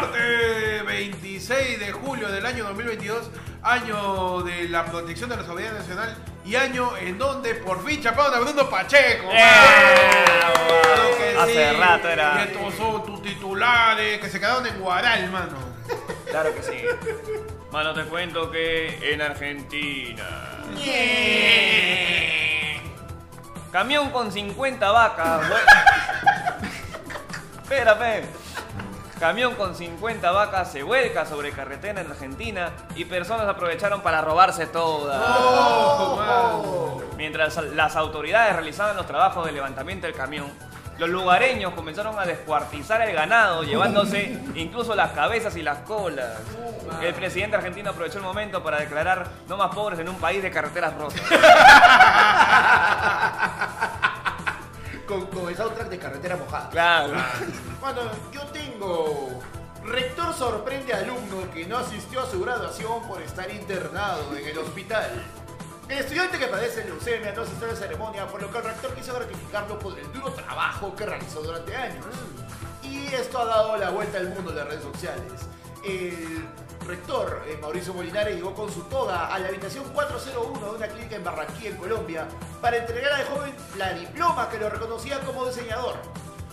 Martes 0.00 0.86
26 0.86 1.78
de 1.78 1.92
julio 1.92 2.28
del 2.28 2.46
año 2.46 2.64
2022, 2.64 3.30
año 3.62 4.40
de 4.40 4.66
la 4.70 4.86
protección 4.86 5.28
de 5.28 5.36
la 5.36 5.44
soberanía 5.44 5.78
nacional 5.78 6.16
y 6.42 6.56
año 6.56 6.96
en 6.96 7.18
donde 7.18 7.54
por 7.56 7.84
fin 7.84 8.02
chaparon 8.02 8.34
a 8.34 8.38
Bruno 8.40 8.70
Pacheco. 8.70 9.30
¡Eh! 9.30 10.24
Claro 10.24 11.18
que 11.18 11.38
Hace 11.38 11.72
rato 11.74 12.08
era. 12.08 12.34
Y 12.38 12.48
estos 12.48 12.74
son 12.76 13.04
tus 13.04 13.22
titulares 13.22 14.20
que 14.20 14.30
se 14.30 14.40
quedaron 14.40 14.66
en 14.66 14.80
Guaral, 14.80 15.30
mano. 15.30 15.58
Claro 16.30 16.54
que 16.54 16.62
sí. 16.62 16.82
Mano, 17.70 17.92
te 17.92 18.04
cuento 18.04 18.50
que 18.50 19.12
en 19.12 19.20
Argentina. 19.20 20.64
Camión 23.70 24.08
con 24.10 24.32
50 24.32 24.90
vacas. 24.90 25.42
fe. 27.68 28.24
Camión 29.20 29.54
con 29.54 29.74
50 29.74 30.30
vacas 30.30 30.72
se 30.72 30.82
vuelca 30.82 31.26
sobre 31.26 31.52
carretera 31.52 32.00
en 32.00 32.10
Argentina 32.10 32.70
y 32.96 33.04
personas 33.04 33.46
aprovecharon 33.46 34.00
para 34.00 34.22
robarse 34.22 34.66
todas. 34.66 35.22
Oh. 35.22 37.02
Mientras 37.18 37.54
las 37.74 37.96
autoridades 37.96 38.54
realizaban 38.54 38.96
los 38.96 39.06
trabajos 39.06 39.44
de 39.44 39.52
levantamiento 39.52 40.06
del 40.06 40.16
camión, 40.16 40.46
los 40.96 41.10
lugareños 41.10 41.74
comenzaron 41.74 42.18
a 42.18 42.24
descuartizar 42.24 43.02
el 43.02 43.14
ganado, 43.14 43.62
llevándose 43.62 44.40
incluso 44.54 44.94
las 44.94 45.12
cabezas 45.12 45.54
y 45.54 45.62
las 45.62 45.80
colas. 45.80 46.38
El 47.02 47.12
presidente 47.12 47.56
argentino 47.56 47.90
aprovechó 47.90 48.16
el 48.16 48.24
momento 48.24 48.62
para 48.62 48.80
declarar 48.80 49.28
no 49.48 49.58
más 49.58 49.74
pobres 49.74 49.98
en 49.98 50.08
un 50.08 50.16
país 50.16 50.42
de 50.42 50.50
carreteras 50.50 50.94
rotas. 50.96 51.20
Con, 55.10 55.26
con 55.26 55.48
el 55.48 55.56
soundtrack 55.56 55.88
de 55.88 55.98
Carretera 55.98 56.36
Mojada. 56.36 56.70
Claro. 56.70 57.14
Bueno, 57.80 58.02
yo 58.30 58.42
tengo. 58.52 59.40
Rector 59.82 60.32
sorprende 60.34 60.92
a 60.94 60.98
alumno 60.98 61.50
que 61.52 61.66
no 61.66 61.78
asistió 61.78 62.20
a 62.20 62.30
su 62.30 62.40
graduación 62.40 63.02
por 63.08 63.20
estar 63.20 63.50
internado 63.50 64.36
en 64.36 64.46
el 64.46 64.58
hospital. 64.58 65.10
El 65.88 65.98
estudiante 65.98 66.38
que 66.38 66.46
padece 66.46 66.84
leucemia 66.84 67.32
no 67.32 67.42
asistió 67.42 67.66
a 67.66 67.72
la 67.72 67.76
ceremonia, 67.76 68.28
por 68.28 68.40
lo 68.40 68.52
que 68.52 68.58
el 68.58 68.64
rector 68.64 68.94
quiso 68.94 69.12
gratificarlo 69.12 69.80
por 69.80 69.98
el 69.98 70.12
duro 70.12 70.30
trabajo 70.30 70.94
que 70.94 71.04
realizó 71.04 71.42
durante 71.42 71.74
años. 71.74 72.06
Y 72.84 73.12
esto 73.12 73.40
ha 73.40 73.46
dado 73.46 73.76
la 73.78 73.90
vuelta 73.90 74.18
al 74.18 74.28
mundo 74.28 74.52
de 74.52 74.58
las 74.58 74.68
redes 74.68 74.84
sociales. 74.84 75.32
El 75.84 76.46
rector, 76.90 77.42
eh, 77.46 77.56
Mauricio 77.60 77.94
Molinares, 77.94 78.34
llegó 78.34 78.52
con 78.54 78.70
su 78.70 78.82
toga 78.82 79.32
a 79.32 79.38
la 79.38 79.48
habitación 79.48 79.84
401 79.94 80.58
de 80.72 80.76
una 80.76 80.86
clínica 80.88 81.16
en 81.16 81.24
Barranquilla, 81.24 81.70
en 81.70 81.76
Colombia, 81.76 82.26
para 82.60 82.78
entregar 82.78 83.12
al 83.12 83.24
joven 83.26 83.54
la 83.76 83.92
diploma 83.92 84.48
que 84.48 84.58
lo 84.58 84.68
reconocía 84.68 85.20
como 85.20 85.46
diseñador. 85.46 85.94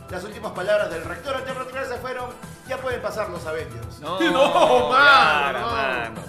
Las 0.10 0.24
últimas 0.24 0.52
palabras 0.54 0.90
del 0.92 1.04
rector 1.04 1.36
ante 1.36 1.54
retirarse 1.54 1.98
fueron, 1.98 2.30
ya 2.68 2.78
pueden 2.78 3.02
pasar 3.02 3.30
los 3.30 3.46
Avengers. 3.46 4.00
No, 4.00 4.20
No, 4.32 4.90
mano, 4.90 5.60
no. 5.60 5.66
mano. 5.72 6.22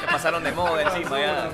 Se 0.00 0.06
pasaron 0.06 0.44
de 0.44 0.52
moda 0.52 0.82
encima 0.82 1.18
ya. 1.18 1.50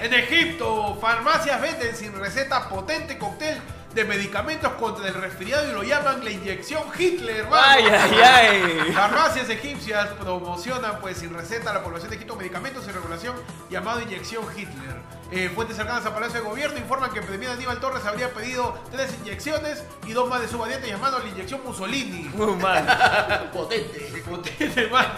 En 0.00 0.12
Egipto, 0.12 0.98
farmacias 1.00 1.60
venden 1.62 1.96
sin 1.96 2.18
receta 2.18 2.68
potente 2.68 3.16
cóctel 3.16 3.58
de 3.94 4.04
medicamentos 4.04 4.72
contra 4.72 5.06
el 5.06 5.14
resfriado 5.14 5.70
y 5.70 5.72
lo 5.72 5.82
llaman 5.84 6.24
la 6.24 6.30
inyección 6.30 6.82
Hitler. 6.98 7.46
Ay, 7.52 7.84
ay, 7.86 8.20
ay. 8.22 8.92
Farmacias 8.92 9.48
egipcias 9.48 10.08
promocionan 10.20 10.98
pues 11.00 11.18
sin 11.18 11.32
receta 11.32 11.70
a 11.70 11.74
la 11.74 11.84
población 11.84 12.10
de 12.10 12.16
Egipto 12.16 12.34
medicamentos 12.34 12.84
sin 12.84 12.92
regulación 12.92 13.36
llamado 13.70 14.00
inyección 14.00 14.44
Hitler. 14.56 14.96
Eh, 15.30 15.50
fuentes 15.54 15.76
cercanas 15.76 16.04
al 16.06 16.12
Palacio 16.12 16.42
de 16.42 16.48
Gobierno 16.48 16.78
informan 16.78 17.10
que 17.10 17.20
el 17.20 17.24
premier 17.24 17.50
Aníbal 17.50 17.78
Torres 17.78 18.04
habría 18.04 18.30
pedido 18.34 18.78
tres 18.90 19.14
inyecciones 19.20 19.84
y 20.06 20.12
dos 20.12 20.28
más 20.28 20.40
de 20.40 20.48
su 20.48 20.58
variante 20.58 20.88
llamado 20.88 21.20
la 21.20 21.28
inyección 21.28 21.60
Mussolini. 21.64 22.28
Muy 22.34 22.54
mal. 22.56 23.50
Potente. 23.52 24.22
Potente, 24.28 24.86
mano. 24.88 25.08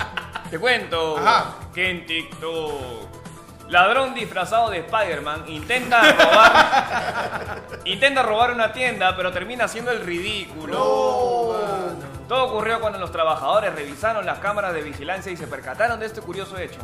Te 0.50 0.58
cuento 0.58 1.16
Ajá. 1.18 1.54
que 1.74 1.90
en 1.90 2.06
TikTok 2.06 3.25
ladrón 3.68 4.14
disfrazado 4.14 4.70
de 4.70 4.78
Spider-Man 4.78 5.44
intenta 5.48 6.00
robar 6.12 7.62
intenta 7.84 8.22
robar 8.22 8.52
una 8.52 8.72
tienda, 8.72 9.16
pero 9.16 9.32
termina 9.32 9.64
haciendo 9.64 9.90
el 9.90 10.00
ridículo. 10.00 11.96
Todo 12.28 12.44
ocurrió 12.44 12.80
cuando 12.80 12.98
los 12.98 13.12
trabajadores 13.12 13.74
revisaron 13.74 14.26
las 14.26 14.38
cámaras 14.40 14.74
de 14.74 14.82
vigilancia 14.82 15.30
y 15.30 15.36
se 15.36 15.46
percataron 15.46 16.00
de 16.00 16.06
este 16.06 16.20
curioso 16.20 16.58
hecho. 16.58 16.80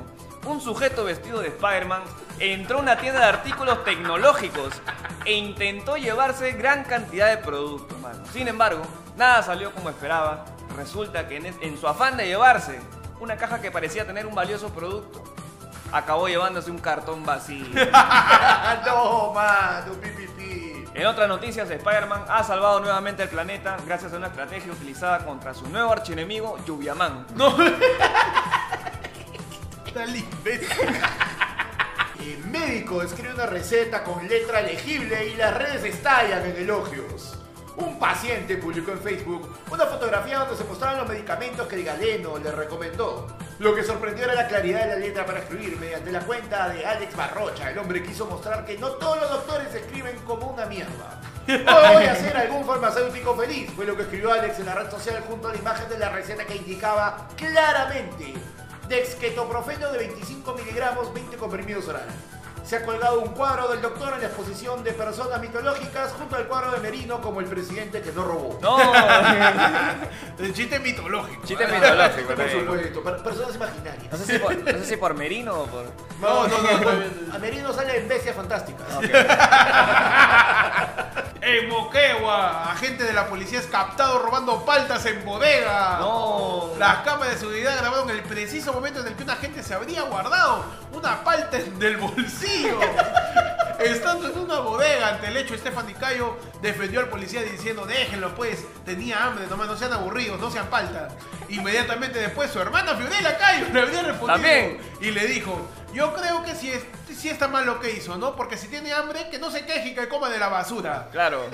Un 0.47 0.61
sujeto 0.61 1.05
vestido 1.05 1.41
de 1.41 1.49
Spider-Man 1.49 2.03
entró 2.39 2.79
a 2.79 2.83
una 2.83 2.97
tienda 2.97 3.21
de 3.21 3.27
artículos 3.27 3.83
tecnológicos 3.85 4.81
e 5.25 5.33
intentó 5.33 5.97
llevarse 5.97 6.53
gran 6.53 6.85
cantidad 6.85 7.29
de 7.29 7.39
productos, 7.39 7.99
mano. 8.01 8.25
Sin 8.33 8.47
embargo, 8.47 8.83
nada 9.17 9.43
salió 9.43 9.73
como 9.73 9.91
esperaba. 9.91 10.45
Resulta 10.77 11.27
que 11.27 11.37
en, 11.37 11.47
en 11.47 11.79
su 11.79 11.87
afán 11.89 12.17
de 12.17 12.27
llevarse 12.27 12.81
una 13.21 13.37
caja 13.37 13.61
que 13.61 13.71
parecía 13.71 14.07
tener 14.07 14.27
un 14.27 14.35
valioso 14.35 14.71
producto, 14.71 15.23
acabó 15.93 16.29
llevándose 16.29 16.71
un 16.71 16.79
cartón 16.79 17.25
vacío. 17.25 17.67
no, 18.87 19.33
mano, 19.33 19.93
pipipi. 20.01 20.85
En 20.95 21.07
otras 21.07 21.29
noticias, 21.29 21.71
Spider-Man 21.71 22.25
ha 22.29 22.45
salvado 22.45 22.81
nuevamente 22.81 23.23
el 23.23 23.29
planeta 23.29 23.77
gracias 23.87 24.13
a 24.13 24.17
una 24.17 24.27
estrategia 24.27 24.73
utilizada 24.73 25.25
contra 25.25 25.55
su 25.55 25.69
nuevo 25.69 25.93
archienemigo, 25.93 26.59
Lluviaman. 26.67 27.27
No. 27.35 27.55
Imbécil. 29.95 30.69
El 32.19 32.45
médico 32.47 33.03
escribe 33.03 33.35
una 33.35 33.47
receta 33.47 34.03
con 34.03 34.27
letra 34.27 34.63
legible 34.63 35.29
y 35.29 35.35
las 35.37 35.55
redes 35.55 35.85
estallan 35.85 36.47
en 36.47 36.57
elogios. 36.57 37.37
Un 37.77 37.99
paciente 37.99 38.57
publicó 38.57 38.93
en 38.93 39.01
Facebook 39.01 39.55
una 39.71 39.87
fotografía 39.87 40.39
donde 40.39 40.57
se 40.57 40.65
mostraban 40.65 40.99
los 40.99 41.09
medicamentos 41.09 41.67
que 41.67 41.77
el 41.77 41.85
galeno 41.85 42.39
le 42.39 42.53
recomendó. 42.53 43.27
Lo 43.59 43.75
que 43.75 43.85
sorprendió 43.85 44.25
era 44.25 44.35
la 44.35 44.49
claridad 44.49 44.87
de 44.87 44.87
la 44.89 44.97
letra 44.97 45.25
para 45.25 45.41
escribir. 45.41 45.79
Mediante 45.79 46.11
la 46.11 46.21
cuenta 46.21 46.69
de 46.69 46.85
Alex 46.85 47.17
Barrocha, 47.17 47.71
el 47.71 47.79
hombre 47.79 48.03
quiso 48.03 48.27
mostrar 48.27 48.65
que 48.65 48.79
no 48.79 48.91
todos 48.93 49.21
los 49.21 49.31
doctores 49.31 49.75
escriben 49.75 50.17
como 50.27 50.49
una 50.49 50.67
mierda. 50.67 51.21
No 51.47 51.93
voy 51.93 52.05
a 52.05 52.15
ser 52.15 52.37
algún 52.37 52.65
farmacéutico 52.65 53.37
feliz, 53.37 53.71
fue 53.75 53.85
lo 53.85 53.97
que 53.97 54.03
escribió 54.03 54.33
Alex 54.33 54.61
en 54.61 54.67
la 54.67 54.75
red 54.77 54.91
social 54.91 55.23
junto 55.27 55.49
a 55.49 55.53
la 55.53 55.59
imagen 55.59 55.89
de 55.89 55.99
la 55.99 56.09
receta 56.09 56.45
que 56.45 56.55
indicaba 56.55 57.27
claramente 57.37 58.35
dexketoprofeno 58.89 59.91
de 59.91 59.99
25 59.99 60.55
miligramos, 60.55 61.13
20 61.13 61.37
comprimidos 61.37 61.89
oral. 61.89 62.07
Se 62.65 62.77
ha 62.77 62.85
colgado 62.85 63.21
un 63.21 63.29
cuadro 63.31 63.69
del 63.69 63.83
doctor 63.83 64.15
en 64.15 64.21
la 64.21 64.27
exposición 64.29 64.83
de 64.85 64.93
personas 64.93 65.41
mitológicas 65.41 66.13
junto 66.13 66.37
al 66.37 66.47
cuadro 66.47 66.71
de 66.71 66.79
Merino 66.79 67.21
como 67.21 67.41
el 67.41 67.47
presidente 67.47 68.01
que 68.01 68.13
no 68.13 68.23
robó. 68.25 68.59
No, 68.63 68.79
El 70.39 70.55
chiste 70.55 70.79
mitológico. 70.79 71.45
chiste 71.45 71.67
mitológico. 71.67 72.35
Por 72.37 72.51
supuesto, 72.51 73.03
per- 73.03 73.23
personas 73.23 73.55
imaginarias. 73.57 74.13
No 74.13 74.17
sé, 74.19 74.33
si 74.35 74.39
por, 74.39 74.57
no 74.57 74.71
sé 74.79 74.85
si 74.85 74.97
por 74.97 75.15
Merino 75.15 75.55
o 75.61 75.67
por... 75.67 75.85
No, 76.21 76.47
no, 76.49 76.59
no. 76.63 76.79
no. 76.81 76.91
A 77.35 77.39
Merino 77.39 77.73
sale 77.73 77.99
en 77.99 78.09
bestias 78.09 78.37
fantásticas. 78.37 78.87
En 81.41 81.69
Moquegua, 81.69 82.71
agente 82.71 83.03
de 83.03 83.13
la 83.13 83.27
policía 83.27 83.59
es 83.59 83.67
captado 83.67 84.21
robando 84.21 84.65
paltas 84.65 85.05
en 85.07 85.25
bodega. 85.25 85.99
No. 85.99 86.71
Las 86.79 86.99
cámaras 86.99 87.35
de 87.35 87.41
seguridad 87.41 87.77
grabaron 87.77 88.09
el 88.11 88.23
preciso 88.23 88.73
momento 88.73 89.01
en 89.01 89.09
el 89.09 89.15
que 89.15 89.25
un 89.25 89.31
agente 89.31 89.63
se 89.65 89.75
habría 89.75 90.03
guardado 90.03 90.65
una 90.93 91.25
palta 91.25 91.59
en- 91.59 91.79
del 91.79 91.97
bolsillo. 91.97 92.79
Estando 93.79 94.29
en 94.29 94.39
una 94.39 94.61
bodega 94.61 95.09
ante 95.09 95.27
el 95.29 95.37
hecho, 95.37 95.57
Stephanie 95.59 95.95
Cayo 95.95 96.37
defendió 96.61 97.01
al 97.01 97.09
policía 97.09 97.43
diciendo, 97.43 97.85
déjenlo 97.85 98.33
pues, 98.35 98.65
tenía 98.85 99.25
hambre, 99.25 99.47
nomás 99.49 99.67
no 99.67 99.77
sean 99.77 99.93
aburridos, 99.93 100.39
no 100.39 100.51
sean 100.53 100.69
paltas. 100.69 101.13
Inmediatamente 101.49 102.21
después 102.21 102.49
su 102.51 102.61
hermana 102.61 102.95
Fiorella 102.95 103.37
Cayo 103.39 103.67
le 103.73 103.81
habría 103.81 104.03
respondido 104.03 104.27
También. 104.35 104.79
y 105.01 105.11
le 105.11 105.27
dijo, 105.27 105.67
yo 105.93 106.15
creo 106.15 106.45
que 106.45 106.55
sí, 106.55 106.71
es, 106.71 106.85
sí 107.19 107.29
está 107.29 107.49
mal 107.49 107.67
lo 107.67 107.81
que 107.81 107.91
hizo, 107.91 108.17
¿no? 108.19 108.37
Porque 108.37 108.57
si 108.57 108.69
tiene 108.69 108.93
hambre, 108.93 109.29
que 109.31 109.39
no 109.41 109.51
se 109.51 109.67
queje 109.67 109.89
y 109.89 109.95
que 109.95 110.09
coma 110.09 110.29
de 110.31 110.39
la 110.39 110.49
basura. 110.49 111.09
Claro. 111.11 111.47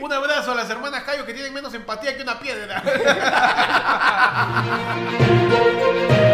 Un 0.00 0.12
abrazo 0.12 0.52
a 0.52 0.54
las 0.56 0.68
hermanas 0.68 1.04
Cayo 1.04 1.24
que 1.24 1.32
tienen 1.34 1.54
menos 1.54 1.72
empatía 1.72 2.16
que 2.16 2.22
una 2.22 2.38
piedra. 2.40 2.82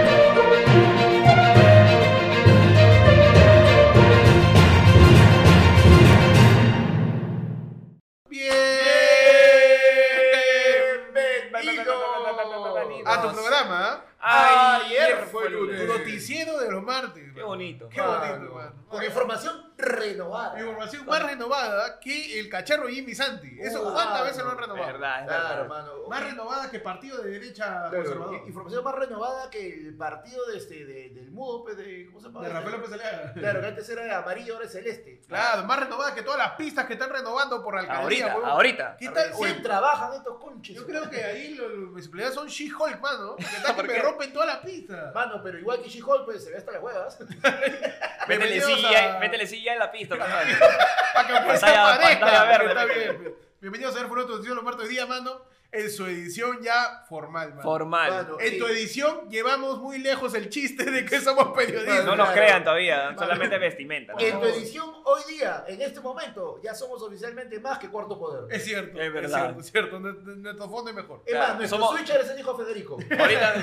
tu 13.28 13.34
programa. 13.34 14.04
Ayer 14.20 15.26
fue 15.30 15.44
Tu 15.46 15.50
lunes. 15.50 15.86
noticiero 15.88 16.58
de 16.58 16.70
los 16.70 16.82
martes. 16.82 17.29
Qué 17.40 17.44
bonito. 17.46 17.88
Qué 17.88 18.00
bonito, 18.02 18.20
Mano, 18.20 18.54
mano. 18.54 18.72
Con 18.86 19.02
información 19.02 19.72
renovada. 19.78 20.60
Información 20.60 21.06
más 21.06 21.22
renovada 21.22 21.98
que 21.98 22.38
el 22.38 22.50
cacharro 22.50 22.86
Jimmy 22.88 23.14
Santi. 23.14 23.56
Eso, 23.58 23.80
Uh, 23.80 23.84
¿cuántas 23.94 24.10
mano. 24.12 24.24
veces 24.24 24.44
lo 24.44 24.50
han 24.50 24.56
Es 24.56 24.60
renovado? 24.60 24.86
verdad, 24.86 25.20
es 25.22 25.26
Claro, 25.26 25.48
verdad. 25.48 25.68
mano. 25.68 25.92
Más 26.08 26.22
renovada 26.24 26.70
que 26.70 26.80
partido 26.80 27.22
de 27.22 27.30
derecha 27.30 27.64
Claro, 27.64 27.96
conservador. 27.96 28.42
información 28.46 28.84
más 28.84 28.94
renovada 28.94 29.48
que 29.50 29.72
el 29.88 29.96
partido 29.96 30.44
de 30.48 30.58
este, 30.58 30.84
de- 30.84 31.08
del 31.10 31.30
mudo, 31.30 31.62
pues, 31.64 31.78
de, 31.78 32.06
¿cómo 32.08 32.20
se 32.20 32.26
llama? 32.26 32.42
De 32.42 32.48
Rafael 32.52 32.72
López 32.72 32.92
Aliaga. 32.92 33.32
Claro, 33.32 33.60
que 33.62 33.66
antes 33.68 33.88
era 33.88 34.04
de 34.04 34.12
amarillo, 34.12 34.54
ahora 34.54 34.66
es 34.66 34.72
celeste. 34.72 35.20
Claro, 35.26 35.64
más 35.64 35.80
renovada 35.80 36.14
que 36.14 36.22
todas 36.22 36.38
las 36.38 36.52
pistas 36.52 36.84
que 36.86 36.92
están 36.92 37.08
renovando 37.08 37.62
por 37.62 37.74
la 37.74 37.80
alcaldía. 37.80 38.02
Ahorita, 38.26 38.26
huevón. 38.36 38.50
ahorita. 38.50 38.96
¿Qué 38.98 39.08
tal? 39.08 39.32
Trabajan 39.62 40.12
estos 40.14 40.38
conches. 40.38 40.76
yo 40.76 40.84
creo 40.86 41.08
que 41.08 41.24
ahí 41.24 41.54
lo- 41.54 41.68
lo- 41.70 41.86
mis 41.92 42.04
empleados 42.04 42.34
son 42.34 42.48
She-Hulk, 42.48 43.00
mano. 43.00 43.36
Que 43.40 43.44
tal 43.62 43.66
que 43.66 43.72
¿Por 43.74 43.86
me 43.86 43.94
qué? 43.94 44.02
rompen 44.02 44.32
todas 44.32 44.48
las 44.48 44.58
pistas. 44.58 45.14
Mano, 45.14 45.40
pero 45.42 45.58
igual 45.58 45.80
que 45.82 45.88
She-Hulk, 45.88 46.24
pues 46.26 46.44
se 46.44 46.50
ve 46.50 46.58
hasta 46.58 46.72
las 46.72 46.82
huevas. 46.82 47.18
Métele 48.28 48.60
silla, 48.60 49.16
a- 49.16 49.18
métele 49.18 49.46
silla 49.46 49.72
en 49.72 49.78
la 49.78 49.90
pista. 49.90 50.16
Para 51.14 51.26
que 51.26 51.32
Pantalla- 51.34 51.98
pareja, 51.98 52.20
pantalla 52.20 52.44
verde, 52.44 52.68
está 52.68 52.84
bien. 52.84 53.34
Bienvenidos 53.60 53.94
a 53.96 53.98
ver 54.00 54.08
los 54.56 54.64
martes 54.64 54.84
hoy 54.84 54.90
día, 54.90 55.06
mano. 55.06 55.42
En 55.72 55.88
su 55.90 56.04
edición 56.06 56.58
ya 56.62 57.04
formal, 57.08 57.50
mano. 57.50 57.62
Formal. 57.62 58.10
Mano, 58.10 58.36
En 58.40 58.58
tu 58.58 58.66
edición 58.66 59.28
llevamos 59.30 59.78
muy 59.78 59.98
lejos 59.98 60.34
el 60.34 60.48
chiste 60.48 60.84
de 60.90 61.04
que 61.04 61.20
somos 61.20 61.56
periodistas. 61.56 62.04
No 62.04 62.16
nos 62.16 62.28
Claro. 62.30 62.32
crean 62.42 62.64
todavía, 62.64 63.14
solamente 63.16 63.56
vestimenta. 63.58 64.14
¿no? 64.14 64.18
En 64.20 64.40
tu 64.40 64.46
edición, 64.46 64.92
hoy 65.04 65.22
día, 65.28 65.64
en 65.68 65.80
este 65.80 66.00
momento, 66.00 66.60
ya 66.62 66.74
somos 66.74 67.00
oficialmente 67.02 67.60
más 67.60 67.78
que 67.78 67.88
cuarto 67.88 68.18
poder. 68.18 68.52
Es 68.52 68.64
cierto, 68.64 69.00
Es 69.00 69.12
verdad. 69.12 69.42
cierto, 69.42 69.60
es 69.60 69.70
cierto. 69.70 70.00
Nuestro 70.00 70.34
nuestro 70.36 70.68
fondo 70.68 70.90
es 70.90 70.96
mejor. 70.96 71.22
Es 71.24 71.32
Claro, 71.32 71.48
más, 71.50 71.56
nuestro 71.58 71.78
somos- 71.78 71.96
switcher 71.96 72.20
es 72.20 72.30
el 72.30 72.40
hijo 72.40 72.52
de 72.54 72.64
Federico. 72.64 72.98
Ahorita 73.18 73.54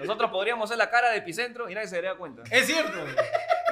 nosotros 0.00 0.30
podríamos 0.30 0.68
ser 0.68 0.76
la 0.78 0.90
cara 0.90 1.10
de 1.10 1.16
epicentro 1.18 1.70
y 1.70 1.74
nadie 1.74 1.88
se 1.88 1.96
daría 1.96 2.14
cuenta. 2.16 2.42
Es 2.50 2.66
cierto, 2.66 2.92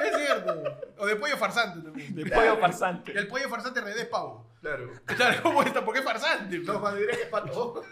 es 0.05 0.15
cierto. 0.17 0.63
O 0.97 1.05
de 1.05 1.15
pollo 1.15 1.37
farsante 1.37 1.81
también. 1.81 2.15
De 2.15 2.23
Claro. 2.23 2.41
pollo 2.51 2.61
farsante. 2.61 3.11
El 3.17 3.27
pollo 3.27 3.49
farsante 3.49 3.79
en 3.79 3.85
realidad 3.85 4.05
es 4.05 4.11
pavo. 4.11 4.45
Claro. 4.61 4.91
Claro, 5.05 5.39
¿cómo 5.43 5.63
está? 5.63 5.83
¿Por 5.85 5.93
qué 5.93 6.01
farsante? 6.01 6.59
No, 6.59 6.79
mano, 6.79 6.97
diré 6.97 7.15
que 7.15 7.23
es 7.23 7.29
pato. 7.29 7.83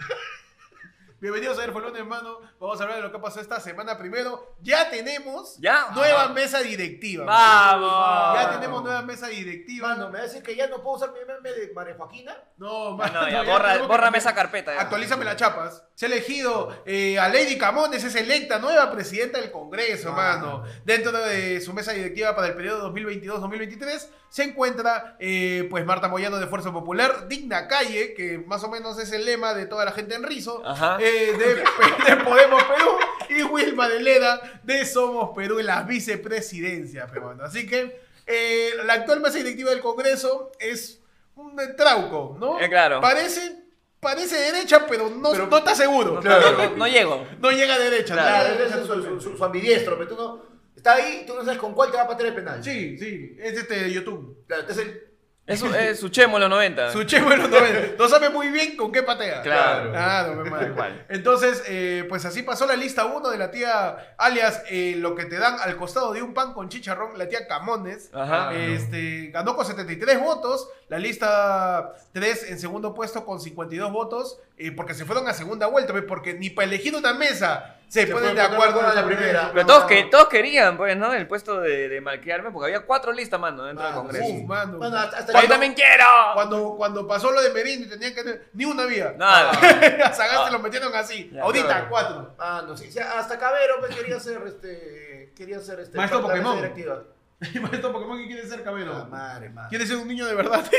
Bienvenidos 1.25 1.57
a 1.57 1.61
ver 1.61 1.71
Folón, 1.73 1.95
hermano. 1.97 2.37
Vamos 2.59 2.79
a 2.79 2.83
hablar 2.83 2.97
de 2.99 3.01
lo 3.05 3.11
que 3.11 3.17
pasó 3.17 3.41
esta 3.41 3.59
semana 3.59 3.97
primero. 3.97 4.55
Ya 4.61 4.91
tenemos 4.91 5.57
¿Ya? 5.59 5.87
nueva 5.95 6.27
mesa 6.29 6.59
directiva. 6.61 7.25
¡Vamos! 7.25 8.35
Ya 8.39 8.51
tenemos 8.51 8.83
nueva 8.83 9.01
mesa 9.01 9.25
directiva. 9.27 9.87
Mano, 9.87 10.11
¿me 10.11 10.13
va 10.13 10.19
a 10.19 10.27
decir 10.27 10.43
que 10.43 10.55
ya 10.55 10.67
no 10.67 10.83
puedo 10.83 10.97
usar 10.97 11.11
mi 11.13 11.21
meme 11.25 11.49
de 11.51 11.73
María 11.73 11.95
Joaquina? 11.97 12.37
No, 12.57 12.91
No, 12.91 12.97
mano, 12.97 13.21
no, 13.21 13.27
ya, 13.27 13.43
ya 13.43 13.51
borra, 13.51 13.77
bórrame 13.87 14.19
esa 14.19 14.35
carpeta. 14.35 14.75
ya. 14.75 14.81
Actualízame 14.81 15.25
las 15.25 15.35
chapas. 15.37 15.83
Se 15.95 16.05
ha 16.05 16.09
elegido 16.09 16.69
eh, 16.85 17.17
a 17.17 17.27
Lady 17.29 17.57
Camones, 17.57 18.03
es 18.03 18.13
electa 18.13 18.59
nueva 18.59 18.91
presidenta 18.91 19.41
del 19.41 19.49
Congreso, 19.51 20.09
Ah. 20.11 20.15
mano. 20.15 20.63
Dentro 20.83 21.11
de 21.11 21.59
su 21.59 21.73
mesa 21.73 21.91
directiva 21.93 22.35
para 22.35 22.49
el 22.49 22.53
periodo 22.53 22.93
2022-2023 22.93 24.09
se 24.29 24.43
encuentra 24.43 25.15
eh, 25.19 25.65
pues 25.71 25.85
Marta 25.85 26.07
Moyano 26.09 26.37
de 26.37 26.45
Fuerza 26.47 26.71
Popular, 26.73 27.27
Digna 27.29 27.67
Calle, 27.67 28.13
que 28.13 28.37
más 28.45 28.63
o 28.65 28.69
menos 28.69 28.99
es 28.99 29.11
el 29.13 29.25
lema 29.25 29.53
de 29.53 29.65
toda 29.65 29.85
la 29.85 29.91
gente 29.93 30.13
en 30.15 30.23
Rizo, 30.23 30.61
Ajá. 30.65 30.97
eh, 30.99 31.14
de, 31.37 31.55
de 31.55 32.15
Podemos 32.23 32.63
Perú, 32.63 32.89
y 33.29 33.43
Wilma 33.43 33.87
de 33.89 33.99
Leda 34.01 34.59
de 34.63 34.85
Somos 34.85 35.31
Perú 35.35 35.59
en 35.59 35.65
la 35.67 35.83
vicepresidencia, 35.83 37.07
pe, 37.07 37.19
mano. 37.19 37.43
Así 37.43 37.65
que 37.67 37.99
eh, 38.27 38.71
la 38.85 38.93
actual 38.93 39.19
mesa 39.21 39.37
directiva 39.37 39.69
del 39.71 39.81
Congreso 39.81 40.51
es 40.59 41.01
un 41.35 41.55
trauco, 41.77 42.37
¿no? 42.39 42.59
Eh, 42.59 42.69
claro. 42.69 43.01
Parece, 43.01 43.63
parece 43.99 44.37
derecha, 44.37 44.85
pero 44.87 45.09
no, 45.09 45.31
Pero- 45.31 45.47
no 45.47 45.57
está 45.57 45.75
seguro. 45.75 46.13
No, 46.15 46.21
Claro. 46.21 46.51
no, 46.51 46.57
no- 46.69 46.77
no 46.77 46.87
llego. 46.87 47.27
No 47.39 47.51
llega 47.51 47.75
a 47.75 47.79
derecha. 47.79 48.13
Claro, 48.13 48.29
no 48.29 48.53
llega 48.53 48.63
a 48.63 48.67
ese 48.67 48.81
es 48.81 48.87
derecha 48.87 49.09
su, 49.09 49.19
su, 49.19 49.21
su- 49.31 49.37
su 49.37 49.45
ambidiestro, 49.45 49.97
pero 49.97 50.09
tú 50.09 50.15
no. 50.15 50.55
Está 50.75 50.95
ahí, 50.95 51.23
tú 51.25 51.33
no 51.33 51.43
sabes 51.43 51.57
con 51.59 51.73
cuál 51.73 51.89
te 51.89 51.97
va 51.97 52.03
a 52.03 52.07
patear 52.07 52.29
el 52.29 52.35
penal. 52.35 52.63
Sí, 52.63 52.97
sí, 52.97 53.35
es 53.39 53.57
este 53.57 53.75
de 53.83 53.91
YouTube. 53.91 54.43
Claro, 54.47 54.61
este 54.61 54.73
es 54.73 54.79
el. 54.79 55.04
Es 55.47 55.59
su, 55.59 55.67
es 55.75 55.99
su 55.99 56.09
chemo 56.09 56.37
en 56.37 56.41
los 56.41 56.49
90. 56.49 56.91
Su 56.91 57.03
chemo 57.03 57.31
en 57.31 57.39
los 57.39 57.49
90. 57.51 57.95
No 57.99 58.07
sabe 58.07 58.29
muy 58.29 58.49
bien 58.49 58.75
con 58.75 58.91
qué 58.91 59.03
patea. 59.03 59.43
Claro. 59.43 59.91
Claro, 59.91 60.45
madre. 60.45 60.69
Igual. 60.69 61.05
Entonces, 61.07 61.61
eh, 61.67 62.03
pues 62.09 62.25
así 62.25 62.41
pasó 62.41 62.65
la 62.65 62.75
lista 62.75 63.05
1 63.05 63.29
de 63.29 63.37
la 63.37 63.51
tía, 63.51 64.15
alias 64.17 64.63
eh, 64.69 64.95
lo 64.97 65.13
que 65.13 65.25
te 65.25 65.37
dan 65.37 65.57
al 65.59 65.77
costado 65.77 66.13
de 66.13 66.23
un 66.23 66.33
pan 66.33 66.53
con 66.53 66.69
chicharrón, 66.69 67.17
la 67.17 67.29
tía 67.29 67.45
Camones. 67.47 68.09
Ajá. 68.11 68.55
Este, 68.55 69.27
ganó 69.27 69.55
con 69.55 69.65
73 69.65 70.19
votos. 70.19 70.67
La 70.87 70.97
lista 70.97 71.93
3 72.13 72.49
en 72.49 72.59
segundo 72.59 72.95
puesto 72.95 73.23
con 73.23 73.39
52 73.39 73.91
votos. 73.91 74.39
Eh, 74.57 74.71
porque 74.71 74.93
se 74.93 75.05
fueron 75.05 75.27
a 75.27 75.33
segunda 75.33 75.67
vuelta. 75.67 75.91
¿ves? 75.93 76.03
Porque 76.07 76.33
ni 76.33 76.49
para 76.49 76.67
elegir 76.67 76.95
una 76.95 77.13
mesa 77.13 77.75
se, 77.87 78.07
Se 78.07 78.13
ponen 78.13 78.35
de 78.35 78.41
acuerdo 78.41 78.79
en 78.79 78.85
a 78.85 78.93
la 78.93 79.05
primera. 79.05 79.51
Pero 79.53 79.65
todos, 79.65 79.83
que, 79.85 80.03
todos 80.05 80.27
querían, 80.27 80.75
pues, 80.77 80.97
¿no? 80.97 81.13
El 81.13 81.27
puesto 81.27 81.61
de, 81.61 81.87
de 81.87 82.01
malcriarme, 82.01 82.51
porque 82.51 82.67
había 82.67 82.85
cuatro 82.85 83.11
listas, 83.11 83.39
mano, 83.39 83.63
dentro 83.63 83.83
Mano, 83.83 83.95
del 83.95 84.11
Congreso. 84.11 84.33
Uf, 84.33 84.47
mano. 84.47 84.77
Bueno, 84.77 84.97
hasta, 84.97 85.17
hasta 85.19 85.41
¡Yo 85.41 85.47
también 85.47 85.73
quiero! 85.73 86.05
Cuando, 86.33 86.75
cuando 86.77 87.07
pasó 87.07 87.31
lo 87.31 87.41
de 87.41 87.51
Merino 87.51 87.85
y 87.85 87.89
tenían 87.89 88.13
que 88.15 88.41
ni 88.53 88.65
una 88.65 88.85
vía. 88.85 89.13
Nada. 89.17 89.51
A 90.05 90.13
Sagasti 90.13 90.51
lo 90.51 90.59
metieron 90.59 90.95
así. 90.95 91.29
Ya, 91.31 91.43
Ahorita, 91.43 91.67
claro. 91.67 91.87
cuatro. 91.89 92.35
Ah, 92.39 92.63
no, 92.65 92.75
sí, 92.75 92.91
sí, 92.91 92.99
hasta 92.99 93.37
Cabero 93.37 93.75
pues, 93.79 93.95
quería 93.95 94.19
ser 94.19 94.41
este. 94.47 95.33
Quería 95.35 95.59
ser 95.59 95.79
este. 95.81 95.97
Maestro 95.97 96.21
Pokémon. 96.21 96.59
maestro 97.61 97.91
Pokémon, 97.91 98.17
¿qué 98.17 98.27
quiere 98.27 98.47
ser 98.47 98.63
Cabero? 98.63 98.93
Ah, 98.95 99.07
madre, 99.09 99.49
madre. 99.49 99.69
¿Quiere 99.69 99.85
ser 99.85 99.97
un 99.97 100.07
niño 100.07 100.25
de 100.25 100.33
verdad? 100.35 100.65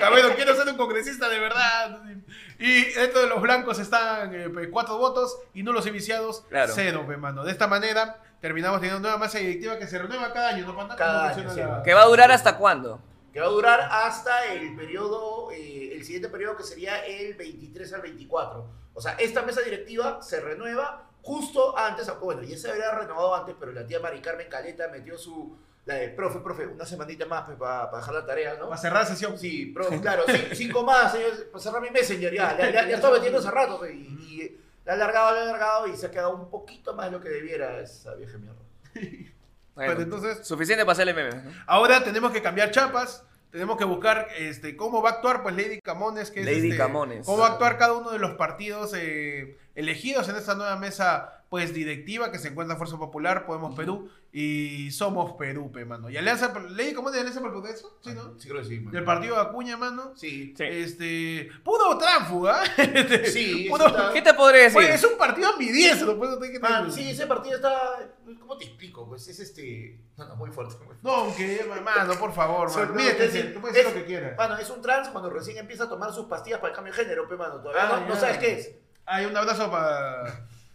Cabero, 0.00 0.34
quiero 0.34 0.54
ser 0.56 0.68
un 0.68 0.76
congresista 0.76 1.28
de 1.28 1.38
verdad. 1.38 2.02
Y 2.58 2.84
dentro 2.92 3.20
de 3.22 3.26
los 3.28 3.40
blancos 3.40 3.78
están 3.78 4.34
eh, 4.34 4.48
pues, 4.50 4.68
cuatro 4.70 4.98
votos 4.98 5.38
y 5.54 5.62
nulos 5.62 5.86
y 5.86 5.90
viciados, 5.90 6.44
Claro. 6.48 6.72
cero, 6.74 7.04
pe, 7.08 7.16
mano. 7.16 7.44
De 7.44 7.52
esta 7.52 7.66
manera, 7.66 8.22
terminamos 8.40 8.80
teniendo 8.80 8.98
una 9.00 9.08
nueva 9.10 9.24
mesa 9.24 9.38
directiva 9.38 9.78
que 9.78 9.86
se 9.86 9.98
renueva 9.98 10.32
cada 10.32 10.50
año, 10.50 10.66
¿no, 10.66 10.76
Panda? 10.76 10.96
Cada 10.96 11.32
¿Cómo 11.32 11.40
año, 11.50 11.54
sí. 11.54 11.60
la- 11.60 11.82
¿Que 11.82 11.94
va 11.94 12.02
a 12.02 12.06
durar 12.06 12.30
hasta 12.32 12.56
cuándo? 12.56 13.00
Que 13.32 13.40
va 13.40 13.46
a 13.46 13.50
durar 13.50 13.80
hasta 13.92 14.46
el 14.52 14.74
periodo, 14.76 15.50
eh, 15.52 15.92
el 15.94 16.04
siguiente 16.04 16.28
periodo 16.28 16.56
que 16.56 16.64
sería 16.64 17.04
el 17.06 17.34
23 17.34 17.92
al 17.94 18.00
24. 18.02 18.66
O 18.92 19.00
sea, 19.00 19.12
esta 19.12 19.42
mesa 19.42 19.60
directiva 19.62 20.20
se 20.20 20.40
renueva 20.40 21.06
justo 21.22 21.76
antes, 21.78 22.10
bueno, 22.20 22.42
ya 22.42 22.56
se 22.56 22.70
habría 22.70 22.90
renovado 22.92 23.34
antes, 23.36 23.54
pero 23.58 23.72
la 23.72 23.86
tía 23.86 24.00
Mari 24.00 24.20
Carmen 24.20 24.48
Caleta 24.48 24.88
metió 24.88 25.16
su, 25.16 25.56
de, 25.94 26.08
profe, 26.08 26.40
profe, 26.40 26.66
una 26.66 26.84
semanita 26.86 27.26
más 27.26 27.48
para 27.58 27.90
dejar 27.96 28.14
la 28.14 28.26
tarea, 28.26 28.54
¿no? 28.54 28.68
Para 28.68 28.80
cerrar 28.80 29.06
sesión. 29.06 29.38
Sí, 29.38 29.66
profe, 29.66 30.00
claro, 30.02 30.24
sí, 30.26 30.54
cinco 30.54 30.82
más, 30.82 31.12
señor, 31.12 31.50
para 31.50 31.62
cerrar 31.62 31.82
mi 31.82 31.90
messenger, 31.90 32.32
ya, 32.32 32.56
ya, 32.56 32.70
ya, 32.70 32.88
ya 32.88 32.96
estaba 32.96 33.14
metiendo 33.14 33.38
hace 33.38 33.50
rato, 33.50 33.80
pe, 33.80 33.92
y, 33.94 33.98
y 33.98 34.60
la 34.84 34.92
ha 34.92 34.94
alargado, 34.96 35.32
la 35.34 35.40
ha 35.40 35.42
alargado, 35.42 35.86
y 35.86 35.96
se 35.96 36.06
ha 36.06 36.10
quedado 36.10 36.34
un 36.34 36.50
poquito 36.50 36.94
más 36.94 37.06
de 37.06 37.12
lo 37.12 37.20
que 37.20 37.28
debiera 37.28 37.80
esa 37.80 38.14
vieja 38.14 38.38
mierda. 38.38 38.60
Bueno, 39.72 39.92
Pero 39.92 40.02
entonces- 40.02 40.46
Suficiente 40.46 40.84
para 40.84 40.92
hacerle 40.92 41.14
meme. 41.14 41.30
¿no? 41.42 41.52
Ahora 41.66 42.02
tenemos 42.04 42.32
que 42.32 42.42
cambiar 42.42 42.70
chapas. 42.70 43.24
Tenemos 43.50 43.78
que 43.78 43.84
buscar 43.84 44.26
este, 44.36 44.76
cómo 44.76 45.00
va 45.00 45.10
a 45.10 45.12
actuar 45.14 45.42
pues 45.42 45.56
Lady 45.56 45.80
Camones. 45.80 46.30
Que 46.30 46.40
es, 46.40 46.46
Lady 46.46 46.66
este, 46.70 46.76
Camones. 46.76 47.24
Cómo 47.24 47.38
va 47.38 47.46
a 47.46 47.50
actuar 47.52 47.78
cada 47.78 47.94
uno 47.94 48.10
de 48.10 48.18
los 48.18 48.32
partidos 48.32 48.92
eh, 48.94 49.56
elegidos 49.80 50.28
en 50.28 50.36
esta 50.36 50.54
nueva 50.54 50.76
mesa 50.76 51.36
pues 51.50 51.74
directiva 51.74 52.30
que 52.30 52.38
se 52.38 52.46
encuentra 52.48 52.76
Fuerza 52.76 52.96
Popular, 52.96 53.44
Podemos 53.44 53.74
Perú 53.74 54.08
y 54.32 54.88
Somos 54.92 55.32
Perú, 55.32 55.72
pe, 55.72 55.84
mano. 55.84 56.08
Y 56.08 56.16
Alianza, 56.16 56.52
Lady 56.70 56.92
Camones 56.94 57.14
de 57.14 57.20
Alianza 57.22 57.40
por 57.40 57.48
el 57.48 57.54
Progreso, 57.54 57.98
¿sí, 58.04 58.12
no? 58.14 58.38
Sí, 58.38 58.48
creo 58.48 58.62
que 58.62 58.68
sí. 58.68 58.78
man. 58.78 58.92
Del 58.92 59.02
partido 59.02 59.34
de 59.34 59.42
Acuña, 59.42 59.76
mano. 59.76 60.12
Sí. 60.14 60.54
Sí. 60.56 60.62
Este, 60.64 61.48
puro 61.64 61.98
tránfuga. 61.98 62.62
Sí, 63.26 63.66
Puro- 63.68 63.86
eso 63.86 63.96
está- 63.96 64.12
¿Qué 64.12 64.22
te 64.22 64.32
podré 64.34 64.62
decir? 64.62 64.78
Oye, 64.78 64.94
es 64.94 65.02
un 65.02 65.18
partido 65.18 65.48
ambidiestro, 65.48 66.16
pues, 66.16 66.30
no 66.30 66.38
te- 66.38 66.52
que 66.52 66.60
Man, 66.60 66.92
sí, 66.92 67.10
ese 67.10 67.26
partido 67.26 67.56
está. 67.56 67.76
¿Cómo 68.38 68.56
te 68.56 68.66
explico? 68.66 69.08
Pues 69.08 69.26
es 69.26 69.40
este. 69.40 69.98
No, 70.16 70.28
no, 70.28 70.36
muy 70.36 70.50
fuerte. 70.52 70.76
muy. 70.84 70.94
No, 71.02 71.34
que, 71.36 71.64
mano, 71.84 72.14
por 72.14 72.32
favor, 72.32 72.70
mano. 72.70 72.94
decir, 72.94 73.52
tú 73.52 73.60
puedes 73.60 73.74
decir 73.76 73.90
lo 73.92 74.00
que 74.00 74.06
quieras. 74.06 74.36
Mano, 74.38 74.56
es 74.56 74.70
un 74.70 74.80
trans 74.80 75.08
cuando 75.08 75.28
recién 75.30 75.56
empieza 75.58 75.84
a 75.84 75.88
tomar 75.88 76.12
sus 76.12 76.26
pastillas 76.26 76.60
para 76.60 76.68
el 76.70 76.76
cambio 76.76 76.92
de 76.94 77.02
género, 77.02 77.26
pe, 77.28 77.34
mano. 77.36 77.56
Todavía 77.60 77.88
Ah, 77.96 78.00
no, 78.02 78.06
no 78.08 78.14
ya. 78.14 78.20
sabes 78.20 78.38
qué 78.38 78.52
es. 78.52 78.70
Hay 79.10 79.26
un 79.26 79.36
abrazo 79.36 79.70
para 79.70 80.24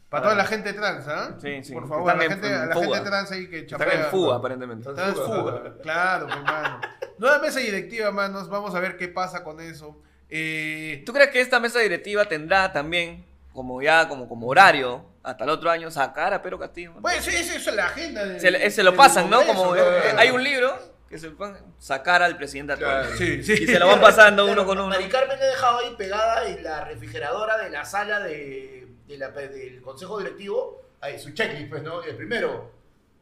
para 0.10 0.24
toda 0.24 0.36
la 0.36 0.46
gente 0.46 0.72
trans, 0.74 1.08
¿ah? 1.08 1.36
Sí, 1.42 1.64
sí, 1.64 1.74
Por 1.74 1.88
favor, 1.90 2.10
a 2.10 2.16
la, 2.16 2.24
están 2.24 2.38
en- 2.38 2.44
gente, 2.44 2.56
a 2.56 2.66
la 2.68 2.76
gente 2.76 3.10
trans 3.10 3.32
ahí 3.32 3.50
que 3.50 3.60
Están 3.60 3.80
chapea. 3.80 4.00
en 4.02 4.06
fuga, 4.06 4.36
aparentemente. 4.36 4.90
Está 4.90 5.08
en 5.08 5.16
fuga. 5.16 5.74
Claro, 5.82 6.28
pues, 6.28 6.42
mano. 6.44 6.82
Nueva 7.18 7.40
mesa 7.40 7.60
directiva, 7.60 8.12
manos. 8.12 8.48
Vamos 8.50 8.76
a 8.76 8.80
ver 8.80 8.98
qué 8.98 9.08
pasa 9.08 9.44
con 9.44 9.60
eso. 9.60 10.00
Eh, 10.30 11.04
¿Tú 11.06 11.12
crees 11.14 11.32
que 11.32 11.42
esta 11.42 11.60
mesa 11.60 11.80
directiva 11.80 12.26
tendrá 12.26 12.72
también, 12.72 13.26
como 13.54 13.82
ya, 13.82 14.08
como, 14.08 14.30
como 14.30 14.48
horario, 14.48 15.06
hasta 15.24 15.44
el 15.44 15.50
otro 15.50 15.70
año, 15.72 15.90
sacar 15.92 16.34
a 16.34 16.42
Pedro 16.42 16.60
Castillo? 16.60 16.94
pues 17.02 17.28
eso, 17.28 17.56
eso 17.56 17.70
es 17.72 17.76
la 17.76 17.86
agenda. 17.88 18.40
se, 18.40 18.84
lo 18.84 18.96
pasan, 18.96 19.30
¿no? 19.30 19.44
Como 19.46 19.76
eh, 19.76 19.82
hay 20.18 20.30
un 20.30 20.44
libro 20.44 20.78
que 21.10 21.18
se 21.20 21.30
lo 21.30 21.38
ponen, 21.38 21.64
sacar 21.78 22.22
al 22.24 22.36
presidente 22.38 22.74
actual. 22.74 23.02
Claro. 23.04 23.18
Sí, 23.18 23.44
sí. 23.44 23.54
Y 23.64 23.68
se 23.68 23.80
lo 23.80 23.88
van 23.88 24.02
pasando 24.02 24.44
uno 24.46 24.54
Claro, 24.54 24.68
con 24.68 24.78
uno. 24.80 24.88
Mari 24.90 25.08
Carmen 25.10 25.38
le 25.40 25.46
he 25.46 25.50
dejado 25.50 25.80
ahí 25.80 25.96
pegada 25.98 26.48
en 26.48 26.64
la 26.64 26.84
refrigeradora 26.86 27.58
de 27.58 27.70
la 27.70 27.86
sala 27.86 28.20
de, 28.22 28.88
de 29.08 29.18
la- 29.18 29.30
del 29.30 29.82
consejo 29.82 30.18
directivo. 30.20 30.82
Ahí, 31.02 31.20
su 31.20 31.32
checklist, 31.32 31.70
pues, 31.70 31.84
¿no? 31.84 32.02
El 32.02 32.16
primero, 32.16 32.72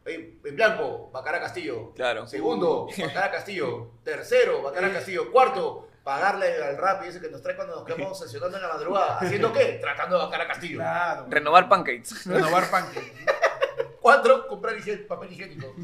en 0.06 0.38
blanco, 0.56 1.10
Bacara 1.12 1.40
Castillo. 1.40 1.92
Claro. 1.94 2.26
Segundo, 2.26 2.88
Bacara 2.98 3.30
Castillo. 3.30 3.90
Tercero, 4.02 4.62
Bacara 4.62 4.90
Castillo. 4.92 5.30
Cuarto, 5.30 5.88
pagarle 6.02 6.62
al 6.64 6.76
rap 6.78 7.02
ese 7.04 7.20
que 7.20 7.28
nos 7.28 7.42
trae 7.42 7.56
cuando 7.56 7.76
nos 7.76 7.84
quedamos 7.84 8.18
sesionando 8.18 8.56
en 8.56 8.62
la 8.62 8.68
madrugada. 8.70 9.18
¿Haciendo 9.18 9.52
qué? 9.52 9.78
Tratando 9.80 10.18
de 10.18 10.24
Bacara 10.24 10.46
Castillo. 10.46 10.78
Claro. 10.78 11.26
Renovar 11.28 11.68
pancakes. 11.68 12.24
Renovar 12.26 12.70
pancakes. 12.70 13.12
Cuatro, 14.00 14.46
comprar 14.48 14.74
papel 15.08 15.32
higiénico. 15.32 15.74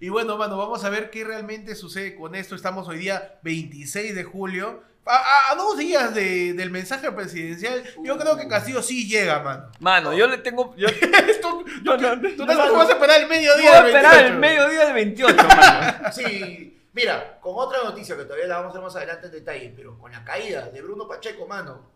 Y 0.00 0.08
bueno, 0.08 0.36
mano, 0.36 0.56
vamos 0.56 0.84
a 0.84 0.90
ver 0.90 1.10
qué 1.10 1.24
realmente 1.24 1.74
sucede 1.74 2.14
con 2.16 2.34
esto. 2.34 2.54
Estamos 2.54 2.88
hoy 2.88 2.98
día 2.98 3.38
26 3.42 4.14
de 4.14 4.24
julio. 4.24 4.82
A, 5.06 5.16
a- 5.16 5.52
a 5.52 5.54
dos 5.56 5.76
días 5.76 6.14
de- 6.14 6.54
del 6.54 6.70
mensaje 6.70 7.12
presidencial, 7.12 7.84
yo 8.02 8.16
creo 8.16 8.36
que 8.38 8.48
Castillo 8.48 8.82
sí 8.82 9.06
llega, 9.06 9.40
mano. 9.40 9.70
Mano, 9.80 10.14
yo 10.14 10.26
le 10.26 10.38
tengo. 10.38 10.74
Yo, 10.76 10.88
tú, 11.42 11.64
yo 11.84 11.96
no, 11.98 12.12
tú 12.14 12.20
te- 12.20 12.36
tú 12.36 12.46
vas 12.46 12.88
a 12.88 12.92
esperar 12.92 13.20
el 13.20 13.28
mediodía 13.28 13.70
voy 13.70 13.78
a 13.78 13.82
del 13.82 13.86
esperar 13.96 14.14
el 14.24 14.32
28. 14.38 14.40
mediodía 14.40 14.84
del 14.86 14.94
28, 14.94 15.36
mano. 15.56 16.12
Sí, 16.12 16.80
mira, 16.94 17.38
con 17.40 17.52
otra 17.56 17.82
noticia 17.84 18.16
que 18.16 18.24
todavía 18.24 18.46
la 18.46 18.56
vamos 18.60 18.72
a 18.72 18.74
ver 18.78 18.82
más 18.84 18.96
adelante 18.96 19.26
en 19.26 19.32
detalle, 19.32 19.72
pero 19.76 19.98
con 19.98 20.10
la 20.10 20.24
caída 20.24 20.70
de 20.70 20.80
Bruno 20.80 21.06
Pacheco, 21.06 21.46
mano. 21.46 21.93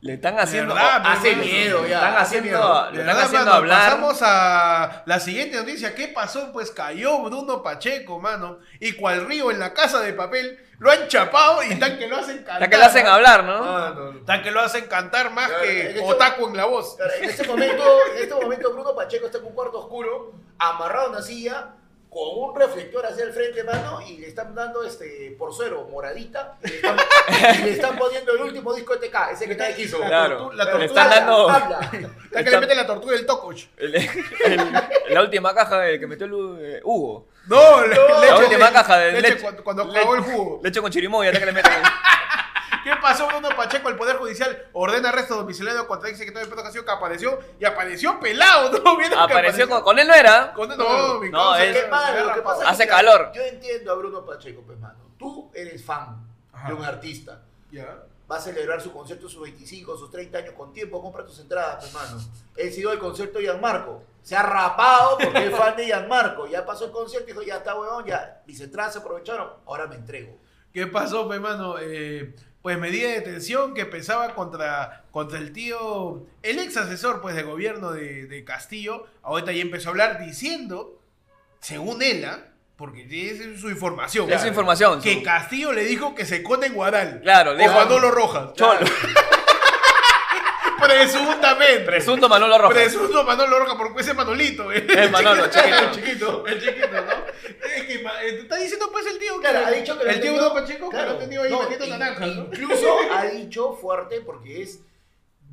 Le 0.00 0.14
están 0.14 0.38
haciendo. 0.40 0.74
verdad, 0.74 1.02
hace 1.04 1.36
miedo 1.36 1.86
ya. 1.86 1.98
están 1.98 2.16
haciendo, 2.16 2.48
miedo. 2.50 2.90
le 2.90 3.00
están 3.00 3.06
verdad, 3.06 3.22
haciendo 3.24 3.44
mano, 3.46 3.56
hablar. 3.58 3.84
Pasamos 3.90 4.18
a 4.22 5.02
la 5.06 5.20
siguiente 5.20 5.56
noticia. 5.56 5.94
¿Qué 5.94 6.08
pasó? 6.08 6.50
Pues 6.52 6.72
cayó 6.72 7.20
Bruno 7.22 7.62
Pacheco, 7.62 8.18
mano. 8.18 8.58
Y 8.80 8.92
cual 8.94 9.26
río 9.26 9.52
en 9.52 9.60
la 9.60 9.72
casa 9.72 10.00
de 10.00 10.12
papel, 10.14 10.58
lo 10.80 10.90
han 10.90 11.06
chapado 11.06 11.62
y 11.62 11.76
tan 11.76 11.96
que 11.96 12.08
lo 12.08 12.16
hacen 12.16 12.38
cantar. 12.44 12.54
Hasta 12.54 12.70
que 12.70 12.76
le 12.76 12.84
hacen 12.84 13.04
¿no? 13.04 13.12
hablar, 13.12 13.44
¿no? 13.44 13.60
Mano. 13.62 14.20
Tan 14.26 14.42
que 14.42 14.50
lo 14.50 14.60
hacen 14.60 14.86
cantar 14.86 15.30
más 15.30 15.46
Claro, 15.48 15.62
en 15.64 15.70
que 15.70 15.86
este- 15.90 16.00
Otaku 16.02 16.48
en 16.48 16.56
la 16.56 16.64
voz. 16.64 16.96
Claro, 16.96 17.12
En 17.20 17.24
este 17.30 17.46
momento, 17.46 17.84
en 18.16 18.22
este 18.22 18.34
momento 18.34 18.72
Bruno 18.72 18.96
Pacheco 18.96 19.26
está 19.26 19.38
en 19.38 19.44
un 19.44 19.52
cuarto 19.54 19.78
oscuro, 19.78 20.32
amarrado 20.58 21.06
a 21.06 21.10
una 21.10 21.22
silla, 21.22 21.68
con 22.10 22.28
un 22.36 22.54
reflector 22.54 23.06
hacia 23.06 23.24
el 23.24 23.32
frente, 23.32 23.64
mano, 23.64 24.00
y 24.02 24.18
le 24.18 24.26
están 24.28 24.54
dando 24.54 24.82
este 24.84 25.34
por 25.38 25.54
suero 25.54 25.88
moradita, 25.90 26.58
y 26.62 26.68
le 26.68 26.76
están, 26.76 26.96
y 27.58 27.62
le 27.62 27.70
están 27.72 27.96
poniendo 27.96 28.32
el 28.32 28.40
último 28.42 28.74
disco 28.74 28.96
de 28.96 29.08
TK, 29.08 29.16
ese 29.32 29.48
que 29.48 29.54
nadie 29.54 29.74
quiso. 29.74 29.98
La 29.98 30.06
Claro, 30.08 30.52
la 30.52 30.64
tortuga 30.64 30.84
están 30.84 31.10
dando 31.10 31.48
Habla. 31.50 31.78
Tan 31.80 31.90
que 31.90 31.98
le 32.00 32.40
Está- 32.40 32.60
meten 32.60 32.76
la 32.76 32.86
tortuga 32.86 33.12
del 33.14 33.26
Tokoch. 33.26 33.58
el- 33.76 33.94
el- 33.94 34.72
la 35.10 35.20
última 35.22 35.54
caja 35.54 35.82
que 35.98 36.06
metió 36.06 36.26
el, 36.26 36.56
eh, 36.60 36.80
Hugo. 36.84 37.28
No, 37.46 37.80
No. 37.80 37.86
leche, 37.86 38.00
La 38.26 38.36
última 38.38 38.58
leche- 38.66 38.72
caja 38.72 38.98
de 38.98 39.12
leche 39.12 39.34
leche. 39.34 39.62
cuando, 39.62 39.82
acabó 39.82 40.14
el 40.14 40.20
jugo. 40.22 40.60
Leche 40.62 40.80
con 40.80 40.90
chirimoya, 40.90 41.30
hasta 41.30 41.40
que 41.40 41.46
le 41.46 41.52
meten. 41.52 41.72
¿Qué 42.84 42.90
pasó? 43.00 43.28
Bruno 43.28 43.48
Pacheco, 43.54 43.88
el 43.90 43.96
Poder 43.96 44.16
Judicial 44.16 44.66
ordena 44.72 45.10
arresto 45.10 45.36
domiciliario 45.36 45.86
contra 45.86 46.08
el 46.10 46.16
secretario 46.16 46.48
de 46.48 46.52
Pedro 46.56 46.84
que 46.84 46.90
apareció 46.90 47.38
y 47.60 47.64
apareció 47.64 48.18
pelado, 48.18 48.70
¿no? 48.80 48.96
¿Vieron 48.96 49.18
que 49.18 49.32
Apareció 49.32 49.68
con, 49.68 49.82
con 49.82 49.98
él, 50.00 50.08
no 50.08 50.14
era. 50.14 50.52
con- 50.52 50.68
No, 50.76 51.20
mi 51.20 51.30
No, 51.30 51.38
causa, 51.38 51.64
es- 51.64 51.76
Qué 51.80 51.86
malo, 51.88 52.26
lo 52.26 52.34
que 52.34 52.42
pasa 52.42 52.62
es 52.64 52.68
Hace 52.70 52.82
que, 52.84 52.88
calor. 52.88 53.30
Yo 53.34 53.42
entiendo 53.42 53.92
a 53.92 53.94
Bruno 53.94 54.24
Pacheco, 54.26 54.62
pues, 54.66 54.78
mano. 54.80 54.98
Tú 55.16 55.48
eres 55.54 55.84
fan 55.84 56.26
Ajá. 56.62 56.68
de 56.68 56.74
un 56.74 56.84
artista. 56.84 57.42
Ya. 57.70 58.04
Va 58.30 58.36
a 58.36 58.40
celebrar 58.40 58.80
su 58.80 58.92
concierto, 58.92 59.28
sus 59.28 59.42
25, 59.42 59.96
sus 59.96 60.10
30 60.10 60.38
años 60.38 60.54
con 60.54 60.72
tiempo, 60.72 61.02
compra 61.02 61.24
tus 61.24 61.38
entradas, 61.40 61.78
pues, 61.80 61.92
mano. 61.92 62.22
Él 62.56 62.72
siguió 62.72 62.92
el 62.92 62.98
concierto 62.98 63.38
de 63.38 63.46
Gianmarco. 63.46 64.02
Se 64.22 64.36
ha 64.36 64.42
rapado 64.42 65.18
porque 65.18 65.46
es 65.46 65.56
fan 65.56 65.76
de 65.76 65.86
Gianmarco. 65.86 66.46
Ya 66.46 66.64
pasó 66.64 66.86
el 66.86 66.92
concierto 66.92 67.28
y 67.28 67.32
dijo, 67.32 67.44
ya 67.44 67.56
está, 67.56 67.78
weón, 67.78 68.04
ya. 68.06 68.42
Mis 68.46 68.60
entradas 68.60 68.92
se 68.94 69.00
aprovecharon, 69.00 69.50
ahora 69.66 69.86
me 69.86 69.96
entrego. 69.96 70.38
¿Qué 70.72 70.86
pasó, 70.86 71.26
pues, 71.26 71.40
mano? 71.40 71.74
Eh, 71.80 72.34
pues 72.62 72.78
medida 72.78 73.08
de 73.08 73.16
detención 73.16 73.74
que 73.74 73.84
pesaba 73.86 74.34
contra, 74.34 75.04
contra 75.10 75.38
el 75.38 75.52
tío, 75.52 76.24
el 76.42 76.60
ex 76.60 76.76
asesor 76.76 77.20
pues, 77.20 77.34
de 77.34 77.42
gobierno 77.42 77.90
de, 77.90 78.26
de 78.26 78.44
Castillo. 78.44 79.06
Ahorita 79.22 79.52
ya 79.52 79.62
empezó 79.62 79.88
a 79.88 79.90
hablar 79.90 80.24
diciendo, 80.24 81.00
según 81.58 82.02
él, 82.02 82.24
¿ah? 82.24 82.51
Porque 82.82 83.06
es 83.30 83.60
su 83.60 83.70
información. 83.70 84.28
Es 84.32 84.40
su 84.40 84.48
información. 84.48 85.00
Que 85.00 85.14
su- 85.14 85.22
Castillo 85.22 85.72
le 85.72 85.84
dijo 85.84 86.16
que 86.16 86.26
se 86.26 86.42
cone 86.42 86.66
en 86.66 86.74
Guadal. 86.74 87.20
Claro, 87.22 87.54
le 87.54 87.64
o 87.64 87.68
dijo- 87.68 87.78
Manolo 87.78 88.10
Rojas. 88.10 88.52
Cholo. 88.54 88.80
Presuntamente. 90.82 91.84
Presunto 91.84 92.28
Manolo 92.28 92.58
Rojas. 92.58 92.74
Presunto 92.74 93.22
Manolo 93.22 93.60
Rojas, 93.60 93.76
porque 93.78 94.00
ese 94.02 94.14
Manolito. 94.14 94.72
¿eh? 94.72 94.84
El 94.88 95.10
Manolo, 95.12 95.46
chiquito. 95.48 95.78
El 95.78 95.90
chiquito, 95.92 96.46
el 96.48 96.60
chiquito, 96.60 96.88
¿no? 96.90 97.68
Es 97.68 97.82
que 97.84 97.94
eh, 97.94 98.38
está 98.40 98.56
diciendo 98.56 98.88
pues 98.90 99.06
el 99.06 99.16
tío 99.20 99.34
que 99.40 99.48
Claro, 99.48 99.66
ha 99.66 99.70
dicho 99.70 99.96
que 99.96 100.10
el 100.10 100.20
tío 100.20 100.52
Pacheco 100.52 100.90
que 100.90 100.96
lo 100.96 101.10
ha 101.10 101.18
tenido 101.20 101.42
ahí 101.44 101.50
no, 101.52 101.60
metiendo 101.62 101.86
naranjas, 101.86 102.26
¿no? 102.34 102.46
Incluso 102.52 102.96
ha 103.16 103.24
dicho 103.26 103.78
fuerte 103.80 104.22
porque 104.22 104.62
es. 104.62 104.80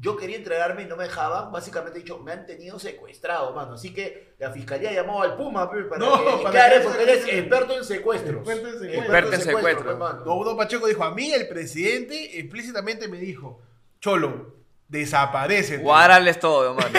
Yo 0.01 0.15
quería 0.15 0.38
entregarme 0.38 0.84
y 0.84 0.86
no 0.86 0.96
me 0.96 1.03
dejaban. 1.03 1.51
Básicamente 1.51 2.00
ha 2.00 2.01
dicho, 2.01 2.20
me 2.20 2.32
han 2.32 2.46
tenido 2.46 2.79
secuestrado, 2.79 3.53
mano. 3.53 3.74
Así 3.74 3.94
que 3.94 4.34
la 4.39 4.50
fiscalía 4.50 4.94
llamó 4.94 5.22
al 5.22 5.36
Puma 5.36 5.70
para 5.70 5.82
No, 5.98 6.38
que 6.38 6.44
para 6.44 6.70
que- 6.70 6.79
porque 6.79 7.03
él 7.03 7.10
es 7.10 7.25
experto 7.27 7.74
en 7.77 7.84
secuestros. 7.84 8.36
Experto 8.38 8.68
en 8.68 8.74
secuestros. 8.79 9.03
Experto 9.03 9.34
en 9.34 9.41
secuestros. 9.41 9.98
pues. 10.00 10.25
No, 10.25 10.56
Pacheco 10.58 10.88
dijo, 10.88 11.03
a 11.03 11.13
mí 11.13 11.34
el 11.34 11.48
presidente 11.50 12.39
explícitamente 12.39 13.10
me 13.10 13.18
dijo, 13.18 13.62
Cholo, 14.00 14.56
desaparece. 14.88 15.77
Guaral 15.79 16.27
es 16.29 16.39
todo, 16.39 16.74
mano. 16.75 16.89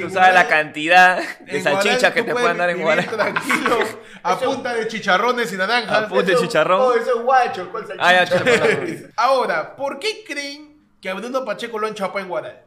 Tú 0.00 0.10
sabes 0.10 0.34
la 0.34 0.48
cantidad 0.48 1.20
de 1.40 1.60
salchichas 1.62 2.12
que 2.12 2.22
te 2.24 2.32
pueden 2.32 2.56
dar 2.58 2.70
en 2.70 2.82
Guaral. 2.82 3.06
Tranquilo, 3.08 3.78
a 4.22 4.38
punta 4.38 4.74
de 4.74 4.88
chicharrones 4.88 5.52
y 5.52 5.56
naranjas. 5.56 6.02
A 6.04 6.08
punta 6.08 6.24
de 6.32 6.36
chicharrón. 6.36 6.80
Oh, 6.80 6.94
eso 6.94 7.16
es 7.18 7.22
guacho. 7.22 7.68
¿Cuál 7.70 7.86
salchicha? 7.86 8.08
Ah, 8.08 8.24
ya, 8.24 8.44
perdón. 8.44 9.12
Ahora, 9.16 9.76
¿por 9.76 9.98
qué 10.00 10.24
creen 10.26 10.69
que 11.00 11.08
a 11.10 11.14
Bruno 11.14 11.44
Pacheco 11.44 11.78
lo 11.78 11.86
han 11.86 11.94
chapado 11.94 12.20
en 12.20 12.28
Guaral? 12.28 12.62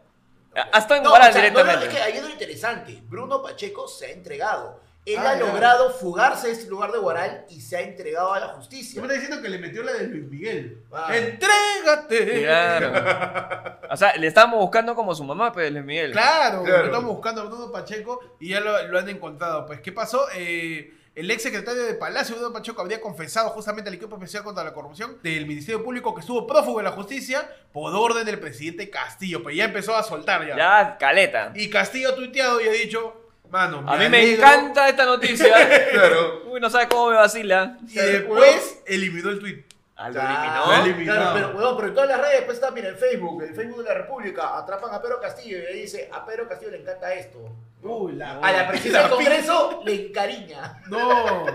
Hasta 0.72 0.98
en 0.98 1.04
No, 1.04 1.10
Guaral 1.10 1.30
o 1.30 1.34
sea, 1.34 1.42
no, 1.42 1.48
no, 1.50 1.64
directamente. 1.64 1.88
es 1.88 1.96
que 1.96 2.02
ahí 2.02 2.18
es 2.18 2.24
lo 2.24 2.30
interesante. 2.30 3.02
Bruno 3.08 3.42
Pacheco 3.42 3.88
se 3.88 4.08
ha 4.08 4.10
entregado. 4.12 4.82
Él 5.06 5.18
Ah, 5.20 5.32
ha 5.32 5.34
ya. 5.38 5.46
logrado 5.46 5.90
fugarse 5.92 6.48
de 6.48 6.54
este 6.54 6.70
lugar 6.70 6.92
de 6.94 6.98
Guaral 7.00 7.46
y 7.50 7.60
se 7.60 7.76
ha 7.76 7.82
entregado 7.82 8.32
a 8.34 8.40
la 8.40 8.48
Yo 8.48 8.54
justicia. 8.54 9.02
me 9.02 9.08
está 9.08 9.20
diciendo 9.20 9.42
que 9.42 9.50
le 9.50 9.58
metió 9.60 9.84
la 9.84 9.92
de 9.94 10.08
Luis 10.08 10.24
Miguel. 10.30 10.82
Ah. 10.94 11.10
¡Entrégate! 11.14 12.44
Claro. 12.44 13.80
O 13.90 13.98
sea, 13.98 14.16
le 14.16 14.28
estábamos 14.28 14.60
buscando 14.60 14.96
como 14.96 15.14
su 15.14 15.24
mamá, 15.26 15.52
pues, 15.52 15.72
Luis 15.72 15.84
Miguel. 15.84 16.12
Claro, 16.14 16.64
Claro. 16.64 16.80
lo 16.80 16.86
estamos 16.86 17.12
buscando 17.16 17.42
a 17.42 17.46
Bruno 17.46 17.72
Pacheco 17.72 18.20
y 18.40 18.50
ya 18.50 18.60
lo, 18.62 18.82
lo 18.88 19.00
han 19.00 19.10
encontrado. 19.10 19.66
Pues, 19.66 19.82
¿qué 19.82 19.92
pasó? 19.92 20.26
Eh, 20.36 20.94
el 21.16 21.30
ex 21.30 21.44
secretario 21.44 21.84
de 21.84 21.94
Palacio, 21.94 22.36
Bruno 22.36 22.52
Pacheco, 22.54 22.82
habría 22.82 23.00
confesado 23.00 23.50
justamente 23.52 23.90
al 23.90 23.96
equipo 23.96 24.16
especial 24.16 24.44
contra 24.44 24.64
la 24.64 24.74
corrupción 24.74 25.18
del 25.22 25.46
Ministerio 25.46 25.84
Público 25.84 26.14
que 26.16 26.22
estuvo 26.22 26.48
prófugo 26.48 26.80
de 26.80 26.86
la 26.86 26.92
justicia 26.92 27.48
por 27.72 27.94
orden 27.94 28.26
del 28.26 28.40
presidente 28.40 28.90
Castillo. 28.90 29.44
Pues 29.44 29.56
ya 29.56 29.66
empezó 29.66 29.96
a 29.96 30.02
soltar 30.04 30.48
ya. 30.48 30.56
Ya, 30.58 30.98
caleta. 30.98 31.52
Y 31.56 31.70
Castillo 31.70 32.10
ha 32.10 32.16
tuiteado 32.16 32.60
y 32.62 32.68
ha 32.68 32.72
dicho, 32.72 33.14
mano, 33.52 33.84
A 33.88 33.94
mí 33.98 34.10
me 34.10 34.18
alegro". 34.18 34.38
encanta 34.48 34.90
esta 34.90 35.06
noticia. 35.06 35.54
Claro. 35.92 36.44
Uy, 36.48 36.60
no 36.60 36.70
sabe 36.70 36.88
cómo 36.88 37.10
me 37.12 37.16
vacila. 37.18 37.78
Y 37.88 37.94
después 37.96 38.80
eliminó 38.88 39.30
el 39.30 39.40
tweet. 39.40 39.64
Ah, 40.04 40.08
lo 40.10 40.14
Claro, 40.14 40.34
eliminó. 40.34 40.66
Lo 40.66 40.84
eliminó. 40.86 41.14
claro, 41.14 41.32
pero, 41.56 41.76
pero 41.78 41.88
en 41.88 41.94
todas 41.94 42.10
las 42.10 42.20
redes 42.22 42.42
pues 42.44 42.58
está, 42.58 42.72
mira, 42.72 42.90
en 42.90 42.98
Facebook, 42.98 43.42
el 43.44 43.56
Facebook 43.56 43.84
de 43.84 43.90
la 43.90 43.94
República, 43.96 44.58
atrapan 44.58 44.94
a 44.94 45.02
Pedro 45.02 45.20
Castillo 45.22 45.58
y 45.60 45.66
ahí 45.66 45.82
dice, 45.82 46.10
a 46.12 46.26
Pedro 46.26 46.48
Castillo 46.48 46.72
le 46.72 46.82
encanta 46.82 47.14
esto. 47.14 47.40
Uy, 47.82 48.14
la- 48.14 48.40
A 48.40 48.52
la 48.52 48.68
presidencia 48.68 49.02
del 49.04 49.10
Congreso 49.12 49.82
le 49.86 50.08
encariña. 50.08 50.82
No, 50.88 51.46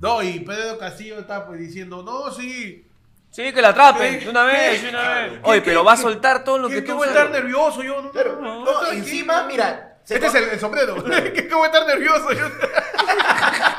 no, 0.00 0.22
y 0.22 0.40
Pedro 0.40 0.78
Castillo 0.78 1.18
está 1.18 1.46
pues 1.46 1.58
diciendo, 1.58 2.02
no, 2.02 2.30
sí. 2.32 2.86
Sí, 3.30 3.52
que 3.52 3.62
la 3.62 3.68
atrapen. 3.68 4.20
De 4.20 4.28
una 4.28 4.44
vez, 4.44 4.82
de 4.82 4.88
una 4.88 5.08
vez. 5.14 5.32
Oye, 5.44 5.60
pero 5.62 5.84
va 5.84 5.92
a 5.92 5.96
soltar 5.96 6.42
todo 6.44 6.58
lo 6.58 6.68
¿Qué, 6.68 6.76
que 6.76 6.82
tú 6.82 6.96
voy 6.96 7.06
a 7.06 7.10
estar 7.10 7.30
nervioso? 7.30 7.82
Yo 7.82 8.02
no, 8.02 8.10
Claro, 8.10 8.40
no, 8.40 8.86
encima, 8.92 9.44
mira, 9.44 9.98
Este 10.08 10.26
es 10.26 10.34
el, 10.34 10.44
el 10.50 10.58
sombrero. 10.60 10.94
¿Qué 11.04 11.48
voy 11.52 11.62
a 11.62 11.66
estar 11.66 11.86
nervioso? 11.86 12.32
Yo- 12.32 12.46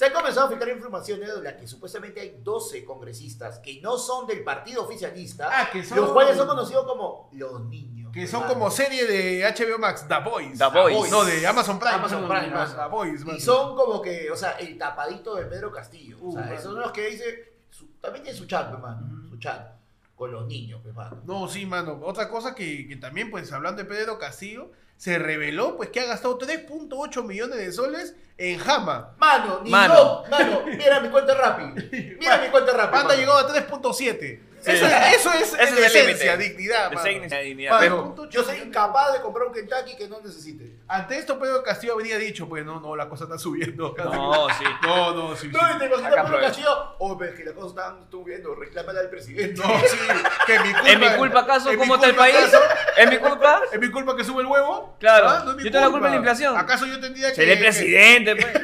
Se 0.00 0.06
han 0.06 0.14
comenzado 0.14 0.46
a 0.46 0.48
filtrar 0.48 0.74
informaciones 0.74 1.28
de 1.34 1.42
las 1.42 1.52
que 1.56 1.68
supuestamente 1.68 2.20
hay 2.22 2.40
12 2.42 2.86
congresistas 2.86 3.58
que 3.58 3.82
no 3.82 3.98
son 3.98 4.26
del 4.26 4.42
partido 4.42 4.82
oficialista, 4.84 5.50
Ah, 5.52 5.68
que 5.70 5.84
son- 5.84 5.98
los 5.98 6.12
cuales 6.12 6.38
son 6.38 6.48
conocidos 6.48 6.86
como 6.86 7.28
los 7.32 7.60
niños. 7.66 8.10
Que 8.10 8.26
son 8.26 8.44
como 8.44 8.70
serie 8.70 9.04
de 9.06 9.44
HBO 9.44 9.78
Max, 9.78 10.06
The 10.08 10.20
Boys. 10.24 10.58
The 10.58 10.68
Boys. 10.68 11.10
No, 11.10 11.22
de 11.22 11.46
Amazon 11.46 11.78
Prime. 11.78 11.94
Amazon 11.96 12.22
no, 12.22 12.28
Prime, 12.30 12.46
no. 12.48 12.66
The 12.66 12.88
Boys, 12.88 13.24
Y 13.36 13.40
son 13.42 13.76
como 13.76 14.00
que, 14.00 14.30
o 14.30 14.36
sea, 14.36 14.52
el 14.52 14.78
tapadito 14.78 15.34
de 15.34 15.44
Pedro 15.44 15.70
Castillo. 15.70 16.16
Uh, 16.18 16.30
o 16.30 16.32
sea, 16.32 16.40
mano. 16.44 16.52
esos 16.54 16.72
son 16.72 16.80
los 16.80 16.92
que 16.92 17.06
dice, 17.10 17.52
su- 17.68 17.88
también 18.00 18.22
tiene 18.24 18.38
su 18.38 18.46
chat, 18.46 18.72
hermano, 18.72 19.28
su 19.28 19.36
chat, 19.38 19.70
con 20.16 20.32
los 20.32 20.46
niños, 20.46 20.80
hermano. 20.86 21.18
No, 21.26 21.46
sí, 21.46 21.66
mano. 21.66 22.00
Otra 22.04 22.30
cosa 22.30 22.54
que, 22.54 22.88
que 22.88 22.96
también, 22.96 23.30
pues, 23.30 23.52
hablando 23.52 23.82
de 23.82 23.86
Pedro 23.86 24.18
Castillo, 24.18 24.70
se 25.00 25.18
reveló, 25.18 25.78
pues, 25.78 25.88
que 25.88 25.98
ha 26.00 26.04
gastado 26.04 26.38
3.8 26.38 27.24
millones 27.24 27.56
de 27.56 27.72
soles 27.72 28.14
en 28.36 28.58
Jama. 28.58 29.14
Mano, 29.16 29.62
ni 29.64 29.70
Mano. 29.70 29.94
yo, 29.94 30.24
mano, 30.30 30.62
mira 30.66 31.00
mi 31.00 31.08
cuenta 31.08 31.34
rápido. 31.34 31.70
Mira 32.18 32.36
mi 32.36 32.48
cuenta 32.48 32.72
rápido. 32.72 32.90
Panda 33.00 33.14
llegado 33.16 33.38
a 33.38 33.48
3.7. 33.48 34.40
Sí. 34.60 34.70
Eso, 34.72 34.84
eso 34.86 35.32
es, 35.32 35.54
Ese 35.54 35.86
es 35.86 35.94
límite. 35.94 36.36
dignidad, 36.36 36.92
mano. 36.92 37.08
Dignidad. 37.42 37.80
Mano, 37.80 38.28
yo 38.28 38.44
soy 38.44 38.58
incapaz 38.58 39.14
de 39.14 39.22
comprar 39.22 39.46
un 39.46 39.54
Kentucky 39.54 39.96
que 39.96 40.06
no 40.06 40.20
necesite. 40.20 40.76
Ante 40.86 41.16
esto, 41.16 41.38
Pedro 41.38 41.62
Castillo 41.62 41.94
habría 41.94 42.18
dicho, 42.18 42.46
pues, 42.46 42.62
no, 42.62 42.78
no, 42.78 42.94
la 42.94 43.08
cosa 43.08 43.24
está 43.24 43.38
subiendo. 43.38 43.94
No, 43.96 44.48
sí. 44.58 44.64
No, 44.82 45.14
no, 45.14 45.34
sí, 45.34 45.46
sí. 45.46 45.52
No, 45.52 45.60
y 45.74 45.78
te 45.78 45.86
imaginas 45.86 46.26
Pedro. 46.26 46.40
Castillo. 46.40 46.94
Oh, 46.98 47.16
pero 47.16 47.30
es 47.32 47.38
que 47.38 47.44
la 47.46 47.52
cosa 47.54 47.68
está 47.68 47.98
subiendo, 48.10 48.54
reclámale 48.54 49.00
al 49.00 49.08
presidente. 49.08 49.62
No, 49.62 49.80
sí. 49.80 49.96
Que 50.46 50.58
mi 50.60 50.72
culpa, 50.74 50.90
¿En 50.90 51.00
mi 51.00 51.08
culpa 51.16 51.40
acaso? 51.40 51.70
¿En 51.70 51.76
mi 51.76 51.80
¿Cómo 51.80 51.94
está 51.94 52.08
el 52.08 52.16
país? 52.16 52.36
¿En 52.98 53.08
mi 53.08 53.16
culpa? 53.16 53.62
¿Es 53.72 53.80
mi 53.80 53.90
culpa 53.90 54.14
que 54.14 54.24
sube 54.24 54.42
el 54.42 54.46
huevo? 54.46 54.89
Claro. 54.98 55.28
Ah, 55.28 55.42
no 55.44 55.50
es 55.52 55.56
mi 55.58 55.64
Yo 55.64 55.70
tengo 55.70 55.84
la 55.84 55.90
culpa 55.90 56.06
de 56.06 56.10
la 56.12 56.16
inflación. 56.16 56.56
¿Acaso 56.56 56.86
yo 56.86 56.98
tendría 57.00 57.28
que... 57.30 57.34
Seré 57.36 57.56
presidente, 57.56 58.36
pues. 58.36 58.46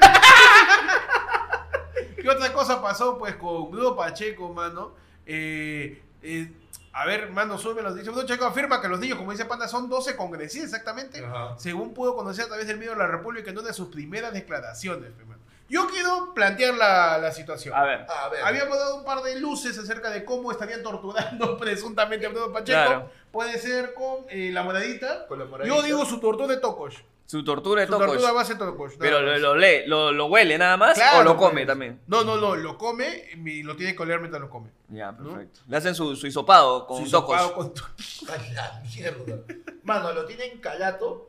¿Qué 2.20 2.28
otra 2.28 2.52
cosa 2.52 2.82
pasó 2.82 3.18
pues 3.18 3.36
con 3.36 3.70
Bruno 3.70 3.94
Pacheco, 3.94 4.52
mano? 4.52 4.94
Eh, 5.24 6.02
eh, 6.22 6.50
A 6.92 7.04
ver, 7.06 7.30
mano, 7.30 7.56
sube 7.58 7.82
los 7.82 7.94
dice. 7.94 8.10
Bruno 8.10 8.26
Checo 8.26 8.44
afirma 8.46 8.80
que 8.80 8.88
los 8.88 8.98
niños, 8.98 9.18
como 9.18 9.30
dice 9.30 9.44
Panda, 9.44 9.68
son 9.68 9.88
12 9.88 10.16
congresistas 10.16 10.72
exactamente. 10.72 11.24
Ajá. 11.24 11.54
Según 11.58 11.94
pudo 11.94 12.16
conocer 12.16 12.46
a 12.46 12.48
través 12.48 12.66
del 12.66 12.78
medio 12.78 12.92
de 12.92 12.98
la 12.98 13.06
República 13.06 13.50
en 13.50 13.58
una 13.58 13.68
de 13.68 13.74
sus 13.74 13.88
primeras 13.88 14.32
declaraciones. 14.32 15.12
pe, 15.12 15.24
mano. 15.24 15.40
Yo 15.68 15.88
quiero 15.88 16.32
plantear 16.34 16.74
la, 16.74 17.18
la 17.18 17.32
situación. 17.32 17.74
A 17.74 17.82
ver. 17.84 18.06
A 18.08 18.28
ver. 18.28 18.44
Habíamos 18.44 18.78
dado 18.78 18.96
un 18.96 19.04
par 19.04 19.22
de 19.22 19.40
luces 19.40 19.76
acerca 19.78 20.10
de 20.10 20.24
cómo 20.24 20.52
estarían 20.52 20.82
torturando 20.82 21.56
presuntamente 21.58 22.26
a 22.26 22.28
Bruno 22.28 22.52
Pacheco. 22.52 22.78
Claro. 22.78 23.10
Puede 23.32 23.58
ser 23.58 23.94
con 23.94 24.26
eh, 24.28 24.50
la 24.52 24.62
moradita. 24.62 25.26
Con 25.26 25.38
la 25.38 25.44
moradita. 25.44 25.74
Yo 25.74 25.82
digo 25.82 26.04
su 26.04 26.20
tortura 26.20 26.48
de 26.48 26.58
tocos. 26.58 27.02
Su 27.26 27.42
tortura 27.44 27.80
de 27.80 27.88
Su 27.88 27.98
tortura 27.98 28.28
a 28.28 28.32
base 28.32 28.52
de 28.54 28.58
tocos. 28.60 28.92
nada 28.92 28.98
Pero 29.00 29.20
lo, 29.20 29.36
lo 29.38 29.56
lee, 29.56 29.82
lo, 29.86 30.12
lo 30.12 30.26
huele 30.26 30.56
nada 30.58 30.76
más 30.76 30.94
Claro, 30.94 31.18
o 31.18 31.22
lo 31.24 31.36
come 31.36 31.52
pues. 31.62 31.66
también. 31.66 32.00
No, 32.06 32.22
no, 32.22 32.36
no, 32.36 32.54
lo 32.54 32.78
come 32.78 33.24
y 33.44 33.62
lo 33.64 33.74
tiene 33.74 33.96
que 33.96 34.02
oler 34.04 34.20
mientras 34.20 34.40
lo 34.40 34.48
come. 34.48 34.70
Ya, 34.88 35.10
¿No? 35.10 35.30
perfecto. 35.30 35.60
Le 35.66 35.76
hacen 35.76 35.94
su, 35.96 36.14
su 36.14 36.28
hisopado 36.28 36.86
con 36.86 37.04
Su 37.04 37.10
tocos. 37.10 37.36
sopado 37.40 37.54
con 37.54 37.74
to- 37.74 37.82
A 38.32 38.52
la 38.54 38.80
mierda. 38.84 39.38
Mano, 39.82 40.12
lo 40.12 40.24
tienen 40.24 40.58
calato, 40.60 41.28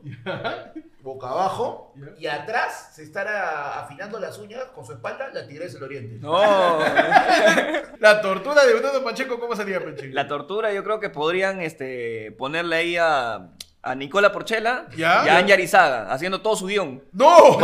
boca 1.02 1.28
abajo, 1.30 1.92
y 2.18 2.26
atrás 2.26 2.90
se 2.94 3.02
estará 3.02 3.80
afinando 3.80 4.18
las 4.20 4.38
uñas 4.38 4.64
con 4.74 4.84
su 4.84 4.92
espalda 4.92 5.30
la 5.32 5.46
tigresa 5.46 5.74
del 5.74 5.84
oriente. 5.84 6.16
No. 6.20 6.78
La 7.98 8.20
tortura 8.22 8.64
de 8.64 8.74
Bruno 8.74 9.02
Pacheco, 9.02 9.40
¿cómo 9.40 9.56
sería, 9.56 9.80
Peche? 9.84 10.08
La 10.12 10.28
tortura 10.28 10.72
yo 10.72 10.84
creo 10.84 11.00
que 11.00 11.10
podrían 11.10 11.60
este, 11.60 12.30
ponerle 12.38 12.76
ahí 12.76 12.96
a, 12.96 13.48
a 13.82 13.94
Nicola 13.94 14.32
Porchela 14.32 14.86
¿Ya? 14.96 15.22
y 15.24 15.28
a 15.28 15.36
Anya 15.38 15.54
Arizaga, 15.54 16.12
haciendo 16.12 16.40
todo 16.42 16.56
su 16.56 16.66
guion. 16.66 17.02
¡No! 17.12 17.58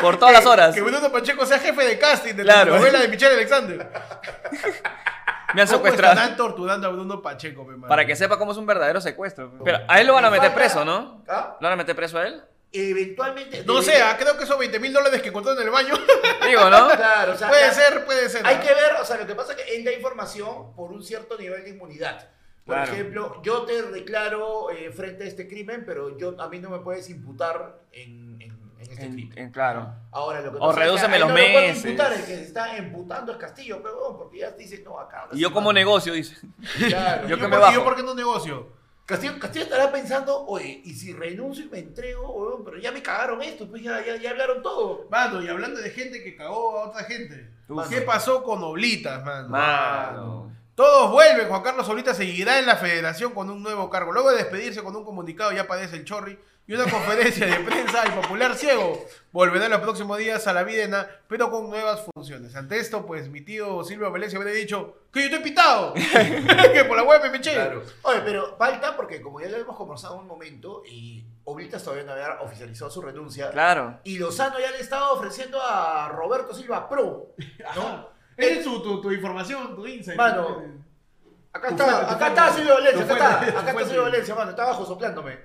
Por 0.00 0.16
todas 0.18 0.32
las 0.32 0.46
horas. 0.46 0.74
Que 0.74 0.80
Bruno 0.82 1.10
Pacheco 1.12 1.44
sea 1.46 1.58
jefe 1.58 1.84
de 1.84 1.98
casting 1.98 2.34
de 2.34 2.42
Claro. 2.42 2.72
la 2.72 2.78
novela 2.78 3.00
de 3.00 3.08
Michelle 3.08 3.34
Alexander. 3.34 3.88
Me 5.54 5.62
han 5.62 5.68
¿Cómo 5.68 5.78
secuestrado. 5.78 6.14
estarán 6.14 6.36
torturando 6.36 6.86
a 6.88 6.90
Bruno 6.90 7.22
Pacheco, 7.22 7.64
pe, 7.66 7.72
mano? 7.72 7.86
Para 7.88 8.04
que 8.04 8.14
sepa 8.16 8.36
cómo 8.36 8.52
es 8.52 8.58
un 8.58 8.66
verdadero 8.66 9.00
secuestro. 9.00 9.52
Pero 9.64 9.78
a 9.88 10.00
él 10.00 10.06
lo 10.06 10.12
van 10.14 10.24
a 10.24 10.30
Me 10.30 10.38
meter 10.38 10.52
preso, 10.54 10.84
¿no? 10.84 11.22
¿Ah? 11.28 11.56
¿Lo 11.60 11.66
van 11.68 11.72
a 11.72 11.76
meter 11.76 11.94
preso 11.96 12.18
a 12.18 12.26
él? 12.26 12.42
Eventualmente. 12.72 13.62
No 13.64 13.74
debería- 13.80 13.94
sé, 13.98 14.02
ah, 14.02 14.16
creo 14.18 14.36
que 14.36 14.44
esos 14.44 14.58
20 14.58 14.78
mil 14.80 14.92
dólares 14.92 15.22
que 15.22 15.28
encontró 15.28 15.52
en 15.52 15.62
el 15.62 15.70
baño. 15.70 15.94
Digo, 16.46 16.68
¿no? 16.68 16.88
Claro, 16.90 17.32
o 17.32 17.36
sea, 17.38 17.48
puede 17.48 17.68
la- 17.68 17.72
ser, 17.72 18.04
puede 18.04 18.28
ser. 18.28 18.46
Hay 18.46 18.56
que 18.56 18.74
ver, 18.74 18.96
o 19.00 19.04
sea, 19.04 19.16
lo 19.16 19.26
que 19.26 19.34
pasa 19.34 19.52
es 19.52 19.62
que 19.62 19.76
él 19.76 19.84
da 19.84 19.92
información 19.92 20.74
por 20.74 20.90
un 20.92 21.02
cierto 21.02 21.38
nivel 21.38 21.62
de 21.64 21.70
inmunidad. 21.70 22.28
Por 22.66 22.74
Claro. 22.74 22.92
ejemplo, 22.92 23.42
yo 23.44 23.62
te 23.62 23.80
declaro 23.92 24.70
eh, 24.70 24.90
frente 24.90 25.22
a 25.24 25.26
este 25.28 25.46
crimen, 25.46 25.84
pero 25.86 26.18
yo 26.18 26.34
a 26.40 26.48
mí 26.48 26.58
no 26.58 26.68
me 26.68 26.80
puedes 26.80 27.08
imputar 27.08 27.78
en, 27.92 28.40
en- 28.42 28.50
en 28.80 28.80
este 28.80 29.04
En- 29.04 29.12
crimen. 29.14 29.38
en- 29.38 29.50
claro. 29.52 29.94
Ahora, 30.10 30.40
lo 30.40 30.50
que 30.50 30.56
O 30.56 30.60
pasa 30.60 30.70
es 30.72 30.76
que 30.76 30.84
redúceme 30.84 31.18
los 31.20 31.28
no 31.28 31.34
lo 31.36 31.40
meses. 31.40 31.84
imputar, 31.84 32.12
el 32.12 32.20
que 32.20 32.26
se 32.26 32.42
está 32.42 32.76
imputando 32.76 33.30
es 33.32 33.38
Castillo, 33.38 33.80
pero 33.82 34.16
porque 34.18 34.38
ya 34.40 34.50
te 34.56 34.64
dicen, 34.64 34.82
no, 34.84 34.98
acá. 34.98 35.28
Y 35.32 35.38
yo 35.38 35.52
como 35.52 35.66
mano. 35.68 35.74
negocio, 35.78 36.12
dice. 36.12 36.36
Claro. 36.88 37.26
Yo 37.28 37.36
¿Y 37.36 37.38
que 37.38 37.44
me 37.46 37.50
por- 37.52 37.60
bajo. 37.60 37.72
¿y 37.72 37.74
yo 37.76 37.84
por 37.84 37.94
qué 37.96 38.02
no 38.02 38.14
negocio? 38.16 38.68
Castillo, 39.06 39.38
Castillo 39.38 39.66
estará 39.66 39.92
pensando, 39.92 40.44
oye, 40.46 40.80
y 40.84 40.92
si 40.94 41.12
renuncio 41.12 41.66
y 41.66 41.68
me 41.68 41.78
entrego, 41.78 42.60
pero 42.64 42.76
ya 42.78 42.90
me 42.90 43.00
cagaron 43.00 43.40
esto, 43.40 43.68
pues 43.70 43.80
ya, 43.84 44.04
ya, 44.04 44.16
ya 44.16 44.30
hablaron 44.30 44.60
todo. 44.64 45.06
Mano, 45.08 45.40
y 45.40 45.46
hablando 45.46 45.80
de 45.80 45.90
gente 45.90 46.24
que 46.24 46.34
cagó 46.34 46.80
a 46.80 46.88
otra 46.88 47.04
gente. 47.04 47.48
¿Qué 47.88 48.00
pasó 48.00 48.42
con 48.42 48.60
Oblitas, 48.64 49.24
mano? 49.24 49.48
Mano. 49.48 50.45
Todos 50.76 51.10
vuelven. 51.10 51.48
Juan 51.48 51.62
Carlos 51.62 51.88
Oblitas 51.88 52.18
seguirá 52.18 52.58
en 52.58 52.66
la 52.66 52.76
federación 52.76 53.32
con 53.32 53.48
un 53.48 53.62
nuevo 53.62 53.88
cargo. 53.88 54.12
Luego 54.12 54.30
de 54.30 54.36
despedirse 54.36 54.82
con 54.82 54.94
un 54.94 55.06
comunicado, 55.06 55.50
ya 55.50 55.66
padece 55.66 55.96
el 55.96 56.04
chorri. 56.04 56.38
Y 56.66 56.74
una 56.74 56.84
conferencia 56.90 57.46
de 57.46 57.64
prensa, 57.64 58.02
el 58.02 58.12
popular 58.12 58.54
ciego 58.54 59.02
volverá 59.32 59.64
en 59.64 59.70
los 59.70 59.80
próximos 59.80 60.18
días 60.18 60.46
a 60.46 60.52
la 60.52 60.64
videna, 60.64 61.08
pero 61.28 61.50
con 61.50 61.70
nuevas 61.70 62.02
funciones. 62.14 62.54
Ante 62.56 62.78
esto, 62.78 63.06
pues 63.06 63.30
mi 63.30 63.40
tío 63.40 63.84
Silvio 63.84 64.10
Valencia 64.10 64.38
habría 64.38 64.52
dicho 64.52 64.98
que 65.10 65.20
yo 65.20 65.26
estoy 65.26 65.42
pitado, 65.42 65.94
que 65.94 66.84
por 66.86 66.98
la 66.98 67.04
web 67.04 67.22
me 67.30 67.38
eché. 67.38 67.54
Claro. 67.54 67.82
Oye, 68.02 68.20
pero 68.22 68.54
falta 68.58 68.94
porque 68.96 69.22
como 69.22 69.40
ya 69.40 69.48
lo 69.48 69.56
hemos 69.56 69.76
conversado 69.76 70.16
un 70.16 70.26
momento 70.26 70.82
y 70.84 71.24
Oblitas 71.44 71.82
todavía 71.82 72.04
no 72.04 72.12
había 72.12 72.40
oficializado 72.42 72.90
su 72.90 73.00
renuncia. 73.00 73.50
Claro. 73.50 74.00
Y 74.04 74.18
Lozano 74.18 74.60
ya 74.60 74.72
le 74.72 74.80
estaba 74.80 75.12
ofreciendo 75.12 75.58
a 75.62 76.10
Roberto 76.10 76.52
Silva 76.52 76.86
Pro. 76.86 77.34
¿no? 77.76 78.15
Esa 78.36 78.58
es 78.60 78.64
tu, 78.64 78.82
tu, 78.82 79.00
tu 79.00 79.10
información, 79.12 79.74
tu 79.74 79.86
insight. 79.86 80.16
Mano, 80.16 80.62
Acá 81.52 81.68
está, 81.70 81.84
fuente, 81.86 82.12
acá 82.12 82.28
está 82.28 82.52
Silvio 82.52 82.74
Valencia, 82.74 83.04
acá 83.04 83.14
está, 83.14 83.60
acá 83.60 83.70
está. 83.70 83.84
Silvio 83.84 84.02
Valencia, 84.02 84.34
mano, 84.34 84.50
está 84.50 84.62
abajo 84.64 84.84
soplándome. 84.84 85.38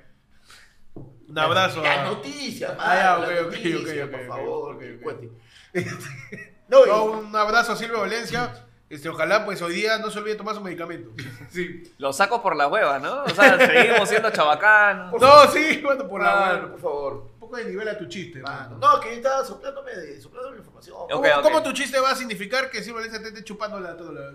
Un 1.29 1.39
abrazo. 1.39 1.81
La 1.81 2.01
a- 2.01 2.05
noticia, 2.05 2.67
mano, 2.69 2.81
Ah, 2.81 2.95
ya, 2.95 3.17
ok, 3.17 3.23
ok, 3.23 3.51
noticia, 3.53 4.05
ok, 4.05 4.11
ok, 4.13 4.17
por 4.17 4.27
favor, 4.27 4.75
ok, 4.75 4.79
que 4.79 4.95
ok. 4.95 5.01
cuente. 5.01 5.29
No, 6.67 6.85
No, 6.85 7.03
un 7.05 7.35
abrazo 7.35 7.73
a 7.73 7.75
Silvio 7.75 7.99
Valencia. 8.01 8.53
Este, 8.89 9.07
ojalá 9.07 9.45
pues 9.45 9.61
hoy 9.61 9.73
día 9.73 9.97
no 9.99 10.09
se 10.11 10.19
olvide 10.19 10.35
tomar 10.35 10.53
su 10.55 10.61
medicamento. 10.61 11.11
Sí. 11.49 11.83
Lo 11.97 12.11
saco 12.13 12.41
por 12.41 12.55
la 12.57 12.67
hueva, 12.67 12.99
¿no? 12.99 13.23
O 13.23 13.29
sea, 13.29 13.57
seguimos 13.57 14.07
siendo 14.09 14.29
chabacanos. 14.31 15.13
No, 15.21 15.47
sí, 15.47 15.79
bueno, 15.83 16.07
por 16.07 16.21
la 16.21 16.35
buena. 16.35 16.71
por 16.71 16.79
favor. 16.81 17.30
Poco 17.51 17.63
de 17.63 17.69
nivel 17.69 17.87
a 17.89 17.97
tu 17.97 18.05
chiste. 18.07 18.39
Mano, 18.39 18.77
no, 18.77 18.99
que 19.01 19.13
estaba 19.13 19.43
soplándome 19.43 19.91
de, 19.93 20.21
soplándome 20.21 20.55
la 20.55 20.59
información. 20.61 20.95
¿Cómo, 21.11 21.41
cómo 21.41 21.61
tu 21.61 21.73
chiste 21.73 21.99
va 21.99 22.11
a 22.11 22.15
significar 22.15 22.69
que 22.69 22.77
Silvio 22.77 22.95
Valencia 22.95 23.21
te 23.21 23.27
esté 23.27 23.43
chupando 23.43 23.77
la 23.81 23.97
toda 23.97 24.13
la... 24.13 24.31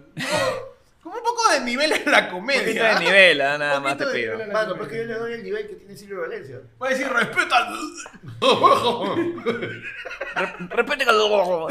Como 1.03 1.17
un 1.17 1.23
poco 1.23 1.51
de 1.53 1.61
nivel 1.61 1.93
en 1.93 2.11
la 2.11 2.19
Un 2.19 2.25
poquito 2.25 2.35
comedia. 2.37 2.95
de 2.99 3.01
nivel, 3.05 3.41
¿ah? 3.41 3.57
nada 3.57 3.81
más 3.81 3.97
te 3.97 4.05
pido. 4.07 4.37
Mano, 4.37 4.49
comedia. 4.53 4.75
porque 4.77 4.97
yo 4.99 5.05
le 5.05 5.15
doy 5.15 5.33
el 5.33 5.43
nivel 5.45 5.67
que 5.69 5.75
tiene 5.77 5.97
Silvio 5.97 6.21
Valencia. 6.21 6.61
Va 6.83 6.89
a 6.89 6.91
decir, 6.91 7.09
respeta. 7.09 7.71
Re- 10.35 10.55
Repite 10.69 11.05
que 11.07 11.13
lo- 11.13 11.69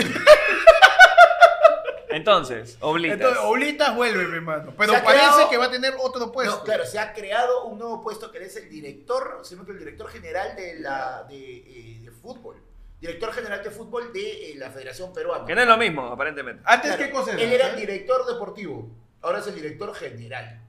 Entonces, 2.16 2.78
oblitas. 2.80 3.18
Entonces, 3.18 3.42
Oblitas 3.44 3.96
vuelve, 3.96 4.26
mi 4.28 4.36
hermano. 4.36 4.74
Pero 4.78 4.94
parece 4.94 5.12
creado- 5.14 5.50
que 5.50 5.58
va 5.58 5.66
a 5.66 5.72
tener 5.72 5.94
otro 6.00 6.32
puesto. 6.32 6.56
No, 6.58 6.64
claro, 6.64 6.86
se 6.86 6.98
ha 6.98 7.14
creado 7.14 7.66
un 7.66 7.78
nuevo 7.78 8.02
puesto 8.02 8.32
que 8.32 8.44
es 8.44 8.56
el 8.56 8.70
director, 8.70 9.42
llama 9.44 9.66
que 9.66 9.72
el 9.72 9.80
director 9.80 10.08
general 10.10 10.56
de 10.56 10.80
la 10.80 11.24
de, 11.28 11.36
eh, 11.58 12.00
de 12.04 12.12
fútbol. 12.12 12.56
Director 13.02 13.34
general 13.34 13.62
de 13.64 13.70
fútbol 13.70 14.14
de 14.14 14.52
eh, 14.52 14.56
la 14.56 14.70
Federación 14.72 15.12
Peruana. 15.14 15.46
Que 15.46 15.54
no 15.56 15.62
es 15.62 15.68
lo 15.68 15.78
mismo, 15.78 16.08
aparentemente. 16.08 16.64
Antes, 16.66 16.96
Claro, 16.96 17.06
¿qué 17.06 17.12
cosa 17.12 17.32
era? 17.34 17.42
Él 17.42 17.52
era 17.54 17.68
el 17.72 17.76
director 17.76 18.26
deportivo, 18.26 18.90
ahora 19.22 19.40
es 19.40 19.48
el 19.48 19.56
director 19.56 19.94
general. 19.94 20.62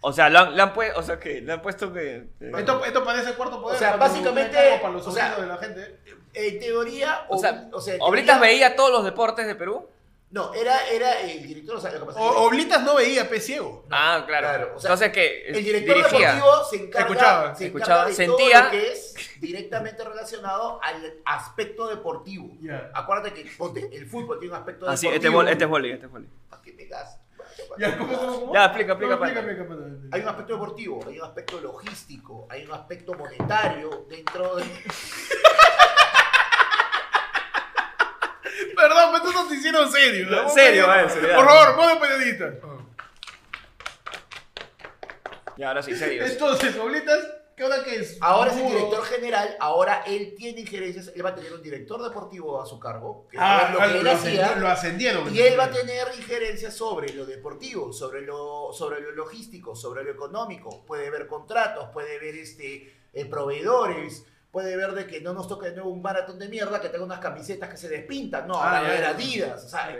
O 0.00 0.10
sea, 0.14 0.30
le 0.30 0.38
han, 0.38 0.56
le 0.56 0.62
han 0.62 0.72
puesto, 0.72 0.98
o 0.98 1.02
sea, 1.02 1.20
que 1.20 1.42
le 1.42 1.52
han 1.52 1.60
puesto 1.60 1.92
que... 1.92 2.28
Esto, 2.40 2.82
esto 2.86 3.04
parece 3.04 3.34
cuarto 3.34 3.60
poder. 3.60 3.76
O 3.76 3.78
sea, 3.78 3.96
básicamente, 3.96 4.56
para 4.80 4.94
los 4.94 5.06
o 5.06 5.12
sea, 5.12 5.36
de 5.38 5.46
la 5.46 5.58
gente. 5.58 6.00
En 6.32 6.58
teoría, 6.58 7.26
O 7.28 7.36
sea, 7.38 7.68
o 7.72 7.78
sea, 7.80 7.94
en 7.96 8.00
¿Oblitas 8.00 8.38
teoría- 8.38 8.50
veía 8.54 8.76
todos 8.76 8.90
los 8.90 9.04
deportes 9.04 9.46
de 9.46 9.54
Perú? 9.54 9.86
No, 10.30 10.52
era, 10.52 10.86
era 10.88 11.20
el 11.22 11.42
director, 11.46 11.76
o 11.76 11.80
sea, 11.80 11.90
lo 11.92 12.00
que 12.00 12.06
pasa 12.06 12.20
es 12.20 12.26
O- 12.26 12.32
que 12.32 12.38
Oblitas 12.40 12.82
no 12.82 12.96
veía, 12.96 13.26
pe 13.28 13.40
ciego. 13.40 13.86
ah, 13.90 14.24
claro. 14.26 14.46
claro, 14.48 14.72
o 14.76 14.78
sea, 14.78 14.88
Entonces, 14.92 15.12
que 15.12 15.46
el 15.48 15.64
director 15.64 15.96
dirigía. 15.96 16.34
deportivo 16.34 16.64
se 16.68 16.76
encarga, 16.76 17.06
Escuchaba, 17.08 17.54
se 17.54 17.66
escuchaba, 17.66 17.94
encarga 17.94 18.08
de 18.10 18.14
sentía. 18.14 18.36
todo 18.60 18.64
lo 18.64 18.70
que 18.70 18.92
es 18.92 19.14
directamente 19.40 20.04
relacionado 20.04 20.80
al 20.82 21.14
aspecto 21.24 21.88
deportivo. 21.88 22.50
Ya. 22.60 22.90
Acuérdate 22.94 23.32
que 23.32 23.50
ponte, 23.56 23.88
el 23.90 24.06
fútbol 24.06 24.38
tiene 24.38 24.54
un 24.54 24.60
aspecto 24.60 24.86
Ah, 24.86 24.96
sí, 24.98 25.06
deportivo. 25.06 25.14
este 25.16 25.26
es 25.28 25.32
boli, 25.34 25.50
este 25.52 25.64
es 25.64 25.70
boli, 25.70 25.90
este 25.92 26.06
es 26.06 26.12
boli. 26.12 26.28
¿Para 26.50 26.62
qué 26.62 26.72
me 26.74 26.84
gastas? 26.84 27.20
Ya, 27.78 27.96
¿cómo, 27.98 28.16
cómo, 28.18 28.40
cómo? 28.40 28.54
Ya, 28.54 28.64
explica, 28.66 28.92
explica, 28.92 29.16
No, 29.16 29.24
explica, 29.24 29.50
explica. 29.50 29.84
Hay 30.12 30.20
un 30.22 30.28
aspecto 30.28 30.52
deportivo, 30.52 31.00
hay 31.08 31.18
un 31.18 31.24
aspecto 31.24 31.60
logístico, 31.60 32.46
hay 32.50 32.64
un 32.66 32.72
aspecto 32.72 33.14
monetario 33.14 34.06
dentro 34.10 34.56
de... 34.56 34.64
Perdón, 38.78 39.10
pero 39.12 39.16
esto 39.28 39.42
nos 39.42 39.52
hicieron 39.52 39.90
serio. 39.92 40.42
En 40.42 40.50
serio, 40.50 40.86
va, 40.86 41.02
en 41.02 41.10
serio. 41.10 41.34
Por 41.34 41.44
favor, 41.44 41.76
modo 41.76 42.00
periodista. 42.00 42.54
Ya, 45.56 45.68
ahora 45.68 45.82
sí, 45.82 45.96
serio. 45.96 46.24
Entonces, 46.24 46.76
Oblitas, 46.76 47.18
¿qué 47.56 47.64
hora 47.64 47.82
que 47.82 47.96
es? 47.96 48.16
Ahora 48.20 48.52
es 48.52 48.56
el 48.58 48.68
director 48.68 49.04
general, 49.04 49.56
ahora 49.58 50.04
él 50.06 50.34
tiene 50.36 50.60
injerencias, 50.60 51.10
él 51.16 51.24
va 51.26 51.30
a 51.30 51.34
tener 51.34 51.52
un 51.52 51.60
director 51.62 52.00
deportivo 52.00 52.62
a 52.62 52.66
su 52.66 52.78
cargo, 52.78 53.26
que 53.28 53.36
Ah, 53.40 53.64
es 53.66 53.72
lo 53.72 53.78
que 53.80 53.98
él 53.98 54.04
lo, 54.04 54.10
hacía. 54.12 54.54
lo 54.56 54.68
ascendieron. 54.68 55.34
Y 55.34 55.40
él 55.40 55.58
va 55.58 55.64
a 55.64 55.70
tener 55.72 56.06
injerencias 56.16 56.74
sobre 56.74 57.12
lo 57.14 57.26
deportivo, 57.26 57.92
sobre 57.92 58.20
lo, 58.20 58.72
sobre 58.72 59.00
lo 59.00 59.10
logístico, 59.10 59.74
sobre 59.74 60.04
lo 60.04 60.12
económico. 60.12 60.84
Puede 60.86 61.10
ver 61.10 61.26
contratos, 61.26 61.88
puede 61.92 62.20
ver 62.20 62.36
este, 62.36 62.94
eh, 63.12 63.24
proveedores, 63.26 64.24
puede 64.50 64.76
ver 64.76 64.92
de 64.92 65.06
que 65.06 65.20
no 65.20 65.32
nos 65.34 65.46
toque 65.48 65.68
de 65.70 65.74
nuevo 65.74 65.90
un 65.90 66.02
maratón 66.02 66.38
de 66.38 66.48
mierda 66.48 66.80
que 66.80 66.88
tenga 66.88 67.04
unas 67.04 67.20
camisetas 67.20 67.68
que 67.68 67.76
se 67.76 67.88
despintan. 67.88 68.46
No, 68.48 68.54
Ah, 68.54 68.78
ahora 68.78 68.80
va 68.82 68.94
a 68.96 69.00
ya. 69.00 69.08
Adidas. 69.10 69.64
O 69.64 69.68
sea, 69.68 69.90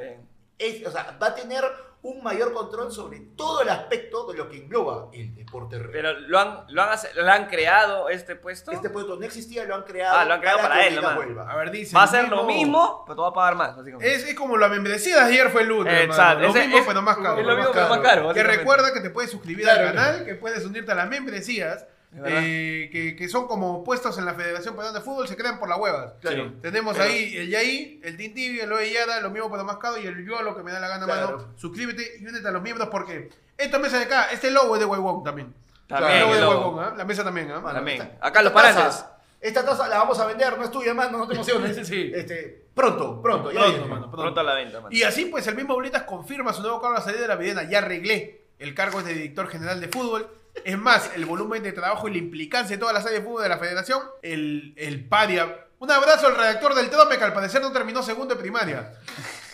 es- 0.59 0.87
o 0.87 0.91
sea, 0.91 1.17
va 1.23 1.29
a 1.29 1.35
tener 1.35 1.63
un 2.01 2.23
mayor 2.23 2.53
control 2.53 2.93
sobre 2.93 3.19
todo 3.37 3.61
el 3.63 3.69
aspecto 3.69 4.25
de 4.31 4.39
lo 4.39 4.49
que 4.49 4.57
engloba 4.59 5.09
el 5.13 5.35
deporte 5.35 5.79
real. 5.79 5.91
Pero 5.93 6.13
lo 6.21 6.39
han, 6.39 6.65
lo 6.69 6.83
han, 6.83 6.97
lo 7.17 7.31
han 7.31 7.47
creado 7.49 8.09
este 8.09 8.37
puesto. 8.37 8.71
Este 8.71 8.89
puesto 8.89 9.17
no 9.17 9.25
existía, 9.27 9.65
lo 9.65 9.75
han 9.75 9.83
creado, 9.83 10.17
Ah, 10.17 10.25
lo 10.25 10.35
han 10.35 10.41
creado 10.41 10.61
para 10.61 10.75
que 10.81 10.89
él 10.89 10.95
nomás. 10.95 11.17
vuelva. 11.17 11.51
A 11.51 11.57
ver, 11.57 11.71
dice. 11.73 11.97
Va 11.97 12.05
a 12.05 12.07
ser 12.07 12.29
lo 12.29 12.45
mismo, 12.45 13.03
pero 13.05 13.17
tú 13.17 13.23
vas 13.23 13.33
a 13.33 13.35
pagar 13.35 13.57
más, 13.57 13.77
básicamente. 13.77 14.15
Es, 14.15 14.25
es 14.29 14.35
como 14.37 14.57
la 14.57 14.69
membresía 14.69 15.17
de 15.17 15.23
ayer 15.23 15.51
fue 15.51 15.63
el 15.63 15.69
lunes. 15.69 16.05
Exacto. 16.05 16.41
Lo 16.45 16.49
ese- 16.51 16.61
mismo, 16.61 16.79
es- 16.79 16.85
pero 16.87 17.03
más 17.03 17.17
caro. 17.17 17.39
es 17.41 17.47
lo 17.47 17.57
mismo, 17.57 17.73
pero 17.73 17.89
más 17.89 17.99
caro. 18.01 18.33
Que 18.33 18.43
recuerda 18.45 18.93
que 18.93 19.01
te 19.01 19.11
puedes 19.11 19.31
suscribir 19.33 19.65
Claro. 19.65 19.89
al 19.89 19.95
canal, 19.95 20.25
que 20.25 20.35
puedes 20.37 20.65
unirte 20.65 20.93
a 20.93 20.95
las 20.95 21.09
membresías 21.09 21.83
Es. 21.83 21.87
Eh, 22.25 22.89
que, 22.91 23.15
que 23.17 23.29
son 23.29 23.47
como 23.47 23.85
puestos 23.85 24.17
en 24.19 24.25
la 24.25 24.35
Federación 24.35 24.75
Peruana 24.75 24.99
de 24.99 25.05
Fútbol, 25.05 25.29
se 25.29 25.37
crean 25.37 25.59
por 25.59 25.69
las 25.69 25.79
huevas. 25.79 26.15
Claro. 26.21 26.53
Tenemos 26.63 26.97
Pero- 26.97 27.09
ahí 27.11 27.37
el 27.37 27.49
Yaí, 27.51 28.01
el 28.03 28.17
Tintibi, 28.17 28.61
el 28.61 28.73
Oellada, 28.73 29.21
lo 29.21 29.31
mismo 29.31 29.51
pero 29.51 29.65
más 29.65 29.77
caro 29.77 29.99
y 29.99 30.07
el 30.07 30.27
yo 30.27 30.41
lo 30.43 30.57
que 30.57 30.63
me 30.63 30.73
da 30.73 30.81
la 30.81 30.89
gana, 30.89 31.05
Claro. 31.05 31.37
mano. 31.39 31.49
Suscríbete 31.57 32.19
y 32.21 32.27
únete 32.27 32.49
a 32.49 32.51
los 32.51 32.63
miembros 32.63 32.89
porque 32.91 33.29
esta 33.57 33.79
mesa 33.79 33.99
de 33.99 34.05
acá, 34.05 34.29
este 34.33 34.51
logo 34.51 34.75
es 34.75 34.81
de 34.81 34.87
Huevón 34.87 35.23
también. 35.23 35.55
También, 35.87 36.13
el 36.13 36.21
logo 36.21 36.33
es 36.33 36.39
el 36.39 36.45
de 36.45 36.51
logo. 36.51 36.69
Huevón, 36.71 36.85
¿ah? 36.85 36.95
La 36.97 37.05
mesa 37.05 37.25
también, 37.25 37.51
¿ah? 37.51 37.61
Mano, 37.61 37.75
También. 37.77 38.03
esta- 38.03 38.27
Acá 38.27 38.43
los 38.43 38.53
parantes. 38.53 39.05
Esta 39.41 39.65
taza 39.65 39.87
la 39.87 39.99
vamos 39.99 40.19
a 40.19 40.27
vender, 40.27 40.59
no 40.59 40.65
es 40.65 40.71
tuya, 40.73 40.91
hermano, 40.91 41.19
no 41.19 41.29
te 41.29 41.35
emociones. 41.35 41.77
Sí. 41.87 42.11
Este, 42.13 42.65
pronto, 42.75 43.23
pronto, 43.23 43.53
ya 43.53 43.61
Pronto, 43.61 43.81
mano, 43.87 44.01
pronto. 44.03 44.17
Pronto 44.17 44.41
a 44.41 44.43
la 44.43 44.55
venta, 44.55 44.81
man. 44.81 44.93
Y 44.93 45.03
así 45.05 45.27
pues 45.27 45.47
el 45.47 45.55
mismo 45.55 45.75
Bolitas 45.75 46.03
confirma 46.03 46.53
su 46.53 46.63
nuevo 46.63 46.81
cargo 46.81 46.97
a 46.97 46.99
la 46.99 47.05
salida 47.05 47.21
de 47.23 47.29
la 47.29 47.37
Videna. 47.37 47.63
Ya 47.63 47.79
arreglé 47.79 48.41
el 48.59 48.75
cargo 48.75 49.01
de 49.03 49.15
director 49.15 49.47
general 49.49 49.81
de 49.81 49.87
fútbol. 49.89 50.29
Es 50.65 50.79
más, 50.79 51.11
el 51.15 51.25
volumen 51.25 51.63
de 51.63 51.73
trabajo 51.73 52.09
y 52.09 52.13
la 52.13 52.19
implicancia 52.19 52.77
de 52.77 52.81
todas 52.81 52.95
las 52.95 53.07
áreas 53.07 53.23
de 53.23 53.27
fútbol 53.27 53.43
de 53.43 53.49
la 53.49 53.59
federación. 53.59 54.03
El, 54.23 54.75
el 54.77 55.05
paria. 55.09 55.67
Un 55.79 55.91
abrazo 55.91 56.27
al 56.27 56.37
redactor 56.37 56.75
del 56.75 56.91
Trome, 56.91 57.19
que 57.19 57.25
al 57.25 57.33
parecer 57.33 57.63
no 57.63 57.73
terminó 57.73 58.03
segundo 58.03 58.35
de 58.35 58.41
primaria. 58.41 58.95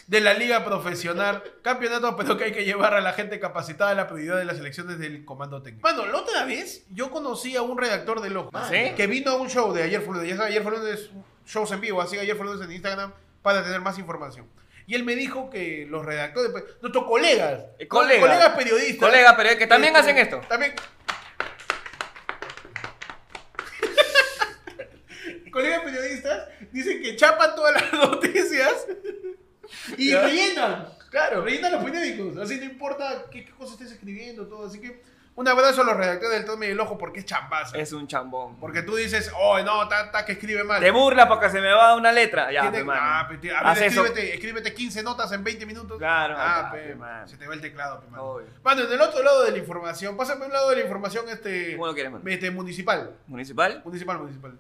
De 0.07 0.21
la 0.21 0.35
liga 0.35 0.65
profesional. 0.65 1.43
Campeonato, 1.63 2.17
pero 2.17 2.37
que 2.37 2.45
hay 2.45 2.53
que 2.53 2.65
llevar 2.65 2.95
a 2.95 3.01
la 3.01 3.13
gente 3.13 3.39
capacitada 3.39 3.91
a 3.91 3.95
la 3.95 4.07
prioridad 4.09 4.39
de 4.39 4.45
las 4.45 4.59
elecciones 4.59 4.99
del 4.99 5.25
comando 5.25 5.63
técnico. 5.63 5.89
Bueno, 5.89 6.07
la 6.11 6.19
otra 6.19 6.45
vez 6.45 6.85
yo 6.91 7.11
conocí 7.11 7.57
a 7.57 7.63
un 7.63 7.77
redactor 7.79 8.21
del 8.21 8.37
Ojo. 8.37 8.51
¿Ah, 8.53 8.67
sí? 8.71 8.93
Que 8.97 9.07
vino 9.07 9.33
a 9.33 9.37
un 9.37 9.49
show 9.51 9.73
de 9.73 9.83
ayer 9.83 10.01
fue 10.01 10.15
lunes. 10.15 10.31
Ya 10.31 10.37
saben, 10.37 10.53
ayer 10.53 10.63
fue 10.63 10.73
lunes, 10.73 11.11
shows 11.47 11.71
en 11.73 11.81
vivo. 11.81 12.01
Así 12.01 12.17
que 12.17 12.23
ayer 12.23 12.37
fue 12.37 12.47
lunes 12.47 12.63
en 12.63 12.73
Instagram 12.73 13.13
para 13.43 13.63
tener 13.63 13.81
más 13.81 13.99
información. 13.99 14.47
Y 14.87 14.95
él 14.95 15.05
me 15.05 15.15
dijo 15.17 15.49
que 15.51 15.87
los 15.89 16.05
redactores, 16.05 16.51
pues, 16.51 16.65
nuestros 16.83 17.05
colegas, 17.07 17.65
Eh, 17.79 17.89
colega. 17.89 18.21
colegas 18.21 18.51
periodistas, 18.55 19.09
Colegas, 19.09 19.35
pero 19.37 19.59
que 19.59 19.67
también 19.67 19.97
este, 19.97 20.11
hacen 20.11 20.19
esto. 20.19 20.41
También. 20.49 20.75
colegas 25.51 25.83
periodistas 25.85 26.49
dicen 26.73 27.01
que 27.03 27.17
chapan 27.17 27.55
todas 27.55 27.75
las 27.81 27.93
noticias 28.11 28.87
y 29.97 30.15
rellenan. 30.15 30.89
Claro. 31.11 31.43
Rellenan 31.43 31.73
los 31.73 31.85
periódicos. 31.85 32.37
Así 32.39 32.57
no 32.57 32.65
importa 32.65 33.27
qué, 33.31 33.45
qué 33.45 33.53
cosa 33.53 33.75
estés 33.75 33.93
escribiendo, 33.93 34.47
todo. 34.49 34.67
Así 34.67 34.81
que 34.81 35.01
un 35.37 35.49
abrazo 35.49 35.81
a 35.83 35.85
los 35.85 35.97
redactores 35.97 36.31
del 36.39 36.45
Tome 36.45 36.67
y 36.69 36.71
el 36.71 36.81
Ojo 36.81 36.97
porque 36.97 37.21
es 37.21 37.27
chambaza. 37.27 37.77
Es 37.77 37.93
un 37.93 38.07
chambón. 38.07 38.57
Porque 38.61 38.83
tú 38.83 38.95
dices, 38.95 39.33
oh, 39.37 39.59
no, 39.61 39.89
ta, 39.89 40.25
que 40.25 40.33
escribe 40.33 40.63
mal. 40.65 40.81
Te 40.81 40.91
burlas 40.91 41.27
porque 41.27 41.51
se 41.51 41.61
me 41.61 41.73
va 41.73 41.97
una 41.97 42.13
letra. 42.13 42.53
Ya, 42.53 42.71
pe, 42.71 42.85
mano. 42.85 43.01
ah, 43.03 43.29
pe, 43.29 43.51
a 43.55 43.75
ver, 43.75 43.83
escríbete, 43.85 44.35
escríbete 44.35 44.73
15 44.75 45.03
notas 45.03 45.33
en 45.33 45.43
20 45.43 45.67
minutos. 45.67 45.99
Claro, 45.99 46.35
Ah, 46.39 46.71
pe, 46.73 46.79
pe, 46.79 46.95
man. 46.95 47.27
se 47.29 47.37
te 47.37 47.47
va 47.49 47.55
el 47.55 47.61
teclado, 47.61 48.01
pe, 48.01 48.09
mano. 48.11 48.23
Obvio. 48.25 48.47
Mano, 48.63 48.83
en 48.83 48.93
el 48.93 49.01
otro 49.01 49.23
lado 49.23 49.43
de 49.45 49.51
la 49.53 49.59
información, 49.59 50.17
pásame 50.17 50.47
un 50.47 50.53
lado 50.53 50.71
de 50.71 50.77
la 50.77 50.83
información 50.83 51.29
este, 51.29 51.73
¿Cómo 51.73 51.87
lo 51.87 51.95
quieres, 51.95 52.13
mano? 52.13 52.25
este 52.27 52.51
municipal. 52.51 53.17
¿Municipal? 53.27 53.83
Municipal, 53.85 54.19
municipal. 54.19 54.59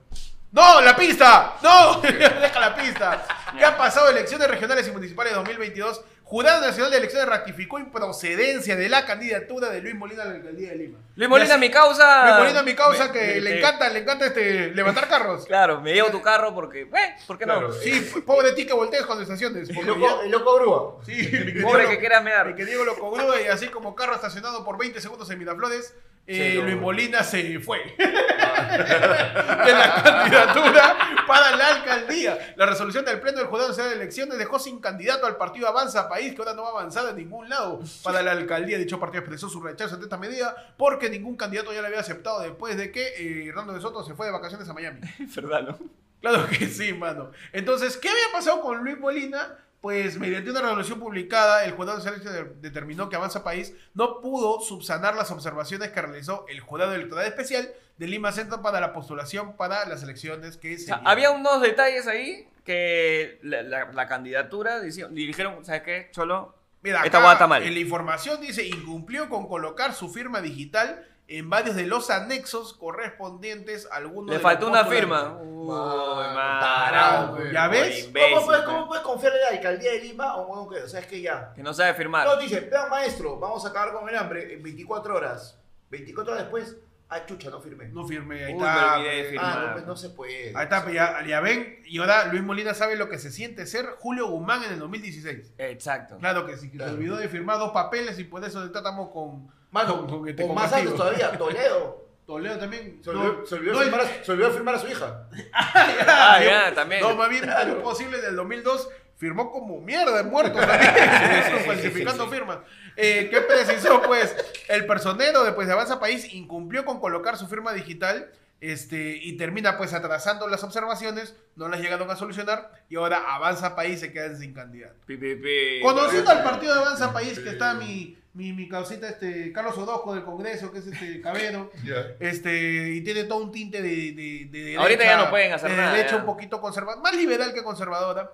¡No! 0.50 0.80
¡La 0.80 0.94
pista! 0.94 1.54
¡No! 1.62 2.00
Deja 2.00 2.60
la 2.60 2.74
pista. 2.76 3.26
¿Qué 3.58 3.64
ha 3.64 3.76
pasado? 3.76 4.08
Elecciones 4.08 4.48
regionales 4.48 4.86
y 4.86 4.92
municipales 4.92 5.34
2022. 5.34 6.04
Jurado 6.26 6.62
Nacional 6.62 6.90
de 6.90 6.96
Elecciones 6.96 7.28
ratificó 7.28 7.78
improcedencia 7.78 8.76
de 8.76 8.88
la 8.88 9.04
candidatura 9.04 9.68
de 9.68 9.82
Luis 9.82 9.94
Molina 9.94 10.22
a 10.22 10.26
la 10.26 10.32
alcaldía 10.36 10.70
de 10.70 10.76
Lima. 10.76 10.98
Luis 11.16 11.28
Molina, 11.30 11.52
así- 11.54 11.60
mi 11.60 11.70
causa. 11.70 12.24
Luis 12.24 12.38
Molina, 12.38 12.62
mi 12.62 12.74
causa, 12.74 13.04
Me- 13.06 13.12
que 13.12 13.20
me- 13.26 13.40
le 13.42 13.58
encanta, 13.58 13.88
le 13.90 13.98
encanta 14.00 14.26
este, 14.26 14.70
levantar 14.74 15.06
carros. 15.06 15.44
Claro, 15.46 15.80
me 15.82 15.92
llevo 15.92 16.08
tu 16.10 16.22
carro 16.22 16.54
porque. 16.54 16.82
Eh, 16.82 17.14
¿por 17.26 17.36
qué 17.38 17.44
no? 17.46 17.52
Claro. 17.58 17.72
Sí, 17.74 18.00
pobre 18.26 18.52
ti 18.52 18.66
que 18.66 18.72
voltees 18.72 19.04
con 19.04 19.20
estaciones. 19.20 19.68
El 19.68 19.74
porque 19.76 19.90
loco, 19.90 20.22
el 20.22 20.30
loco 20.30 20.54
grúa. 20.56 20.96
Sí, 21.04 21.30
Pobre 21.62 21.88
que 21.88 21.98
quiera 21.98 22.20
mear. 22.22 22.46
mi 22.48 22.54
querido 22.54 22.84
lo 22.84 22.96
congruo 22.98 23.38
y 23.38 23.46
así 23.46 23.68
como 23.68 23.94
carro 23.94 24.14
estacionado 24.14 24.64
por 24.64 24.78
20 24.78 25.00
segundos 25.02 25.30
en 25.30 25.38
Miraflores, 25.38 25.94
eh, 26.26 26.52
Sí, 26.52 26.58
no, 26.58 26.64
Luis. 26.64 26.76
Molina 26.80 27.22
se 27.22 27.60
fue 27.60 27.80
de 27.98 29.72
la 29.72 30.02
candidatura 30.02 30.96
para 31.26 31.54
la 31.56 31.68
alcaldía. 31.68 32.54
La 32.56 32.66
resolución 32.66 33.04
del 33.04 33.20
Pleno 33.20 33.38
del 33.38 33.46
Jurado 33.46 33.68
Nacional 33.68 33.90
de 33.92 33.96
Elecciones 34.02 34.38
dejó 34.38 34.58
sin 34.58 34.80
candidato 34.80 35.26
al 35.26 35.36
partido 35.36 35.68
Avanza 35.68 36.08
País, 36.14 36.32
que 36.32 36.42
ahora 36.42 36.54
no 36.54 36.62
va 36.62 36.68
a 36.68 36.72
avanzar 36.72 37.08
en 37.08 37.16
ningún 37.16 37.48
lado 37.48 37.80
para 38.04 38.22
la 38.22 38.30
alcaldía. 38.30 38.78
Dicho 38.78 39.00
partido 39.00 39.20
expresó 39.20 39.48
su 39.48 39.60
rechazo 39.60 39.94
ante 39.94 40.04
esta 40.04 40.16
medida 40.16 40.74
porque 40.76 41.10
ningún 41.10 41.36
candidato 41.36 41.72
ya 41.72 41.82
la 41.82 41.88
había 41.88 41.98
aceptado 41.98 42.40
después 42.40 42.76
de 42.76 42.92
que 42.92 43.04
eh, 43.18 43.48
Hernando 43.48 43.72
de 43.72 43.80
Soto 43.80 44.04
se 44.04 44.14
fue 44.14 44.26
de 44.26 44.32
vacaciones 44.32 44.68
a 44.68 44.72
Miami. 44.72 45.00
Es 45.18 45.34
verdad, 45.34 45.62
¿no? 45.62 45.78
Claro 46.20 46.46
que 46.48 46.68
sí, 46.68 46.92
mano. 46.92 47.32
Entonces, 47.52 47.96
¿qué 47.96 48.08
había 48.08 48.32
pasado 48.32 48.60
con 48.60 48.84
Luis 48.84 48.96
Molina? 48.98 49.58
Pues 49.84 50.18
mediante 50.18 50.50
una 50.50 50.62
resolución 50.62 50.98
publicada, 50.98 51.62
el 51.66 51.72
jurado 51.72 51.98
de 52.00 52.10
de- 52.10 52.44
determinó 52.62 53.10
que 53.10 53.16
Avanza 53.16 53.44
País 53.44 53.74
no 53.92 54.22
pudo 54.22 54.58
subsanar 54.62 55.14
las 55.14 55.30
observaciones 55.30 55.90
que 55.90 56.00
realizó 56.00 56.46
el 56.48 56.60
jurado 56.60 56.94
electoral 56.94 57.26
especial 57.26 57.68
de 57.98 58.06
Lima 58.06 58.32
Centro 58.32 58.62
para 58.62 58.80
la 58.80 58.94
postulación 58.94 59.58
para 59.58 59.84
las 59.86 60.02
elecciones 60.02 60.56
que 60.56 60.74
O 60.76 60.78
se 60.78 60.84
sea, 60.86 61.02
había 61.04 61.32
unos 61.32 61.60
detalles 61.60 62.06
ahí 62.06 62.48
que 62.64 63.38
la, 63.42 63.62
la- 63.62 63.92
la 63.92 64.08
candidatura 64.08 64.80
dici- 64.82 65.06
dijeron, 65.10 65.62
¿sabes 65.66 65.82
qué? 65.82 66.08
Cholo, 66.12 66.54
Mira, 66.82 67.04
esta 67.04 67.18
acá 67.18 67.32
está 67.34 67.46
mal. 67.46 67.62
En 67.62 67.74
la 67.74 67.80
información 67.80 68.40
dice, 68.40 68.66
incumplió 68.66 69.28
con 69.28 69.46
colocar 69.46 69.92
su 69.92 70.08
firma 70.08 70.40
digital 70.40 71.06
en 71.26 71.48
varios 71.48 71.74
de 71.76 71.86
los 71.86 72.10
anexos 72.10 72.74
correspondientes 72.74 73.88
a 73.90 73.96
algunos 73.96 74.30
le 74.30 74.36
de 74.36 74.42
faltó 74.42 74.68
los 74.68 74.70
una 74.78 74.84
firma. 74.84 75.38
Uy, 75.40 75.66
Man, 75.66 76.60
tarado. 76.60 77.38
¿Ya 77.52 77.68
ves? 77.68 78.04
imbécil, 78.06 78.34
¿Cómo 78.34 78.46
puedes. 78.46 78.62
¿Cómo 78.64 78.86
puedes 78.88 79.04
confiarle 79.04 79.38
a 79.42 79.50
la 79.50 79.56
alcaldía 79.56 79.92
de 79.92 80.00
Lima 80.00 80.30
a 80.32 80.36
un 80.36 80.68
que, 80.68 80.82
o 80.82 80.88
sea, 80.88 81.00
es 81.00 81.06
que 81.06 81.20
ya? 81.22 81.52
Que 81.54 81.62
no 81.62 81.72
sabe 81.72 81.94
firmar. 81.94 82.26
No, 82.26 82.36
dice, 82.36 82.60
vean 82.60 82.90
maestro, 82.90 83.38
vamos 83.38 83.64
a 83.64 83.68
acabar 83.70 83.92
con 83.92 84.08
el 84.08 84.16
hambre 84.16 84.52
en 84.54 84.62
24 84.62 85.14
horas. 85.16 85.58
24 85.90 86.32
horas 86.32 86.44
después, 86.44 86.76
ah, 87.08 87.24
chucha, 87.24 87.48
no 87.50 87.60
firmé. 87.60 87.88
No 87.88 88.06
firme, 88.06 88.44
ahí 88.44 88.52
Uy, 88.54 88.58
está. 88.60 88.74
me 88.74 88.96
olvidé 88.98 89.22
de 89.22 89.30
firmar. 89.30 89.56
ah, 89.58 89.64
no, 89.68 89.72
pues 89.72 89.86
no 89.86 89.96
se 89.96 90.10
puede. 90.10 90.52
Ahí 90.54 90.64
está, 90.64 90.82
pues 90.82 90.94
ya, 90.94 91.24
ya 91.26 91.40
ven. 91.40 91.78
Y 91.86 91.98
ahora 92.00 92.26
Luis 92.26 92.42
Molina 92.42 92.74
sabe 92.74 92.96
lo 92.96 93.08
que 93.08 93.18
se 93.18 93.30
siente 93.30 93.64
ser 93.66 93.86
Julio 93.98 94.26
Guzmán 94.28 94.62
en 94.64 94.72
el 94.74 94.78
2016. 94.78 95.54
Exacto. 95.56 96.18
Claro 96.18 96.44
que 96.46 96.56
sí, 96.58 96.70
que 96.70 96.76
Claro. 96.76 96.92
se 96.92 96.98
olvidó 96.98 97.16
de 97.16 97.28
firmar 97.28 97.58
dos 97.58 97.70
papeles 97.70 98.18
y 98.18 98.24
por 98.24 98.44
eso 98.44 98.70
tratamos 98.70 99.10
con. 99.10 99.48
Mano, 99.74 99.96
con, 99.96 100.06
con, 100.08 100.18
con 100.20 100.28
este, 100.28 100.46
con 100.46 100.54
más 100.54 100.72
antes 100.72 100.94
todavía, 100.94 101.32
Toledo. 101.32 102.06
Toledo 102.26 102.58
también. 102.58 103.00
Se 103.02 103.10
olvidó, 103.10 103.32
no, 103.40 103.46
se 103.46 103.54
olvidó 103.56 103.72
no, 103.74 103.80
firmar, 103.80 104.00
a, 104.02 104.24
se 104.24 104.32
olvidó 104.32 104.50
firmar 104.52 104.74
a 104.76 104.78
su 104.78 104.86
hija. 104.86 105.28
Ah, 105.52 106.40
ya, 106.42 106.74
también. 106.74 107.00
No, 107.00 107.16
más 107.16 107.28
bien, 107.28 107.42
Claro. 107.42 107.74
lo 107.74 107.82
posible 107.82 108.20
del 108.20 108.36
2002 108.36 108.88
firmó 109.16 109.50
como 109.50 109.80
mierda, 109.80 110.22
muerto 110.22 110.58
también, 110.60 111.64
falsificando 111.66 112.28
firmas. 112.28 112.58
Eh, 112.96 113.28
¿Qué 113.28 113.40
precisó? 113.40 114.00
Pues 114.02 114.36
el 114.68 114.86
personero 114.86 115.42
después 115.42 115.66
de 115.66 115.72
Avanza 115.72 115.98
País 115.98 116.32
incumplió 116.32 116.84
con 116.84 117.00
colocar 117.00 117.36
su 117.36 117.48
firma 117.48 117.72
digital 117.72 118.30
este, 118.60 119.18
y 119.20 119.36
termina 119.36 119.76
pues 119.76 119.92
atrasando 119.92 120.46
las 120.48 120.62
observaciones, 120.62 121.34
no 121.56 121.68
las 121.68 121.80
llegaron 121.80 122.10
a 122.10 122.16
solucionar 122.16 122.70
y 122.88 122.96
ahora 122.96 123.34
Avanza 123.34 123.74
País 123.74 123.98
se 124.00 124.12
queda 124.12 124.34
sin 124.36 124.54
candidato. 124.54 124.94
Pi, 125.04 125.16
pi, 125.16 125.34
pi. 125.34 125.80
Conociendo 125.82 126.30
al 126.30 126.44
partido 126.44 126.74
de 126.74 126.80
Avanza 126.80 127.12
País, 127.12 127.38
que 127.40 127.50
está 127.50 127.74
mi, 127.74 128.16
mi, 128.34 128.52
mi 128.52 128.68
causita, 128.68 129.08
este, 129.08 129.52
Carlos 129.52 129.78
Orozco 129.78 130.12
del 130.14 130.24
Congreso, 130.24 130.70
que 130.72 130.78
es 130.80 130.86
este 130.88 131.20
Cabero, 131.20 131.70
este, 132.20 132.88
y 132.94 133.00
tiene 133.02 133.24
todo 133.24 133.38
un 133.38 133.52
tinte 133.52 133.80
de, 133.80 133.88
de, 134.12 134.48
de 134.50 134.58
derecha. 134.58 134.80
Ahorita 134.80 135.04
ya 135.04 135.16
no 135.18 135.30
pueden 135.30 135.52
hacer 135.52 135.70
de 135.70 135.76
nada, 135.76 135.92
derecha 135.92 136.12
ya. 136.12 136.16
un 136.18 136.26
poquito 136.26 136.60
conservadora, 136.60 137.02
más 137.02 137.14
liberal 137.16 137.54
que 137.54 137.62
conservadora. 137.62 138.30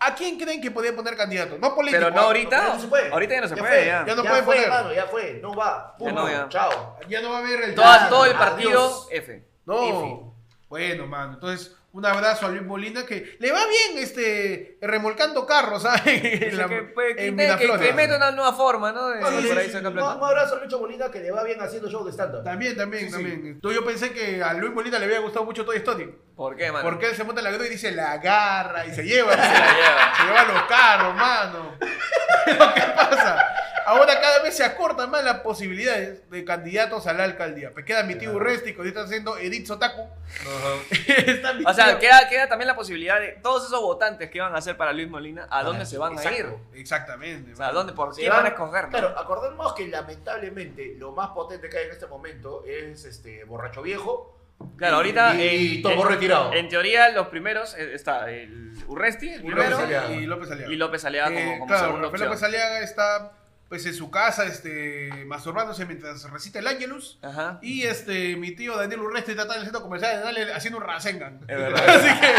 ¿A 0.00 0.14
quién 0.14 0.38
creen 0.38 0.60
que 0.60 0.70
podía 0.70 0.94
poner 0.94 1.16
candidato? 1.16 1.56
No 1.58 1.74
político. 1.74 1.98
Pero 2.04 2.14
no 2.14 2.20
¿ah? 2.20 2.24
ahorita. 2.24 2.56
Ya 2.68 2.74
no 2.74 2.80
se 2.80 2.88
puede. 2.88 3.10
Ahorita 3.12 3.34
ya 3.34 3.40
no 3.40 3.48
se 3.48 3.54
Ya 3.56 3.62
puede, 3.62 3.76
fue. 3.78 3.86
ya. 3.86 4.06
Ya 4.06 4.14
no 4.14 4.22
ya 4.24 4.28
puede 4.30 4.42
fue, 4.42 4.54
poner. 4.56 4.68
hermano, 4.68 4.92
ya 4.94 5.06
fue. 5.06 5.38
No 5.40 5.54
va. 5.54 5.96
Punto. 5.96 6.14
no, 6.14 6.28
ya. 6.30 6.48
Chao. 6.48 6.98
Ya 7.08 7.20
no 7.22 7.30
va 7.30 7.36
a 7.36 7.40
haber 7.40 7.62
el... 7.62 7.74
Toda- 7.74 8.08
todo 8.10 8.24
el 8.26 8.32
Adiós. 8.32 8.50
partido 8.50 9.06
F. 9.10 9.44
No. 9.64 9.88
F. 9.88 10.20
Bueno, 10.68 11.06
mano, 11.06 11.34
entonces 11.34 11.74
un 11.94 12.04
abrazo 12.04 12.46
a 12.46 12.48
Luis 12.48 12.62
Molina 12.64 13.06
que 13.06 13.36
le 13.38 13.52
va 13.52 13.60
bien 13.68 14.02
este 14.02 14.78
remolcando 14.80 15.46
carros, 15.46 15.82
¿sabes? 15.82 16.02
En, 16.42 16.58
la- 16.58 16.66
que, 16.66 16.82
pues, 16.82 17.14
que, 17.16 17.26
en 17.28 17.36
que, 17.36 17.78
que, 17.78 17.92
mete 17.92 18.16
una 18.16 18.32
nueva 18.32 18.52
forma, 18.52 18.90
¿no? 18.90 19.08
De, 19.10 19.20
Bueno, 19.20 19.36
por 19.36 19.42
sí, 19.44 19.58
ahí 19.58 19.66
sí, 19.66 19.72
saca 19.72 19.90
un, 19.90 19.98
abrazo 20.00 20.56
a 20.56 20.58
Lucho 20.64 20.80
Molina 20.80 21.08
que 21.08 21.20
le 21.20 21.30
va 21.30 21.44
bien 21.44 21.60
haciendo 21.62 21.88
show 21.88 22.04
de 22.04 22.10
stand-up. 22.10 22.42
También, 22.42 22.76
también, 22.76 23.06
Sí, 23.06 23.12
también. 23.12 23.60
Tú, 23.60 23.72
yo 23.72 23.84
pensé 23.84 24.12
que 24.12 24.42
a 24.42 24.54
Luis 24.54 24.72
Molina 24.74 24.98
le 24.98 25.04
había 25.04 25.20
gustado 25.20 25.44
mucho 25.44 25.64
Toy 25.64 25.76
Story. 25.76 26.12
¿Por 26.34 26.56
qué, 26.56 26.72
mano? 26.72 26.84
Porque 26.84 27.10
él 27.10 27.14
se 27.14 27.22
monta 27.22 27.40
en 27.40 27.44
la 27.44 27.52
grúa 27.52 27.66
y 27.66 27.70
dice 27.70 27.92
la 27.92 28.10
agarra 28.12 28.84
y 28.86 28.92
se 28.92 29.02
lleva. 29.06 29.32
Se 29.32 29.38
la 29.38 29.74
lleva. 29.74 30.16
se 30.16 30.22
lleva 30.24 30.44
los 30.52 30.62
carros, 30.64 31.14
mano. 31.14 31.78
¿qué 32.44 32.82
pasa? 32.96 33.46
Ahora 33.86 34.20
cada 34.20 34.42
vez 34.42 34.56
se 34.56 34.64
acortan 34.64 35.10
más 35.10 35.24
las 35.24 35.40
posibilidades 35.40 36.28
de 36.30 36.44
candidatos 36.44 37.06
a 37.06 37.12
la 37.12 37.24
alcaldía. 37.24 37.70
Me 37.74 37.84
queda 37.84 38.02
mi 38.02 38.14
tío 38.16 38.32
Urresti, 38.32 38.72
que 38.72 38.78
ahorita 38.78 39.00
está 39.00 39.08
haciendo 39.10 39.36
Edith 39.38 39.66
Sotaku. 39.66 40.08
Está 41.08 41.52
mi 41.54 41.64
O 41.64 41.72
sea, 41.74 41.98
queda, 41.98 42.28
queda 42.28 42.48
también 42.48 42.66
la 42.68 42.74
posibilidad 42.76 43.20
de 43.20 43.38
todos 43.42 43.66
esos 43.66 43.80
votantes 43.80 44.30
que 44.30 44.38
iban 44.38 44.54
a 44.54 44.58
hacer 44.58 44.76
para 44.76 44.92
Luis 44.92 45.08
Molina, 45.08 45.46
¿a 45.50 45.62
dónde 45.62 45.86
se 45.86 45.98
van 45.98 46.18
a 46.18 46.32
ir? 46.32 46.46
Exactamente. 46.74 47.52
O 47.52 47.56
sea, 47.56 47.66
mano. 47.66 47.78
¿dónde, 47.78 47.92
¿por 47.92 48.14
qué 48.14 48.28
van 48.28 48.44
a 48.46 48.48
escoger? 48.48 48.84
no? 48.84 48.90
Claro, 48.90 49.18
acordemos 49.18 49.72
que 49.74 49.86
lamentablemente 49.88 50.94
lo 50.98 51.12
más 51.12 51.30
potente 51.30 51.68
que 51.68 51.78
hay 51.78 51.86
en 51.86 51.92
este 51.92 52.06
momento 52.06 52.64
es 52.66 53.04
este 53.04 53.44
borracho 53.44 53.82
viejo. 53.82 54.30
Claro, 54.76 54.94
y- 54.94 54.96
ahorita. 54.96 55.34
Y 55.34 55.76
en- 55.76 55.82
Tobo 55.82 56.02
en- 56.02 56.08
retirado. 56.08 56.52
En 56.52 56.68
teoría, 56.68 57.08
los 57.10 57.26
primeros 57.28 57.74
eh, 57.76 57.94
está 57.94 58.30
el 58.30 58.72
Urresti, 58.86 59.28
el 59.28 59.44
Y 59.44 59.48
López 59.48 59.64
primero, 59.66 59.78
Aliaga. 59.78 60.10
Y 60.12 60.26
López 60.26 60.50
Aliaga. 60.50 60.72
y 60.72 60.76
López 60.76 61.04
Aliaga 61.04 61.28
como, 61.28 61.38
Eh, 61.40 61.52
como 61.58 61.66
claro, 61.66 61.86
segunda 61.86 62.02
Rafael 62.08 62.14
opción. 62.22 62.28
López 62.28 62.42
Aliaga 62.44 62.80
está 62.80 63.32
pues 63.74 63.86
en 63.86 63.94
su 63.94 64.08
casa, 64.08 64.44
este, 64.44 65.10
masturbándose 65.26 65.84
mientras 65.84 66.30
recita 66.30 66.60
el 66.60 66.68
Ángelus. 66.68 67.18
Ajá. 67.22 67.58
Y 67.60 67.82
este, 67.82 68.36
mi 68.36 68.52
tío 68.52 68.76
Daniel 68.76 69.00
Urresti 69.00 69.32
está 69.32 69.42
en 69.46 69.50
el 69.50 69.62
centro 69.64 69.82
comercial 69.82 70.16
de 70.18 70.22
Dale 70.22 70.52
haciendo 70.54 70.78
un 70.78 70.84
Rasengan. 70.84 71.40
Es 71.48 71.58
verdad. 71.58 71.88
Así 71.88 72.20
que 72.20 72.32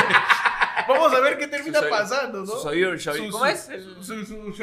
vamos 0.87 1.13
a 1.13 1.19
ver 1.19 1.37
qué 1.37 1.47
termina 1.47 1.81
Su- 1.81 1.89
pasando, 1.89 2.39
¿no? 2.45 2.45
su. 2.45 2.69
Su- 3.25 3.31
¿Cómo 3.31 3.43
su- 3.43 3.51
es? 3.51 3.67
El- 3.67 3.83
Su, 4.01 4.25
su, 4.25 4.53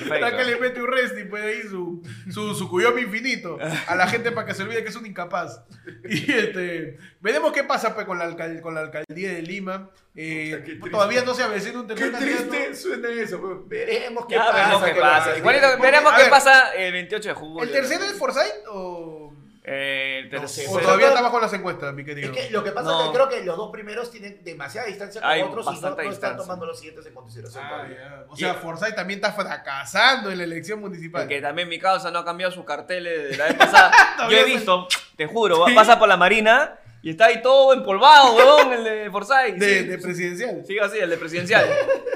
Shoryuken. 0.00 0.20
Para 0.20 0.36
que 0.36 0.44
le 0.44 0.56
mete 0.58 0.80
un 0.80 0.88
resti, 0.92 1.24
pues 1.24 1.42
ahí 1.44 1.62
su, 1.68 2.02
su, 2.30 2.54
su 2.54 2.68
Kuyomi 2.68 3.02
infinito 3.02 3.58
a 3.86 3.94
la 3.94 4.06
gente 4.06 4.32
para 4.32 4.46
que 4.46 4.54
se 4.54 4.62
olvide 4.62 4.82
que 4.82 4.90
es 4.90 4.96
un 4.96 5.06
incapaz. 5.06 5.62
Y 6.08 6.30
este, 6.32 6.98
veremos 7.20 7.52
qué 7.52 7.64
pasa 7.64 7.94
pues, 7.94 8.06
con, 8.06 8.18
la 8.18 8.24
alcal- 8.26 8.60
con 8.60 8.74
la 8.74 8.80
alcaldía 8.82 9.32
de 9.32 9.42
Lima. 9.42 9.90
Eh, 10.16 10.56
Puta, 10.78 10.84
qué 10.84 10.90
todavía 10.90 11.22
no 11.24 11.34
se 11.34 11.42
avecina 11.42 11.80
un 11.80 11.86
Qué 11.88 11.94
tercer 11.94 12.12
candidato. 12.12 12.48
triste 12.50 12.74
suena 12.76 13.08
eso, 13.10 13.38
weón. 13.38 13.68
Veremos 13.68 14.26
qué 14.26 14.34
Ya 14.34 14.46
pasa. 14.46 14.56
veremos 14.56 14.84
qué 14.84 15.00
pasa. 15.00 15.30
Porque, 15.42 15.60
veremos 15.82 16.12
qué 16.14 16.24
pasa 16.30 16.74
el 16.74 16.92
28 16.92 17.28
de 17.30 17.34
julio. 17.34 17.62
¿El 17.64 17.70
tercero 17.72 18.04
es 18.04 18.12
Forsyth 18.12 18.66
o, 18.68 19.23
Eh, 19.66 20.20
el 20.24 20.30
No 20.30 20.40
tercero. 20.40 20.70
o 20.70 20.74
Pero 20.74 20.86
todavía 20.86 21.08
está 21.08 21.22
bajo 21.22 21.40
las 21.40 21.52
encuestas, 21.54 21.94
mi 21.94 22.04
querido? 22.04 22.32
Es 22.32 22.38
que 22.38 22.50
lo 22.50 22.62
que 22.62 22.70
pasa 22.72 22.90
No. 22.90 23.00
es 23.00 23.06
que 23.08 23.14
creo 23.14 23.28
que 23.30 23.44
los 23.46 23.56
dos 23.56 23.70
primeros 23.72 24.10
tienen 24.10 24.44
demasiada 24.44 24.86
distancia 24.88 25.22
con 25.22 25.30
Hay 25.30 25.40
otros 25.40 25.66
y 25.66 25.80
no, 25.80 25.90
no 25.96 26.02
están 26.02 26.36
tomando 26.36 26.66
los 26.66 26.76
siguientes 26.78 27.06
en 27.06 27.14
consideración. 27.14 27.64
Ah. 27.64 28.24
O 28.28 28.36
sea, 28.36 28.54
Forsyth 28.54 28.94
también 28.94 29.20
está 29.20 29.32
fracasando 29.32 30.30
en 30.30 30.36
la 30.38 30.44
elección 30.44 30.80
municipal. 30.80 31.22
Porque 31.22 31.40
también 31.40 31.68
mi 31.70 31.78
causa 31.78 32.10
no 32.10 32.18
ha 32.18 32.24
cambiado 32.26 32.52
sus 32.52 32.64
carteles 32.66 33.30
de 33.30 33.36
la 33.38 33.44
vez 33.46 33.54
pasada. 33.54 33.90
Yo 34.30 34.36
he 34.36 34.44
visto, 34.44 34.86
te 35.16 35.26
juro, 35.26 35.64
pasa 35.74 35.98
por 35.98 36.08
la 36.08 36.18
marina 36.18 36.78
y 37.00 37.10
está 37.10 37.26
ahí 37.26 37.40
todo 37.40 37.72
empolvado, 37.72 38.34
weón, 38.34 38.70
el 38.72 38.84
de 38.84 39.10
Forsyth. 39.10 39.54
de, 39.56 39.78
Sí. 39.80 39.84
de 39.86 39.98
presidencial. 39.98 40.64
Sigue 40.66 40.80
así, 40.82 40.98
el 40.98 41.08
de 41.08 41.16
presidencial. 41.16 41.66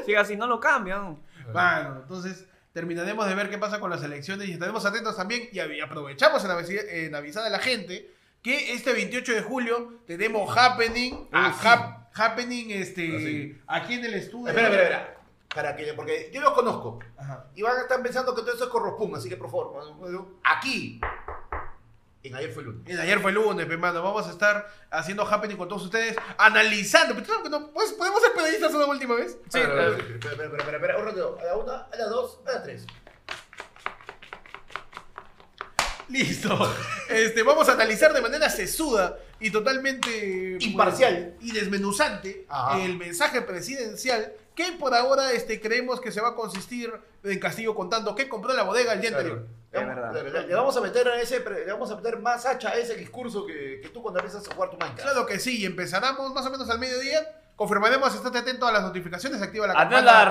Sigue 0.04 0.18
así, 0.18 0.36
no 0.36 0.46
lo 0.46 0.60
cambian. 0.60 1.16
Bueno, 1.50 2.00
entonces 2.02 2.44
terminaremos 2.78 3.26
de 3.28 3.34
ver 3.34 3.50
qué 3.50 3.58
pasa 3.58 3.80
con 3.80 3.90
las 3.90 4.04
elecciones 4.04 4.48
y 4.48 4.52
estaremos 4.52 4.84
atentos 4.86 5.16
también 5.16 5.48
y 5.50 5.58
aprovechamos 5.80 6.44
en, 6.44 7.12
avisar 7.12 7.44
a 7.44 7.48
la 7.50 7.58
gente 7.58 8.14
que 8.40 8.72
este 8.72 8.92
28 8.92 9.32
de 9.32 9.42
julio 9.42 9.94
tenemos 10.06 10.56
happening, 10.56 11.26
Ah, 11.32 11.52
ah, 11.60 12.06
sí. 12.14 12.22
happening 12.22 12.70
este, 12.70 13.08
Ah, 13.08 13.18
sí. 13.18 13.58
aquí 13.66 13.94
en 13.94 14.04
el 14.04 14.14
estudio. 14.14 14.46
Espera, 14.50 14.68
espera, 14.68 14.84
espera. 14.84 15.14
Para 15.52 15.74
que, 15.74 15.92
porque 15.94 16.30
yo 16.32 16.40
los 16.40 16.52
conozco. 16.52 17.00
Ajá. 17.16 17.46
Y 17.56 17.62
van 17.62 17.78
a 17.78 17.80
estar 17.80 18.00
pensando 18.00 18.32
que 18.32 18.42
todo 18.42 18.54
eso 18.54 18.64
es 18.64 18.70
corrospum, 18.70 19.12
así 19.16 19.28
que 19.28 19.36
por 19.36 19.50
favor, 19.50 20.36
aquí. 20.44 21.00
En 22.24 22.34
ayer 22.34 22.52
fue 22.52 22.64
lunes. 22.64 22.82
En 22.86 22.98
ayer 22.98 23.20
fue 23.20 23.30
lunes, 23.32 23.66
mi 23.66 23.72
hermano. 23.74 24.02
Vamos 24.02 24.26
a 24.26 24.30
estar 24.30 24.68
haciendo 24.90 25.24
happening 25.24 25.56
con 25.56 25.68
todos 25.68 25.84
ustedes, 25.84 26.16
analizando. 26.36 27.14
Pero, 27.14 27.26
¿tú 27.26 27.32
sabes 27.32 27.44
que 27.44 27.50
no- 27.50 27.70
pues, 27.70 27.92
¿Podemos 27.92 28.20
ser 28.20 28.32
periodistas 28.32 28.74
una 28.74 28.86
última 28.86 29.14
vez? 29.14 29.38
Sí, 29.48 29.58
eh, 29.58 29.62
espera, 29.62 30.44
espera, 30.46 30.76
espera, 30.76 30.98
un 30.98 31.04
rato. 31.06 31.38
A 31.40 31.44
la 31.44 31.56
una, 31.56 31.76
a 31.92 31.96
la 31.96 32.04
dos, 32.06 32.40
a 32.46 32.52
la 32.52 32.62
tres. 32.62 32.86
Listo. 36.08 36.74
Este, 37.08 37.42
vamos 37.42 37.66
a 37.70 37.72
analizar 37.72 38.12
de 38.12 38.20
manera 38.20 38.50
sesuda 38.50 39.16
y 39.40 39.50
totalmente 39.50 40.56
pues, 40.58 40.64
Imparcial. 40.66 41.36
y 41.40 41.52
desmenuzante 41.52 42.44
Ajá. 42.50 42.82
el 42.84 42.98
mensaje 42.98 43.40
presidencial 43.40 44.34
que 44.58 44.72
por 44.72 44.92
ahora 44.92 45.30
este, 45.32 45.60
creemos 45.60 46.00
que 46.00 46.10
se 46.10 46.20
va 46.20 46.30
a 46.30 46.34
consistir 46.34 46.92
en 47.22 47.38
Castillo 47.38 47.74
contando 47.76 48.14
que 48.16 48.28
compró 48.28 48.52
la 48.52 48.64
bodega 48.64 48.92
el 48.94 49.00
día 49.00 49.10
anterior. 49.10 49.46
Le 49.70 49.78
Es 49.78 49.86
vamos- 49.86 49.94
verdad. 49.94 50.40
Le, 50.42 50.46
le 50.48 50.54
vamos 50.54 50.76
a 50.76 50.80
meter 50.80 51.06
a 51.08 51.20
ese, 51.20 51.38
le 51.48 51.70
vamos 51.72 51.90
a 51.92 51.96
meter 51.96 52.18
más 52.18 52.44
hacha 52.44 52.70
a 52.70 52.74
ese 52.76 52.96
discurso 52.96 53.46
que, 53.46 53.80
que 53.80 53.88
tú 53.90 54.02
cuando 54.02 54.18
empiezas 54.18 54.48
a 54.48 54.54
jugar 54.54 54.70
tu 54.70 54.76
Minecraft. 54.76 55.02
Claro 55.02 55.26
que 55.26 55.38
sí, 55.38 55.60
y 55.60 55.64
empezaremos 55.66 56.34
más 56.34 56.44
o 56.44 56.50
menos 56.50 56.68
al 56.68 56.78
mediodía. 56.80 57.20
Confirmaremos, 57.54 58.14
estate 58.14 58.38
atento 58.38 58.66
a 58.68 58.72
las 58.72 58.82
notificaciones, 58.82 59.42
activa 59.42 59.66
la 59.66 59.74
campana, 59.74 60.02
la 60.02 60.24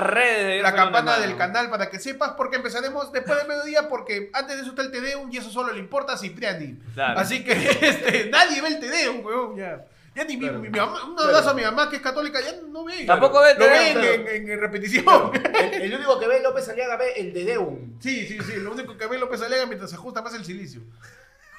Yo 0.61 0.63
Soy 0.63 0.75
campana 0.75 1.19
del 1.19 1.35
canal 1.37 1.69
para 1.69 1.89
que 1.89 1.99
sepas, 1.99 2.31
porque 2.37 2.55
empezaremos 2.55 3.11
después 3.11 3.37
del 3.39 3.47
mediodía, 3.49 3.89
porque 3.89 4.29
antes 4.33 4.55
de 4.55 4.61
eso 4.61 4.69
está 4.71 4.81
el 4.81 4.91
Tedeum 4.91 5.29
y 5.31 5.37
eso 5.37 5.49
solo 5.49 5.73
le 5.73 5.79
importa 5.79 6.13
a 6.13 6.17
Cipriani. 6.17 6.79
Claro. 6.93 7.19
Así 7.19 7.43
que 7.43 7.51
este, 7.81 8.29
nadie 8.29 8.61
ve 8.61 8.67
el 8.69 8.79
Tedeum, 8.79 9.25
weón, 9.25 9.57
ya. 9.57 9.85
Ya 10.17 10.23
ni 10.23 10.35
mi- 10.35 10.41
Claro. 10.45 10.59
mi, 10.59 10.69
mi 10.69 10.79
mamá, 10.79 11.03
un 11.05 11.15
Claro. 11.15 11.29
abrazo 11.29 11.49
a 11.51 11.53
mi 11.53 11.61
mamá 11.61 11.89
que 11.91 11.97
es 11.97 12.01
católica, 12.01 12.39
ya 12.41 12.53
no 12.67 12.83
ve. 12.83 13.05
Tampoco 13.05 13.39
ve 13.41 13.51
el 13.51 13.59
Lo 13.59 13.65
claro. 13.67 14.03
en, 14.03 14.27
en- 14.27 14.49
en 14.49 14.59
repetición. 14.59 15.31
El, 15.61 15.81
el 15.83 15.93
único 15.95 16.19
que 16.19 16.27
ve 16.27 16.41
López 16.41 16.67
Aliaga 16.69 16.97
ve 16.97 17.13
el 17.17 17.33
de 17.33 17.45
Deum. 17.45 17.99
Sí, 17.99 18.25
sí, 18.25 18.39
sí, 18.41 18.55
lo 18.57 18.71
único 18.71 18.97
que 18.97 19.05
ve 19.05 19.19
López 19.19 19.41
Alega 19.43 19.65
mientras 19.67 19.91
se 19.91 19.95
ajusta 19.95 20.21
más 20.23 20.33
el 20.33 20.43
silicio. 20.43 20.81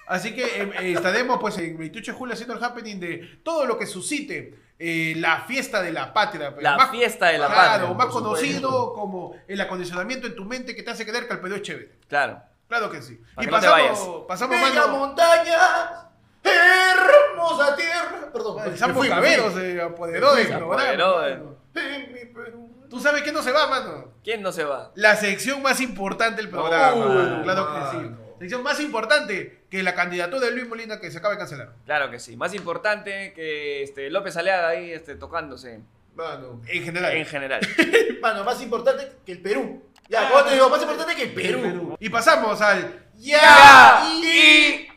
Así 0.09 0.35
que 0.35 0.43
eh, 0.45 0.71
eh, 0.81 0.93
estaremos 0.93 1.39
pues 1.39 1.57
en 1.59 1.77
28 1.79 2.13
de 2.13 2.19
julio 2.19 2.33
haciendo 2.35 2.55
el 2.57 2.65
happening 2.65 2.99
de 2.99 3.41
todo 3.45 3.65
lo 3.67 3.79
que 3.79 3.87
suscite 3.87 4.55
eh, 4.79 5.15
la 5.19 5.43
fiesta 5.43 5.83
de 5.83 5.93
la 5.93 6.13
patria. 6.13 6.51
pues, 6.53 6.63
La 6.65 6.89
fiesta 6.89 7.27
de 7.27 7.39
la 7.39 7.47
claro, 7.47 7.71
patria, 7.89 7.95
más 7.95 8.07
por 8.07 8.23
conocido 8.23 8.71
supuesto. 8.71 8.93
como 8.95 9.37
el 9.47 9.61
acondicionamiento 9.61 10.27
en 10.27 10.35
tu 10.35 10.45
mente 10.47 10.75
que 10.75 10.83
te 10.83 10.91
hace 10.91 11.05
creer 11.07 11.27
que 11.29 11.35
el 11.35 11.41
Perú 11.41 11.55
es 11.57 11.63
chévere. 11.63 11.93
Claro. 12.09 12.41
Claro 12.69 12.91
que 12.91 13.03
sí. 13.03 13.21
Para 13.35 13.45
y 13.45 13.47
que 13.47 13.51
no 13.55 13.61
te 13.61 13.67
pasamos, 13.67 14.25
pasamos 14.27 14.57
Bella 14.61 14.87
mano, 14.87 14.99
montaña, 14.99 16.08
hermosa 16.49 17.77
tierra. 17.77 18.31
Perdón, 18.33 18.59
el 18.67 18.79
Sampo 18.79 19.01
Cabero 19.07 19.51
se 19.53 19.81
apoderó 19.81 20.35
de- 20.35 20.49
mano. 20.49 21.57
En 21.75 22.13
mi 22.13 22.25
Perú. 22.27 22.71
¿Tú 22.91 23.01
sabes 23.01 23.23
qué 23.23 23.33
no 23.33 23.43
se 23.43 23.53
va, 23.53 23.67
mano? 23.69 24.13
¿Quién 24.25 24.43
no 24.43 24.51
se 24.53 24.65
va? 24.65 24.91
La 24.95 25.15
sección 25.17 25.63
más 25.63 25.81
importante 25.81 26.41
del 26.41 26.51
programa. 26.51 27.05
mano, 27.07 27.43
claro 27.43 27.67
que 27.75 27.81
sí. 27.91 27.97
mano. 28.05 28.19
Sección 28.39 28.63
más 28.63 28.81
importante 28.81 29.65
que 29.71 29.83
la 29.83 29.95
candidatura 29.95 30.47
de 30.47 30.53
Luis 30.53 30.69
Molina 30.69 31.01
que 31.01 31.11
se 31.11 31.19
acaba 31.19 31.35
de 31.35 31.39
cancelar. 31.39 31.73
Claro 31.85 32.11
que 32.11 32.19
sí. 32.19 32.37
Más 32.37 32.55
importante 32.55 33.33
que 33.35 33.83
este, 33.83 34.11
López 34.11 34.37
Aleaga 34.37 34.69
ahí 34.69 34.93
este, 34.93 35.17
tocándose. 35.17 35.81
Mano, 36.15 36.61
En 36.67 36.83
general. 36.83 37.13
En 37.17 37.27
general. 37.27 37.61
mano, 38.23 38.45
más 38.45 38.61
importante 38.63 39.13
que 39.27 39.33
el 39.33 39.41
Perú. 39.43 39.83
Ya, 40.09 40.23
Ah, 40.27 40.29
¿cómo 40.33 40.45
te 40.45 40.55
digo? 40.55 40.69
Más 40.71 40.81
importante 40.81 41.15
que 41.15 41.23
el 41.25 41.35
Perú. 41.35 41.61
Perú. 41.63 41.97
Y 42.01 42.09
pasamos 42.09 42.61
al 42.63 43.07
Ya 43.17 43.39
Ya 43.41 44.11
y- 44.15 44.88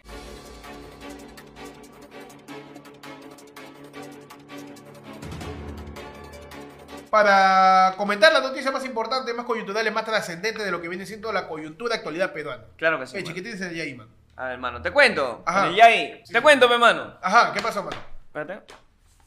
para 7.11 7.93
comentar 7.97 8.31
la 8.33 8.39
noticia 8.39 8.71
más 8.71 8.83
importante, 8.85 9.33
más 9.33 9.45
coyuntural 9.45 9.85
y 9.85 9.91
más 9.91 10.05
trascendente 10.05 10.63
de 10.63 10.71
lo 10.71 10.81
que 10.81 10.87
viene 10.87 11.05
siendo 11.05 11.31
la 11.31 11.47
coyuntura 11.47 11.95
actualidad 11.95 12.31
peruana. 12.33 12.63
Claro 12.77 12.99
que 12.99 13.05
sí. 13.05 13.17
Eh, 13.17 13.19
mano. 13.19 13.27
chiquitín 13.27 13.53
es 13.53 13.61
el 13.61 13.75
Yaiman. 13.75 14.07
A 14.37 14.43
ver, 14.45 14.53
hermano, 14.53 14.81
te 14.81 14.91
cuento. 14.91 15.43
Ajá. 15.45 15.67
El 15.67 15.75
Yai. 15.75 16.23
Te 16.23 16.41
cuento, 16.41 16.67
mi 16.67 16.73
hermano. 16.75 17.13
Ajá, 17.21 17.51
¿qué 17.53 17.61
pasó, 17.61 17.83
mano? 17.83 17.97
Espérate. 18.27 18.73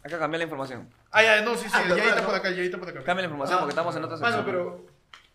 Acá 0.03 0.18
cambié 0.18 0.38
la 0.38 0.44
información. 0.44 0.88
Ah, 1.12 1.23
ya, 1.23 1.42
no, 1.42 1.55
sí, 1.55 1.66
sí, 1.68 1.70
Ah, 1.73 1.83
el 1.87 1.92
está 1.99 2.14
mano. 2.16 2.27
por 2.27 2.35
acá, 2.35 2.49
el 2.49 2.59
está 2.59 2.79
por 2.79 2.88
acá. 2.88 3.03
Cambia 3.05 3.23
la 3.23 3.27
información 3.27 3.59
porque 3.61 3.70
estamos 3.70 3.94
en 3.97 4.05
otra 4.05 4.16
sección. 4.16 4.33
Mano, 4.40 4.47
pero. 4.47 4.87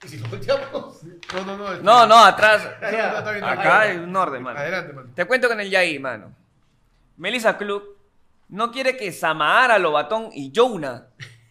¿Y 0.04 0.08
si 0.08 0.18
nos 0.18 0.30
volteamos? 0.30 1.04
No, 1.34 1.46
no, 1.46 1.58
no. 1.58 1.72
este- 1.72 1.84
No, 1.84 2.06
no, 2.08 2.18
atrás. 2.26 2.66
Acá 2.82 3.80
hay 3.82 3.98
un 3.98 4.16
orden, 4.16 4.42
mano. 4.44 4.60
Adelante, 4.60 4.94
mano. 4.94 5.10
Te 5.14 5.26
cuento 5.26 5.48
con 5.48 5.60
el 5.60 5.70
Yai, 5.70 6.00
mano. 6.00 6.34
Melissa 7.18 7.58
Club 7.58 7.98
no 8.50 8.72
quiere 8.72 8.98
que 8.98 9.12
Samahara, 9.12 9.78
Lobatón 9.78 10.30
y 10.34 10.52
Jonah 10.56 11.08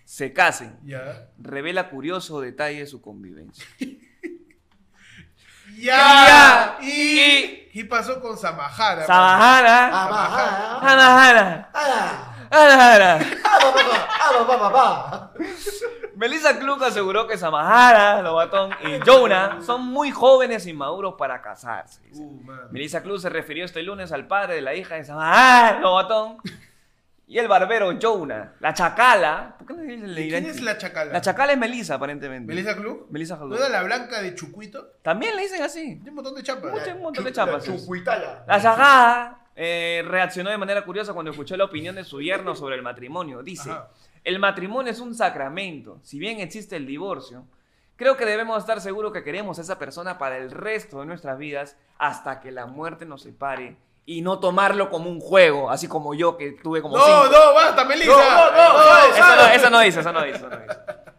se 0.09 0.33
casen. 0.33 0.75
Ya. 0.85 1.29
Revela 1.37 1.91
curioso 1.91 2.41
detalle 2.41 2.79
de 2.81 2.87
su 2.87 3.03
convivencia. 3.03 3.67
Ya. 5.77 5.97
Ya. 5.97 6.79
Y. 6.81 7.69
¿Qué 7.73 7.85
pasó 7.85 8.21
con 8.21 8.37
Samahara? 8.37 9.07
Samahara, 9.07 9.91
Ah, 9.93 10.09
ah, 10.11 10.81
Samahara, 10.81 11.71
ah, 11.73 12.49
Samahara. 12.51 13.21
ah, 13.45 14.47
ah, 14.51 14.69
va. 14.71 15.33
Melissa 16.17 16.59
Klug 16.59 16.83
aseguró 16.83 17.29
que 17.29 17.39
Samahara, 17.39 18.21
Lobatón 18.23 18.73
y 18.83 18.99
Jonah 19.09 19.61
son 19.65 19.87
muy 19.87 20.11
jóvenes 20.11 20.67
y 20.67 20.73
maduros 20.73 21.15
para 21.17 21.41
casarse. 21.43 22.01
Uh. 22.15 22.43
Melissa 22.73 23.03
Klug 23.03 23.21
se 23.21 23.29
refirió 23.29 23.65
este 23.65 23.83
lunes 23.83 24.11
al 24.11 24.27
padre 24.27 24.57
de 24.57 24.63
la 24.63 24.75
hija 24.75 24.97
de 24.97 25.05
Samahara, 25.05 25.79
Lobatón, 25.79 26.39
y 27.29 27.39
el 27.39 27.47
barbero 27.47 27.93
Jonah, 28.01 28.55
la 28.59 28.73
chacala. 28.73 29.55
¿Por 29.59 29.67
qué 29.67 29.75
no 29.75 29.83
le 29.83 29.93
dicen 29.93 30.09
¿Y 30.19 30.31
¿Quién 30.31 30.47
es 30.47 30.63
la 30.63 30.79
chacala? 30.79 31.13
La 31.13 31.21
chacala 31.21 31.53
es 31.53 31.59
Melissa, 31.59 31.97
aparentemente. 31.97 32.47
¿Melissa 32.47 32.75
Club? 32.75 33.07
Melissa 33.11 33.37
¿No 33.37 33.55
era 33.55 33.69
la 33.69 33.83
blanca 33.83 34.23
de 34.23 34.35
Chucuito? 34.35 34.95
También 35.03 35.37
le 35.37 35.43
dicen 35.43 35.63
así. 35.63 35.97
Tiene 35.97 36.09
un 36.09 36.15
montón 36.17 36.35
de 36.35 36.43
chapas. 36.43 36.73
Mucho. 36.73 36.97
un 36.97 37.03
montón 37.03 37.25
de 37.25 37.33
chapas. 37.33 37.65
Chucuitala. 37.65 38.45
La 38.49 38.63
chacala 38.63 39.41
eh, 39.55 40.03
reaccionó 40.09 40.49
de 40.49 40.57
manera 40.57 40.83
curiosa 40.87 41.13
cuando 41.13 41.31
escuchó 41.31 41.55
la 41.59 41.65
opinión 41.65 41.97
de 41.97 42.05
su 42.05 42.23
yerno 42.23 42.57
sobre 42.57 42.77
el 42.77 42.83
matrimonio. 42.83 43.43
Dice, 43.43 43.73
Ajá. 43.73 43.91
el 44.25 44.39
matrimonio 44.39 44.91
es 44.91 45.01
un 45.01 45.15
sacramento. 45.15 46.01
Si 46.03 46.19
bien 46.19 46.41
existe 46.41 46.77
el 46.77 46.87
divorcio, 46.87 47.45
creo 47.97 48.17
que 48.17 48.25
debemos 48.25 48.57
estar 48.57 48.81
seguros 48.81 49.13
que 49.13 49.23
queremos 49.23 49.59
a 49.59 49.63
esa 49.63 49.79
persona 49.79 50.17
para 50.17 50.39
el 50.39 50.51
resto 50.51 51.01
de 51.01 51.07
nuestras 51.07 51.37
vidas 51.37 51.77
hasta 51.99 52.41
que 52.41 52.53
la 52.53 52.65
muerte 52.65 53.05
nos 53.05 53.21
separe 53.21 53.77
y 54.11 54.23
no 54.23 54.39
tomarlo 54.41 54.89
como 54.89 55.11
un 55.11 55.21
juego, 55.21 55.71
así 55.71 55.87
como 55.87 56.15
yo 56.15 56.39
que 56.39 56.53
tuve 56.53 56.81
como 56.81 56.97
No, 56.97 57.05
cinco. 57.05 57.27
no, 57.31 57.53
basta, 57.53 57.85
Melissa. 57.85 58.11
No, 58.11 58.51
no, 58.51 58.57
no, 58.57 58.73
no, 58.79 58.97
no 58.97 59.07
dice, 59.07 59.21
eso 59.57 59.71
no 59.71 59.81
dice, 59.81 60.01
eso 60.01 60.13
no 60.13 60.25
dice. 60.25 60.47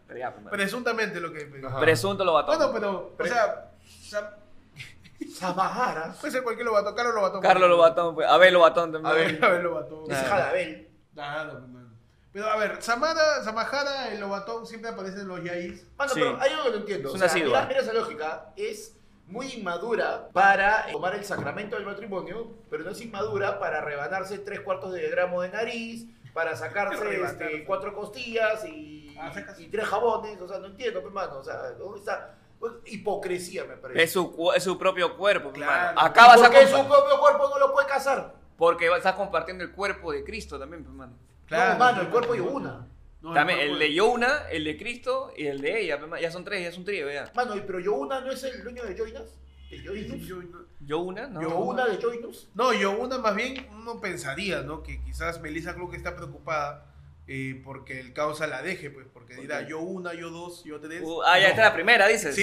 Pero 0.08 0.18
ya, 0.18 0.34
pues. 0.34 0.46
Presuntamente 0.50 1.20
lo 1.20 1.32
que. 1.32 1.48
Ajá. 1.64 1.78
Presunto 1.78 2.24
lo 2.24 2.32
va 2.32 2.40
a 2.40 2.46
Bueno, 2.46 2.72
pero, 2.72 2.90
o 2.98 3.08
Pre- 3.16 3.28
sea, 3.28 3.70
o 3.86 4.04
sea, 4.08 4.36
Samahara. 5.34 6.14
puede 6.20 6.32
ser 6.32 6.42
cualquier 6.42 6.66
Lobatón, 6.66 6.94
Carlos 6.96 7.14
Lobatón. 7.14 7.40
Carlos 7.42 7.70
Lobatón, 7.70 8.14
pues, 8.16 8.26
Abel 8.28 8.54
Lobatón 8.54 8.92
también. 8.92 9.12
A 9.12 9.16
ver. 9.16 9.44
A 9.44 9.48
ver, 9.50 9.62
Lobatón. 9.62 10.10
Es 10.10 10.18
Ah. 10.18 10.24
Jalabel. 10.28 10.88
Nada, 11.14 11.50
pues, 11.52 11.68
mano. 11.68 11.90
Pero 12.32 12.48
a 12.50 12.56
ver, 12.56 12.82
Samara, 12.82 13.42
Samajara, 13.44 14.08
el 14.12 14.20
Lobatón 14.20 14.66
siempre 14.66 14.90
aparece 14.90 15.20
en 15.20 15.28
los 15.28 15.42
Yaís. 15.44 15.84
Mano, 15.96 16.12
Sí. 16.12 16.20
pero 16.20 16.40
hay 16.40 16.50
algo 16.52 16.64
que 16.64 16.70
no 16.70 16.76
entiendo. 16.78 17.08
Es 17.08 17.14
O 17.14 17.16
una 17.18 17.28
sea, 17.28 17.36
asidua. 17.36 17.58
mira, 17.60 17.68
mira 17.68 17.80
esa 17.80 17.92
lógica. 17.92 18.46
Es 18.56 18.96
muy 19.30 19.46
inmadura 19.52 20.28
para 20.32 20.86
tomar 20.90 21.14
el 21.14 21.24
sacramento 21.24 21.76
del 21.76 21.86
matrimonio, 21.86 22.48
pero 22.68 22.84
no 22.84 22.90
es 22.90 23.00
inmadura 23.00 23.58
para 23.58 23.80
rebanarse 23.80 24.38
tres 24.38 24.60
cuartos 24.60 24.92
de 24.92 25.08
gramo 25.08 25.42
de 25.42 25.48
nariz, 25.50 26.06
para 26.34 26.56
sacarse 26.56 27.22
este, 27.22 27.64
cuatro 27.64 27.94
costillas 27.94 28.64
y, 28.64 28.98
Ah, 29.22 29.30
y 29.58 29.66
tres 29.66 29.84
jabones. 29.86 30.40
O 30.40 30.48
sea, 30.48 30.58
no 30.60 30.66
entiendo, 30.68 31.00
hermano. 31.00 31.38
O 31.38 31.44
sea, 31.44 31.72
¿dónde 31.72 31.98
está? 31.98 32.34
Pues, 32.58 32.72
hipocresía, 32.86 33.64
me 33.64 33.76
parece. 33.76 34.02
Es 34.02 34.12
su, 34.12 34.50
es 34.56 34.62
su 34.64 34.78
propio 34.78 35.16
cuerpo, 35.16 35.50
Claro. 35.52 35.72
hermano. 35.90 36.00
Acá 36.00 36.26
vas 36.26 36.40
a 36.40 36.44
Porque 36.46 36.66
su 36.66 36.86
propio 36.88 37.18
cuerpo 37.20 37.48
no 37.50 37.58
lo 37.58 37.72
puede 37.72 37.86
casar. 37.86 38.34
Porque 38.56 38.86
estás 38.96 39.14
compartiendo 39.14 39.62
el 39.64 39.72
cuerpo 39.72 40.12
de 40.12 40.24
Cristo 40.24 40.58
también, 40.58 40.84
hermano. 40.84 41.12
no, 41.50 41.78
mano, 41.78 42.00
el 42.02 42.08
cuerpo 42.08 42.34
y 42.34 42.40
una. 42.40 42.86
No, 43.22 43.34
También 43.34 43.58
el 43.60 43.78
de 43.78 43.92
Yona, 43.92 44.48
el 44.50 44.64
de 44.64 44.78
Cristo 44.78 45.32
y 45.36 45.46
el 45.46 45.60
de 45.60 45.82
ella. 45.82 45.98
man. 45.98 46.18
Ya 46.20 46.30
son 46.30 46.42
tres, 46.44 46.62
ya 46.62 46.68
es 46.70 46.78
un 46.78 46.84
trío, 46.84 47.10
ya. 47.10 47.30
Mano, 47.34 47.54
y- 47.56 47.60
pero 47.60 47.78
yo 47.80 47.94
una 47.94 48.20
no 48.20 48.30
es 48.32 48.42
el 48.44 48.62
dueño 48.62 48.82
de 48.84 48.94
Joinas. 48.96 49.36
¿De 49.70 49.78
Joinus? 49.84 50.26
Yo, 50.26 50.42
no- 50.42 50.66
Yona, 50.80 51.26
¿no? 51.28 51.42
Yo 51.42 51.58
una 51.58 51.86
de 51.86 51.98
Joinus. 52.02 52.48
No, 52.54 52.72
yo 52.72 52.92
una 52.98 53.18
más 53.18 53.36
bien 53.36 53.68
uno 53.72 54.00
pensaría, 54.00 54.62
¿no? 54.62 54.82
Que 54.82 55.00
quizás 55.02 55.40
Melissa 55.40 55.74
Clark 55.74 55.94
está 55.94 56.16
preocupada 56.16 56.86
eh, 57.28 57.60
porque 57.64 58.00
el 58.00 58.12
causa 58.12 58.48
la 58.48 58.62
deje, 58.62 58.90
pues, 58.90 59.06
porque 59.12 59.34
¿Por 59.34 59.42
dirá 59.42 59.62
yo 59.68 59.78
una, 59.78 60.14
yo 60.14 60.30
dos, 60.30 60.64
yo 60.64 60.80
tres. 60.80 61.02
Uh, 61.04 61.22
ah, 61.22 61.38
ya 61.38 61.44
No. 61.44 61.48
esta 61.50 61.62
es 61.62 61.68
la 61.68 61.74
primera, 61.74 62.08
dices. 62.08 62.34
Sí. 62.34 62.42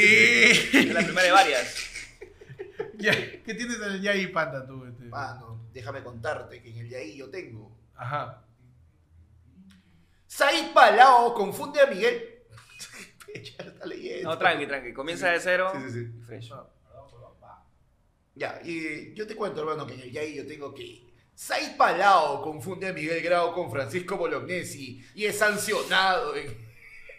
Es 0.77 0.93
la 0.93 1.01
primera 1.01 1.23
de 1.23 1.31
varias. 1.31 1.93
Ya, 2.99 3.11
¿Qué 3.11 3.53
tienes 3.53 3.77
en 3.77 3.83
el 3.83 4.01
Yai 4.01 4.27
Panda 4.31 4.65
tú? 4.65 4.83
Este? 4.85 5.03
Mano, 5.05 5.59
déjame 5.73 6.01
contarte 6.03 6.61
que 6.63 6.69
en 6.71 6.77
el 6.77 6.93
ahí 6.95 7.15
yo 7.17 7.29
tengo. 7.29 7.71
Ajá. 7.95 8.43
Said 10.37 10.71
Palao 10.71 11.33
confunde 11.33 11.81
a 11.81 11.87
Miguel. 11.87 12.43
ya 13.33 13.65
está 13.65 13.85
leyendo. 13.87 14.29
No, 14.29 14.37
tranqui, 14.37 14.67
tranqui. 14.67 14.93
Comienza 14.93 15.31
de 15.31 15.39
cero. 15.39 15.71
Sí, 15.73 15.81
sí, 15.81 15.91
sí. 15.91 16.11
y 16.15 16.21
fresh. 16.21 16.53
Ya, 18.35 18.61
y 18.63 19.15
yo 19.15 19.25
te 19.25 19.35
cuento, 19.35 19.61
hermano, 19.61 19.87
que 19.87 19.95
en 19.95 20.01
el 20.01 20.15
ahí 20.15 20.35
yo 20.35 20.45
tengo 20.45 20.75
que. 20.75 21.11
Said 21.33 21.75
Palao 21.75 22.43
confunde 22.43 22.87
a 22.87 22.93
Miguel 22.93 23.23
Grau 23.23 23.51
con 23.51 23.71
Francisco 23.71 24.15
Bolognesi 24.15 25.03
y 25.15 25.25
es 25.25 25.39
sancionado 25.39 26.35
en. 26.35 26.55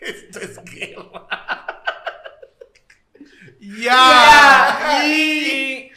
Esto 0.01 0.39
es 0.39 0.65
guerra. 0.65 1.83
¡Ya! 3.59 5.05
Y... 5.05 5.91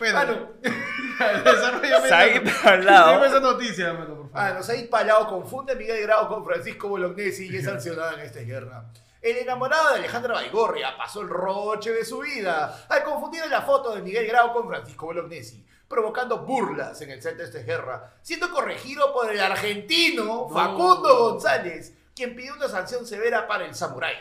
Mano, 0.00 0.54
Desarrollame 1.44 2.08
Said 2.08 2.42
Palao. 2.62 3.14
Dime 3.14 3.26
esa 3.26 3.40
noticia, 3.40 3.92
mano, 3.92 4.16
por 4.16 4.30
favor. 4.30 4.32
Mano, 4.32 4.62
Said 4.62 4.88
Palao 4.88 5.26
confunde 5.28 5.72
a 5.72 5.76
Miguel 5.76 6.02
Grau 6.02 6.28
con 6.28 6.44
Francisco 6.44 6.88
Bolognesi 6.88 7.48
y 7.48 7.56
es 7.56 7.64
sancionado 7.66 8.14
en 8.14 8.20
esta 8.20 8.40
guerra. 8.40 8.84
El 9.20 9.36
enamorado 9.36 9.90
de 9.90 10.00
Alejandra 10.00 10.34
Baigorria 10.34 10.96
pasó 10.96 11.20
el 11.20 11.28
roche 11.28 11.92
de 11.92 12.04
su 12.04 12.18
vida 12.18 12.86
al 12.88 13.04
confundir 13.04 13.46
la 13.46 13.62
foto 13.62 13.94
de 13.94 14.02
Miguel 14.02 14.26
Grau 14.26 14.52
con 14.52 14.66
Francisco 14.66 15.06
Bolognesi, 15.06 15.64
provocando 15.86 16.38
burlas 16.38 17.00
en 17.02 17.10
el 17.10 17.22
set 17.22 17.36
de 17.36 17.44
esta 17.44 17.60
guerra, 17.60 18.14
siendo 18.22 18.50
corregido 18.50 19.12
por 19.12 19.30
el 19.30 19.40
argentino 19.40 20.48
Facundo 20.48 21.30
González, 21.30 21.94
quien 22.16 22.34
pidió 22.34 22.54
una 22.54 22.68
sanción 22.68 23.06
severa 23.06 23.46
para 23.46 23.64
el 23.64 23.74
samurái, 23.74 24.16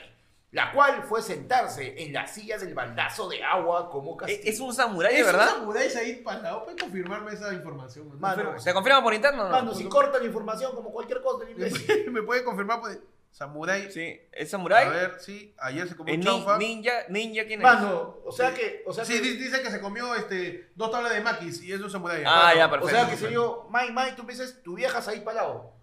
la 0.51 0.71
cual 0.73 1.03
fue 1.03 1.21
sentarse 1.21 1.95
en 2.03 2.11
la 2.11 2.27
silla 2.27 2.57
del 2.57 2.73
baldazo 2.73 3.29
de 3.29 3.41
agua 3.43 3.89
como 3.89 4.17
castigo. 4.17 4.41
¿Es 4.43 4.59
un 4.59 4.73
samurái, 4.73 5.15
¿Es 5.15 5.25
verdad? 5.25 5.47
un 5.47 5.59
samurái 5.61 5.89
Said 5.89 6.23
Palao? 6.23 6.65
¿Puedes 6.65 6.81
confirmarme 6.81 7.31
esa 7.33 7.53
información? 7.53 8.07
mano? 8.19 8.43
Mano, 8.43 8.59
¿Se 8.59 8.73
confirma 8.73 9.01
por 9.01 9.13
interno 9.13 9.43
o 9.43 9.45
no? 9.45 9.51
Mano, 9.51 9.73
si 9.73 9.85
corta 9.85 10.19
la 10.19 10.25
información 10.25 10.75
como 10.75 10.91
cualquier 10.91 11.21
cosa. 11.21 11.45
¿Me 12.11 12.21
puede 12.21 12.43
confirmar? 12.43 12.81
Pues, 12.81 12.99
samurái. 13.31 13.89
Sí, 13.93 14.19
¿es 14.33 14.49
A 14.49 14.51
samurái? 14.51 14.89
ver, 14.89 15.15
sí. 15.21 15.55
Ayer 15.57 15.87
se 15.87 15.95
comió 15.95 16.13
¿Es 16.13 16.19
un 16.19 16.25
chaufa. 16.25 16.57
ninja, 16.57 16.91
ninja 17.07 17.45
quién 17.45 17.61
es? 17.61 17.63
Mano, 17.63 18.17
o 18.25 18.31
sea 18.33 18.53
que, 18.53 18.83
o 18.85 18.91
sea 18.91 19.05
Sí, 19.05 19.13
que, 19.13 19.21
di- 19.21 19.37
dice 19.37 19.61
que 19.61 19.71
se 19.71 19.79
comió 19.79 20.13
este, 20.15 20.69
dos 20.75 20.91
tablas 20.91 21.13
de 21.13 21.21
maquis 21.21 21.61
y 21.63 21.71
es 21.71 21.79
un 21.79 21.89
samurái. 21.89 22.23
Ah, 22.25 22.47
Mano, 22.47 22.55
ya, 22.57 22.65
o 22.67 22.71
perfecto. 22.71 22.95
sea 22.99 23.09
que 23.09 23.15
se 23.15 23.31
yo, 23.31 23.67
Mai 23.69 23.89
Mai, 23.93 24.17
tú 24.17 24.25
piensas, 24.25 24.61
tu 24.61 24.75
vieja 24.75 25.01
Said 25.01 25.23
Palao. 25.23 25.73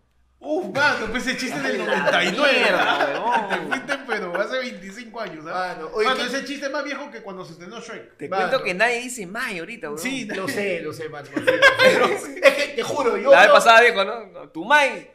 Uf, 0.40 0.72
mano, 0.72 1.07
pues 1.11 1.27
ese 1.27 1.37
chiste 1.37 1.59
del 1.61 1.81
Ay, 1.81 2.31
99. 2.31 2.53
mierda, 2.59 3.48
Te 3.48 3.57
fuiste, 3.66 3.98
pero 4.07 4.40
hace 4.40 4.59
25 4.59 5.20
años, 5.20 5.44
¿ah? 5.48 5.74
Mano, 5.74 5.90
oye, 5.92 6.09
Mano, 6.09 6.20
¿qué- 6.20 6.27
ese 6.27 6.44
chiste 6.44 6.66
es 6.66 6.72
más 6.72 6.85
viejo 6.85 7.11
que 7.11 7.22
cuando 7.22 7.44
se 7.44 7.53
estrenó 7.53 7.81
Shrek. 7.81 8.16
Te 8.16 8.29
Mano. 8.29 8.42
cuento 8.48 8.64
que 8.64 8.72
nadie 8.74 9.01
dice 9.01 9.27
May 9.27 9.59
ahorita, 9.59 9.88
weón. 9.88 9.98
Sí, 9.98 10.27
Lo 10.27 10.46
sé, 10.46 10.81
lo 10.81 10.92
sé, 10.92 11.09
mano. 11.09 11.29
Pero 11.83 12.05
es 12.07 12.22
que 12.24 12.72
te 12.77 12.83
juro, 12.85 13.16
yo. 13.16 13.33
La 13.33 13.40
vez 13.42 13.51
pasada 13.51 13.81
dijo, 13.81 14.05
¿no? 14.05 14.48
Tu 14.51 14.64
May. 14.64 15.11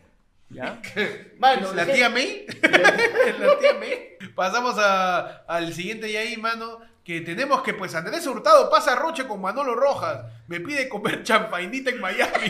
¿Ya? 0.49 0.79
Mano, 1.39 1.73
¿La 1.73 1.85
tía 1.85 2.09
May? 2.09 2.45
¿La 3.39 3.57
tía 3.59 3.73
May? 3.79 4.17
Pasamos 4.35 4.75
a- 4.77 5.43
al 5.47 5.73
siguiente 5.73 6.09
y 6.11 6.17
ahí, 6.17 6.37
mano. 6.37 6.79
Que 7.03 7.19
tenemos 7.21 7.63
que, 7.63 7.73
pues, 7.73 7.95
Andrés 7.95 8.25
Hurtado 8.27 8.69
pasa 8.69 8.95
roche 8.95 9.25
con 9.25 9.41
Manolo 9.41 9.73
Rojas. 9.75 10.21
Me 10.47 10.59
pide 10.61 10.87
comer 10.87 11.23
champainita 11.23 11.89
en 11.89 11.99
Miami. 11.99 12.47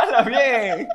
¡Hala 0.00 0.22
bien! 0.22 0.88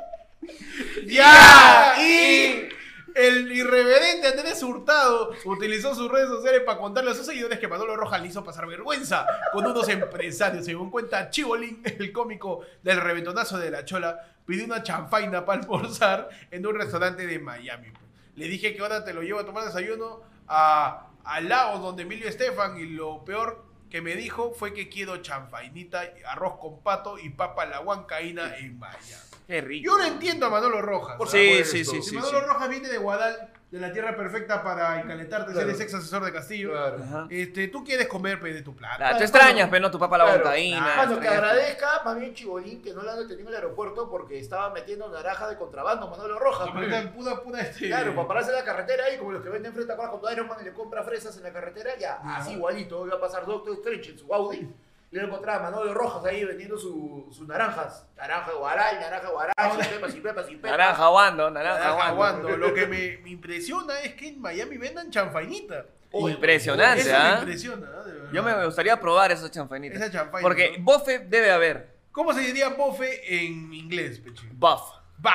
¡Ya! 1.06 1.96
Y 2.02 2.70
el 3.18 3.52
irreverente 3.52 4.28
Andrés 4.28 4.62
Hurtado 4.62 5.32
utilizó 5.46 5.96
sus 5.96 6.12
redes 6.12 6.30
sociales 6.30 6.62
para 6.66 6.78
contarle 6.78 7.12
a 7.12 7.16
sus 7.16 7.26
seguidores 7.26 7.58
que 7.58 7.68
Manolo 7.68 7.96
Rojas 7.96 8.22
le 8.22 8.28
hizo 8.28 8.44
pasar 8.44 8.68
vergüenza 8.68 9.26
con 9.52 9.66
unos 9.66 9.90
empresarios. 9.90 10.66
Según 10.66 10.92
cuenta 10.92 11.30
Chibolín, 11.30 11.82
el 11.84 12.12
cómico 12.12 12.62
del 12.84 13.02
reventonazo 13.02 13.58
de 13.58 13.72
la 13.72 13.86
chola, 13.86 14.24
pidió 14.46 14.66
una 14.66 14.84
chanfaina 14.84 15.46
para 15.46 15.62
almorzar 15.62 16.30
en 16.52 16.66
un 16.66 16.76
restaurante 16.76 17.26
de 17.26 17.40
Miami. 17.40 17.88
Le 18.36 18.48
dije 18.48 18.76
que 18.76 18.82
ahora 18.82 19.04
te 19.04 19.14
lo 19.14 19.24
llevo 19.24 19.40
a 19.40 19.46
tomar 19.46 19.66
desayuno 19.66 20.22
a, 20.48 21.08
a 21.24 21.42
Laos, 21.42 21.82
donde 21.82 22.04
Emilio 22.04 22.30
Estefan, 22.30 22.78
y 22.78 22.86
lo 22.86 23.26
peor 23.26 23.66
que 23.90 24.02
me 24.02 24.16
dijo 24.16 24.54
fue 24.54 24.74
que 24.74 24.90
quiero 24.90 25.18
chanfainita, 25.18 26.04
arroz 26.28 26.60
con 26.60 26.82
pato 26.84 27.18
y 27.18 27.30
papa 27.30 27.66
la 27.66 27.80
huancaína 27.80 28.58
en 28.58 28.78
Miami. 28.78 29.37
Qué 29.48 29.62
rico. 29.62 29.86
Yo 29.86 29.98
no 29.98 30.04
entiendo 30.06 30.46
a 30.46 30.50
Manolo 30.50 30.82
Rojas. 30.82 31.16
Por 31.18 31.28
¿ah? 31.28 31.32
Sí, 31.32 31.64
sí, 31.64 31.86
sí, 31.86 32.02
Si 32.02 32.10
sí. 32.10 32.16
Manolo 32.16 32.40
sí. 32.40 32.46
Rojas 32.46 32.70
viene 32.70 32.90
de 32.90 32.98
Guadal, 32.98 33.50
de 33.72 33.80
la 33.80 33.92
tierra 33.94 34.16
perfecta 34.16 34.62
para 34.64 35.00
encalentarte, 35.02 35.52
Claro. 35.54 35.68
eres 35.70 35.80
ex 35.82 35.94
asesor 35.94 36.24
de 36.26 36.32
Castillo. 36.34 36.72
Claro. 36.72 37.28
Este, 37.30 37.68
tú 37.70 37.84
quieres 37.84 38.08
comer 38.08 38.40
pe, 38.42 38.54
de 38.54 38.62
tu 38.62 38.76
plata. 38.76 38.96
Claro, 38.98 39.18
tú 39.18 39.24
extrañas, 39.24 39.68
pero 39.70 39.82
no 39.84 39.92
tu 39.92 40.00
papá 40.00 40.18
la 40.18 40.26
Claro. 40.26 40.44
Mano, 40.46 41.20
que 41.20 41.28
extrañas- 41.28 41.34
agradezca 41.34 42.02
más 42.04 42.20
bien 42.20 42.34
Chibolín 42.34 42.82
que 42.82 42.94
no 42.94 43.04
la 43.04 43.14
han 43.14 43.20
detenido 43.20 43.48
en 43.50 43.56
el 43.56 43.56
aeropuerto 43.56 44.10
porque 44.10 44.38
estaba 44.40 44.70
metiendo 44.72 45.10
naranja 45.10 45.48
de 45.50 45.56
contrabando 45.58 46.10
Manolo 46.10 46.40
Rojas. 46.40 46.70
Pura, 47.16 47.62
este... 47.62 47.88
Claro, 47.88 48.16
para 48.16 48.28
pararse 48.28 48.50
en 48.52 48.56
la 48.58 48.64
carretera 48.66 49.06
ahí, 49.06 49.18
como 49.18 49.32
los 49.32 49.42
que 49.44 49.50
venden 49.50 49.74
frente 49.74 49.94
a 49.94 49.96
cuando 49.96 50.32
Iron 50.32 50.48
Man 50.48 50.58
le 50.64 50.74
compra 50.74 51.04
fresas 51.04 51.36
en 51.38 51.44
la 51.44 51.52
carretera, 51.54 51.92
ya, 52.00 52.20
Ya. 52.24 52.36
así 52.38 52.54
igualito, 52.54 53.06
iba 53.06 53.16
a 53.16 53.20
pasar 53.20 53.46
Doctor 53.46 53.74
Strange 53.76 54.12
en 54.12 54.18
su 54.20 54.34
Audi. 54.34 54.70
Y 55.10 55.16
le 55.16 55.24
encontraba 55.24 55.60
a 55.68 55.72
Manolo 55.72 55.94
Rojas 55.94 56.26
ahí 56.26 56.44
vendiendo 56.44 56.78
su- 56.78 57.30
sus 57.32 57.48
naranjas. 57.48 58.06
Naranja 58.18 58.52
guaral, 58.52 59.00
naranja 59.00 59.30
guaral, 59.30 59.54
sin 59.72 59.90
pepas, 59.90 60.12
sin 60.12 60.22
pepas, 60.22 60.46
sin 60.48 60.56
pepas. 60.58 60.72
Naranja 60.78 61.08
guando, 61.08 61.50
naranja 61.50 61.80
Naranja 61.80 62.12
guando. 62.12 62.48
aguando. 62.50 62.58
Lo 62.68 62.74
que 62.74 62.88
me, 62.88 63.18
me 63.24 63.30
impresiona 63.30 64.00
es 64.02 64.16
que 64.16 64.28
en 64.30 64.42
Miami 64.42 64.78
vendan 64.78 65.10
chanfainita. 65.10 65.86
Oye, 66.12 66.34
Impresionante, 66.36 67.02
Eso 67.02 67.10
me 67.12 67.16
¿ah? 67.18 67.38
impresiona, 67.40 67.88
¿ah? 68.00 68.04
De 68.04 68.12
verdad. 68.14 68.32
Yo 68.34 68.44
me 68.44 68.66
gustaría 68.66 69.00
probar 69.00 69.32
esos 69.32 69.50
chanfainitas. 69.52 70.00
Esa 70.02 70.12
chanfaina, 70.12 70.42
Porque 70.46 70.78
¿no? 70.78 70.84
bofe 70.86 71.20
debe 71.20 71.52
haber. 71.52 71.96
¿Cómo 72.12 72.34
se 72.34 72.42
diría 72.42 72.70
bofe 72.70 73.44
en 73.46 73.74
inglés, 73.74 74.20
Peche? 74.20 74.48
Buff. 74.52 74.92
Buff. 75.18 75.34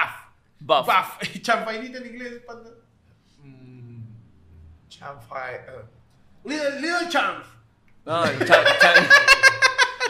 Buff. 0.61 0.87
Buff. 0.87 1.19
¿Chanfainita 1.43 1.99
en 1.99 2.07
inglés, 2.07 2.41
panda? 2.47 2.71
Mm, 3.39 4.03
chanfai, 4.89 5.55
eh. 5.55 5.61
Little, 6.45 6.81
little 6.81 7.09
champ. 7.09 7.45
No, 8.05 8.25
chan, 8.25 8.65
chan. 8.81 9.07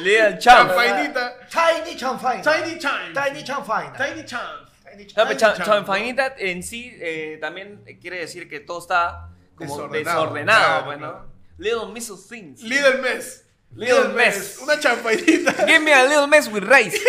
Little 0.01 0.39
champ. 0.39 0.71
Chanfainita. 0.71 1.33
Tiny 1.51 1.97
chanfaina. 1.97 2.43
Tiny 2.43 2.79
champ. 2.79 3.15
Tiny 3.15 3.43
chanfaina. 3.43 3.97
Tiny 3.97 4.23
champ. 4.25 4.69
Tiny 4.85 5.07
No, 5.17 5.27
pero 5.27 5.37
chanfainita 5.65 6.35
en 6.39 6.63
sí 6.63 6.97
eh, 7.01 7.39
también 7.41 7.83
quiere 8.01 8.19
decir 8.19 8.49
que 8.49 8.61
todo 8.61 8.79
está 8.81 9.29
como 9.55 9.75
Desordenado. 9.89 10.21
desordenado, 10.23 10.65
Claro, 10.65 10.85
pues, 10.87 10.99
claro. 10.99 11.33
Little 11.59 11.87
Mrs. 11.93 12.29
Things. 12.29 12.63
Little 12.63 12.99
mess. 13.03 13.45
Little 13.75 14.09
mess. 14.09 14.59
Una 14.63 14.79
champainita. 14.79 15.65
Give 15.67 15.81
me 15.81 15.93
a 15.93 16.05
little 16.05 16.27
mess 16.27 16.49
with 16.49 16.65
rice. 16.65 16.99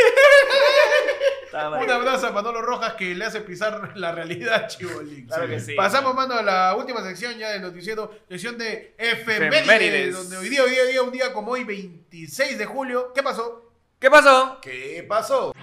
Un 1.53 1.89
abrazo 1.91 2.27
a 2.27 2.31
Manolo 2.31 2.61
Rojas 2.63 2.93
que 2.95 3.13
le 3.13 3.25
hace 3.25 3.41
pisar 3.41 3.95
la 3.95 4.11
realidad, 4.11 4.67
Chibolín. 4.69 5.27
Claro 5.27 5.47
que 5.47 5.59
sí. 5.59 5.75
Pasamos, 5.75 6.15
mano, 6.15 6.33
a 6.33 6.41
la 6.41 6.75
última 6.75 7.03
sección 7.03 7.37
ya 7.37 7.49
del 7.51 7.61
noticiero, 7.61 8.11
sección 8.27 8.57
de 8.57 8.95
efemérides, 8.97 9.61
Efemérides. 9.61 10.13
donde 10.15 10.37
hoy 10.37 10.49
día, 10.49 10.63
hoy 10.63 10.71
día, 10.71 10.81
hoy 10.83 10.91
día, 10.91 11.01
un 11.03 11.11
día 11.11 11.33
como 11.33 11.51
hoy, 11.51 11.63
26 11.63 12.57
de 12.57 12.65
julio, 12.65 13.11
¿qué 13.13 13.21
pasó? 13.21 13.71
¿Qué 13.99 14.09
pasó? 14.09 14.59
¿Qué 14.61 15.05
pasó? 15.07 15.53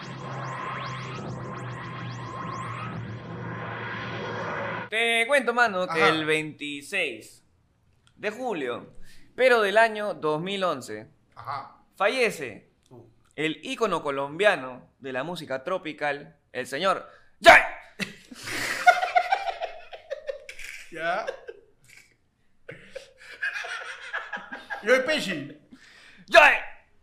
Te 4.88 5.24
cuento, 5.28 5.54
mano, 5.54 5.86
que 5.86 6.02
Ajá. 6.02 6.08
el 6.08 6.24
26 6.24 7.44
de 8.16 8.30
julio, 8.30 8.92
pero 9.36 9.60
del 9.62 9.78
año 9.78 10.14
2011, 10.14 11.06
Ajá. 11.36 11.76
fallece 11.96 12.69
el 13.46 13.60
ícono 13.62 14.02
colombiano 14.02 14.90
de 14.98 15.12
la 15.12 15.22
música 15.22 15.62
tropical, 15.64 16.36
el 16.52 16.66
señor 16.66 17.08
Joy. 17.40 17.58
¿Ya? 20.92 21.24
Yo 24.82 24.94
el 24.94 25.04
Pesci. 25.04 25.58
Joy. 26.28 26.52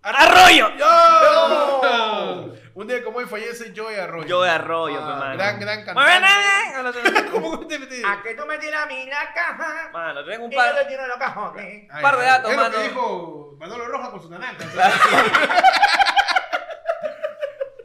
Arroyo. 0.03 0.69
¡Yo! 0.77 2.53
Un 2.75 2.87
día 2.87 3.03
como 3.03 3.17
hoy 3.17 3.25
fallece 3.25 3.73
Joey 3.75 3.95
Arroyo. 3.97 4.27
Joy 4.27 4.47
Arroyo, 4.49 4.99
Ah, 5.01 5.07
pe, 5.07 5.13
mano. 5.19 5.37
Gran, 5.37 5.59
gran 5.59 5.77
Muy 5.95 6.05
bien, 6.05 6.21
cantante. 6.21 7.19
eh. 7.19 7.25
¿Cómo 7.31 7.59
que 7.61 7.65
te 7.65 7.79
metí? 7.79 8.01
A 8.05 8.21
que 8.21 8.35
tú 8.35 8.45
me 8.45 8.57
tiras 8.59 8.83
a 8.83 8.85
mí 8.85 9.05
la 9.07 9.33
caja. 9.33 9.89
Mano, 9.91 10.23
tengo 10.23 10.45
un 10.45 10.51
Y 10.51 10.55
yo 10.55 10.61
par. 10.61 10.87
tiro 10.87 11.07
los 11.07 11.17
cajones. 11.17 11.87
Ay, 11.91 12.03
par 12.03 12.17
de 12.17 12.25
datos, 12.25 12.51
es 12.51 12.57
lo 12.57 12.63
mano. 12.63 12.75
que 12.77 12.83
dijo 12.83 13.55
Manolo 13.59 13.87
Roja 13.87 14.11
con 14.11 14.21
su 14.21 14.29
nananca. 14.29 14.65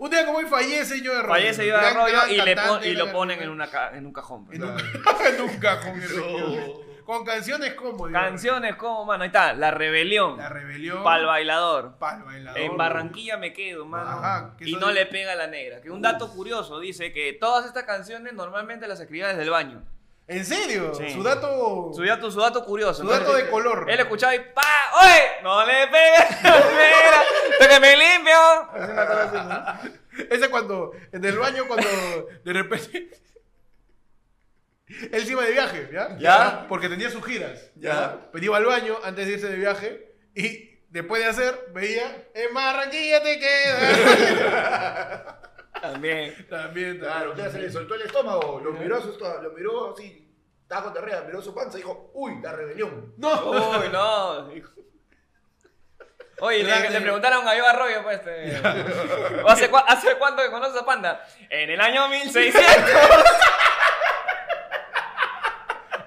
Un 0.03 0.11
día 0.11 0.27
como 0.27 0.39
hoy 0.39 0.47
fallece 0.47 0.99
Joey 0.99 1.17
Arroyo. 1.19 1.29
Fallece 1.29 1.63
Joy 1.63 1.67
Gran, 1.81 1.85
Arroyo 1.97 2.19
y, 2.29 2.37
le 2.39 2.55
cantante, 2.57 2.69
pon- 2.69 2.85
y 2.85 2.95
lo 2.95 3.13
ponen 3.13 3.41
en, 3.43 3.49
una 3.51 3.71
ca- 3.71 3.91
en 3.97 4.05
un 4.05 4.13
cajón. 4.13 4.47
pe. 4.47 4.57
En 4.57 4.65
un, 4.65 4.71
en 5.27 5.41
un 5.43 5.59
cajón. 5.61 5.97
efectivamente. 6.03 6.75
Con 7.05 7.25
canciones 7.25 7.75
como 7.75 8.07
digo, 8.09 8.19
Canciones 8.21 8.75
como, 8.77 9.05
mano, 9.05 9.23
ahí 9.25 9.27
está, 9.29 9.53
La 9.55 9.71
Rebelión, 9.71 10.37
La 10.39 10.49
Rebelión. 10.49 11.03
Pal 11.05 11.25
Bailador. 11.27 11.99
Pal 11.99 12.23
Bailador. 12.25 12.61
En 12.61 12.77
Barranquilla 12.77 13.37
me 13.37 13.53
quedo, 13.53 13.85
mano. 13.87 14.09
Ajá, 14.11 14.55
que 14.59 14.69
y 14.69 14.75
no 14.77 14.89
de- 14.89 14.95
le 14.95 15.07
pega 15.07 15.33
a 15.33 15.37
la 15.37 15.47
negra. 15.47 15.81
Que 15.81 15.91
un 15.91 16.03
dato 16.03 16.29
curioso 16.33 16.81
dice 16.81 17.13
que 17.13 17.33
todas 17.35 17.67
estas 17.67 17.85
canciones 17.85 18.33
normalmente 18.33 18.89
las 18.89 18.99
escribía 18.99 19.29
desde 19.29 19.43
el 19.43 19.51
baño. 19.51 19.85
¿En 20.29 20.45
serio? 20.45 20.95
Sí. 20.95 21.11
Su 21.13 21.23
dato. 21.23 21.91
Su 21.93 22.03
dato, 22.05 22.31
su 22.31 22.41
dato 22.41 22.65
curioso. 22.65 23.03
Su 23.03 23.09
dato 23.09 23.35
de 23.35 23.51
color. 23.51 23.87
Él 23.91 23.99
escuchaba 24.01 24.35
y 24.35 24.39
¡pa! 24.39 24.63
¡Oye! 25.03 25.43
¡No 25.43 25.67
le 25.67 25.87
pegues 25.89 26.25
que 27.59 27.81
me 27.81 27.97
limpio! 27.97 28.35
Es 28.77 28.89
una 28.89 29.07
cosa 29.07 29.23
así, 29.23 29.37
¿no? 29.49 30.27
Ese 30.31 30.51
cuando, 30.51 30.93
en 31.13 31.25
el 31.25 31.39
baño, 31.39 31.67
cuando 31.67 31.89
de 32.45 32.53
repente. 32.53 33.11
Él 35.11 35.25
se 35.25 35.33
iba 35.33 35.43
de 35.45 35.53
viaje, 35.53 35.89
¿ya? 35.93 36.17
Ya. 36.19 36.67
Porque 36.69 36.89
tenía 36.89 37.11
sus 37.11 37.25
giras. 37.25 37.71
Ya. 37.77 38.29
Pero 38.31 38.45
iba 38.45 38.57
al 38.57 38.67
baño 38.67 38.99
antes 39.03 39.27
de 39.27 39.33
irse 39.33 39.49
de 39.49 39.57
viaje 39.57 40.15
y 40.35 40.81
después 40.91 41.23
de 41.23 41.29
hacer, 41.29 41.69
veía, 41.73 42.29
en 42.35 42.53
Barranquilla 42.53 43.23
te 43.23 43.39
quedas. 43.39 45.25
También. 45.81 46.47
también, 46.49 46.99
Claro, 46.99 47.31
usted 47.31 47.51
se 47.51 47.59
le 47.59 47.71
soltó 47.71 47.95
el 47.95 48.03
estómago, 48.03 48.61
lo 48.63 48.73
miró, 48.73 49.01
lo 49.01 49.51
miró 49.53 49.93
así, 49.95 50.23
con 50.69 50.93
diarrea, 50.93 51.23
miró 51.23 51.43
su 51.43 51.55
panza 51.55 51.79
y 51.79 51.83
dijo, 51.83 52.11
uy, 52.15 52.41
la 52.41 52.53
rebelión. 52.53 53.15
No. 53.17 53.51
Uy, 53.51 53.89
no. 53.91 54.49
Oye, 56.45 56.65
le, 56.65 56.91
le 56.91 57.01
preguntaron 57.01 57.47
a 57.47 57.57
Yo 57.57 57.65
Arroyo, 57.67 58.03
pues. 58.03 58.17
Este, 58.19 58.57
¿hace, 59.49 59.71
cua- 59.71 59.85
¿Hace 59.87 60.17
cuánto 60.19 60.43
que 60.43 60.51
conoces 60.51 60.81
a 60.81 60.85
Panda? 60.85 61.25
En 61.49 61.71
el 61.71 61.81
año 61.81 62.09
1600. 62.09 62.63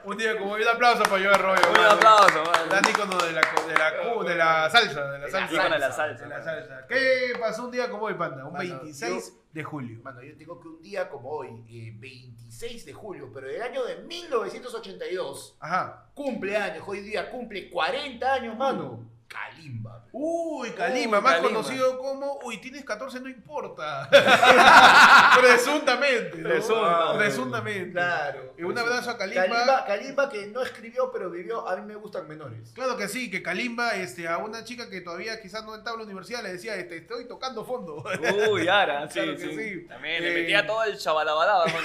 Un 0.03 0.17
día 0.17 0.37
como 0.37 0.51
hoy, 0.51 0.61
un 0.61 0.67
aplauso 0.67 1.01
para 1.03 1.17
yo 1.19 1.33
Arroyo. 1.33 1.61
Un 1.67 1.73
mano. 1.77 1.89
aplauso, 1.89 2.43
mano. 2.43 2.65
Gran 2.69 2.83
ícono 2.87 3.17
de 3.17 3.31
la, 3.31 3.41
de 3.41 3.73
la, 3.73 3.97
cu- 4.13 4.23
de 4.23 4.35
la 4.35 4.69
salsa, 4.69 5.03
de 5.11 5.17
la 5.19 5.29
salsa. 5.31 5.53
ícono 5.55 5.69
de 5.73 5.79
la 5.79 5.91
salsa, 5.91 6.23
De 6.23 6.29
la 6.29 6.37
mano. 6.37 6.43
salsa. 6.45 6.87
¿Qué 6.87 7.33
pasó 7.39 7.63
un 7.65 7.71
día 7.71 7.89
como 7.89 8.03
hoy, 8.05 8.13
Panda? 8.13 8.45
Un 8.45 8.53
Mano, 8.53 8.79
26 8.81 9.33
de 9.51 9.63
julio. 9.63 9.99
Mano, 10.03 10.21
yo 10.21 10.35
digo 10.35 10.59
que 10.61 10.67
un 10.67 10.79
día 10.83 11.09
como 11.09 11.31
hoy, 11.31 11.49
eh, 11.71 11.91
26 11.97 12.85
de 12.85 12.93
julio, 12.93 13.31
pero 13.33 13.47
del 13.47 13.59
año 13.63 13.83
de 13.83 13.95
1982, 14.03 15.57
Ajá. 15.59 16.05
cumpleaños, 16.13 16.83
hoy 16.87 16.99
día 17.01 17.31
cumple 17.31 17.71
40 17.71 18.31
años, 18.33 18.55
mano. 18.55 19.09
Kalimba. 19.27 20.05
Uy, 20.11 20.69
Calima, 20.71 21.17
Uy, 21.17 21.23
más 21.23 21.37
conocido 21.39 21.97
como. 21.97 22.39
Uy, 22.43 22.57
tienes 22.57 22.85
14, 22.85 23.19
no 23.19 23.27
importa. 23.29 24.07
Presuntamente. 25.41 26.37
¿no? 26.37 26.49
Presunto. 26.49 27.15
Presuntamente. 27.17 27.91
Claro. 27.91 28.53
Y 28.57 28.63
un 28.63 28.77
abrazo 28.77 29.09
a 29.11 29.17
Kalimba. 29.17 29.43
Kalimba, 29.47 29.85
Kalimba 29.85 30.29
que 30.29 30.47
no 30.47 30.61
escribió, 30.61 31.11
pero 31.11 31.29
vivió, 31.29 31.67
a 31.67 31.75
mí 31.75 31.81
me 31.85 31.95
gustan 31.95 32.27
menores. 32.27 32.71
Claro 32.73 32.95
que 32.97 33.07
sí, 33.07 33.29
que 33.31 33.41
Kalimba 33.41 33.95
este, 33.95 34.27
a 34.27 34.37
una 34.37 34.63
chica 34.63 34.89
que 34.89 35.01
todavía 35.01 35.41
quizás 35.41 35.65
no 35.65 35.75
estaba 35.75 35.95
en 35.95 35.99
la 36.01 36.05
universidad 36.05 36.43
le 36.43 36.53
decía, 36.53 36.75
este, 36.75 36.97
estoy 36.97 37.27
tocando 37.27 37.65
fondo. 37.65 38.03
Uy, 38.51 38.67
Ara, 38.67 39.07
sí, 39.09 39.13
Claro 39.19 39.31
que 39.37 39.43
sí. 39.43 39.55
sí. 39.57 39.87
También 39.87 40.23
Eh, 40.23 40.29
le 40.29 40.33
metía 40.41 40.65
todo 40.67 40.83
el 40.83 40.97
chabalabalaba. 40.97 41.65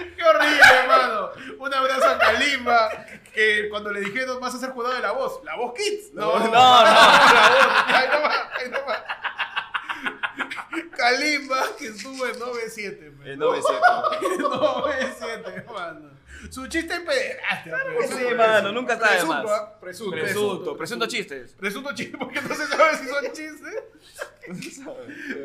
¡Qué 0.16 0.22
horrible, 0.22 0.60
hermano! 0.80 1.30
Un 1.58 1.74
abrazo 1.74 2.08
a 2.08 2.18
Kalimba, 2.18 2.90
que 3.32 3.68
cuando 3.68 3.92
le 3.92 4.00
dijeron 4.00 4.40
vas 4.40 4.54
a 4.54 4.58
ser 4.58 4.70
jugador 4.70 4.96
de 4.96 5.02
la 5.02 5.12
voz, 5.12 5.40
¿la 5.44 5.56
voz 5.56 5.74
Kids? 5.74 6.14
No, 6.14 6.38
no, 6.38 6.46
no. 6.46 6.50
La 6.50 8.20
voz, 8.22 8.34
ahí 8.58 8.70
nomás. 8.70 9.02
Kalimba, 10.96 11.76
que 11.78 11.88
estuvo 11.88 12.26
en 12.26 12.38
9-7. 12.38 12.84
El 12.84 13.12
pues. 13.12 13.38
900. 13.38 13.80
9-7, 14.20 15.54
hermano. 15.54 16.10
Su 16.50 16.66
chiste 16.68 16.94
es 16.94 17.00
pederastia. 17.00 17.76
pues. 17.96 18.10
Sí, 18.10 18.34
mano, 18.36 18.72
nunca 18.72 18.98
sabe 18.98 19.10
Presunto, 19.16 19.42
más. 19.42 19.50
¿ah? 19.60 19.78
Presunto. 19.80 20.10
Presunto, 20.12 20.76
presunto 20.76 21.06
chistes. 21.06 21.52
Presunto 21.52 21.94
chiste, 21.94 22.16
porque 22.16 22.40
no 22.40 22.54
se 22.54 22.66
sabe 22.66 22.96
si 22.96 23.06
son 23.06 23.24
chistes. 23.26 23.74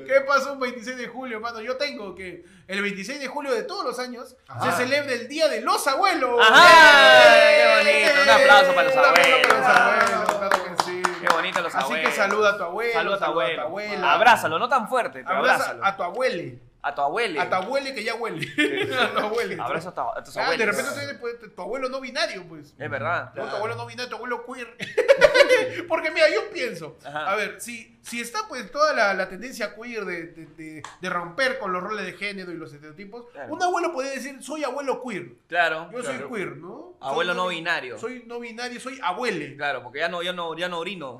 ¿Qué 0.07 0.21
pasó 0.27 0.53
un 0.53 0.59
26 0.59 0.97
de 0.97 1.07
julio, 1.07 1.39
mano? 1.39 1.61
Yo 1.61 1.77
tengo 1.77 2.15
que 2.15 2.45
el 2.67 2.81
26 2.81 3.19
de 3.19 3.27
julio 3.27 3.53
de 3.53 3.63
todos 3.63 3.83
los 3.85 3.99
años 3.99 4.35
Ajá. 4.47 4.71
se 4.71 4.83
celebra 4.83 5.13
el 5.13 5.27
Día 5.27 5.47
de 5.47 5.61
los 5.61 5.85
Abuelos. 5.87 6.39
Ajá, 6.41 7.35
¡Eh! 7.37 7.57
qué 7.83 7.91
bonito. 8.07 8.23
Un 8.23 8.29
aplauso 8.41 8.73
para 8.75 8.83
los 8.87 8.93
Un 8.93 8.99
aplauso 8.99 9.21
abuelos. 9.21 9.47
para 9.47 9.59
los 9.59 10.11
abuelos, 10.11 10.33
claro 10.35 10.63
que 10.77 10.83
sí. 10.83 11.01
Qué 11.21 11.33
bonito 11.33 11.61
los 11.61 11.75
Así 11.75 11.83
abuelos. 11.85 12.09
que 12.09 12.15
saluda 12.15 12.49
a 12.51 12.57
tu 12.57 12.63
abuelo. 12.63 12.93
Saluda 12.93 13.15
a 13.15 13.19
tu 13.19 13.25
abuelo. 13.25 13.61
abuela. 13.63 14.13
Abrázalo, 14.13 14.59
no 14.59 14.69
tan 14.69 14.87
fuerte, 14.87 15.23
pero 15.25 15.37
abrázalo. 15.39 15.85
a 15.85 15.95
tu 15.95 16.03
abuele. 16.03 16.59
A 16.88 16.93
tu 16.93 17.01
abuelo. 17.01 17.41
A 17.41 17.49
tu 17.49 17.55
abuele 17.55 17.95
que 17.95 18.03
ya 18.03 18.13
huele. 18.13 18.47
a 18.99 19.11
tu 19.11 19.17
abuele. 19.19 19.57
Abraza 19.59 19.89
a, 19.89 19.93
tu- 19.95 20.01
a 20.01 20.23
tus 20.23 20.38
Ah, 20.38 20.43
abuelos. 20.43 20.59
de 20.67 20.71
repente 20.83 21.15
pues, 21.19 21.55
tu 21.55 21.61
abuelo 21.63 21.89
no 21.89 21.99
binario, 21.99 22.43
pues. 22.47 22.75
Es 22.77 22.89
verdad. 22.91 23.33
No, 23.33 23.45
tu 23.49 23.55
abuelo 23.55 23.75
no 23.75 23.88
binario, 23.88 24.07
tu 24.09 24.15
abuelo 24.17 24.45
queer. 24.45 24.67
Porque 25.88 26.11
mira, 26.11 26.27
yo 26.31 26.49
pienso, 26.51 26.97
Ajá. 27.03 27.31
a 27.31 27.36
ver, 27.36 27.59
si, 27.59 27.97
si 28.03 28.21
está 28.21 28.47
pues 28.47 28.69
toda 28.71 28.93
la, 28.93 29.13
la 29.15 29.27
tendencia 29.29 29.73
queer 29.75 30.05
de, 30.05 30.27
de, 30.27 30.45
de- 30.57 30.83
de 31.01 31.09
romper 31.09 31.57
con 31.57 31.73
los 31.73 31.81
roles 31.81 32.05
de 32.05 32.13
género 32.13 32.51
y 32.51 32.55
los 32.55 32.71
estereotipos, 32.71 33.25
Claro. 33.31 33.53
un 33.53 33.63
abuelo 33.63 33.91
puede 33.91 34.13
decir, 34.15 34.43
soy 34.43 34.63
abuelo 34.63 35.01
queer. 35.03 35.31
Claro. 35.47 35.89
Yo 35.91 36.01
claro. 36.01 36.19
soy 36.19 36.29
queer, 36.38 36.57
¿no? 36.57 36.93
Abuelo 37.01 37.33
Soy 37.33 37.41
no 37.41 37.47
binario. 37.47 37.97
Soy 37.97 38.23
no 38.27 38.39
binario, 38.39 38.79
soy 38.79 38.99
abuele. 39.03 39.55
Claro, 39.57 39.81
porque 39.83 39.99
ya 39.99 40.07
no, 40.09 40.21
ya 40.21 40.33
no, 40.33 40.55
ya 40.55 40.69
no 40.69 40.77
orino. 40.79 41.19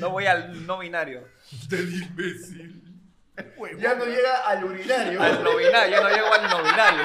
no 0.00 0.10
voy 0.10 0.26
al 0.26 0.66
no 0.66 0.78
binario. 0.78 1.22
Del 1.68 2.02
imbécil. 2.02 2.82
Huevón. 3.56 3.80
Ya 3.80 3.94
no 3.94 4.04
llega 4.06 4.36
al 4.46 4.64
urinario. 4.64 5.22
Al 5.22 5.44
no 5.44 5.56
binario, 5.56 5.96
ya 5.96 6.00
no 6.02 6.08
llego 6.10 6.32
al 6.32 6.50
no 6.50 6.62
binario. 6.62 7.02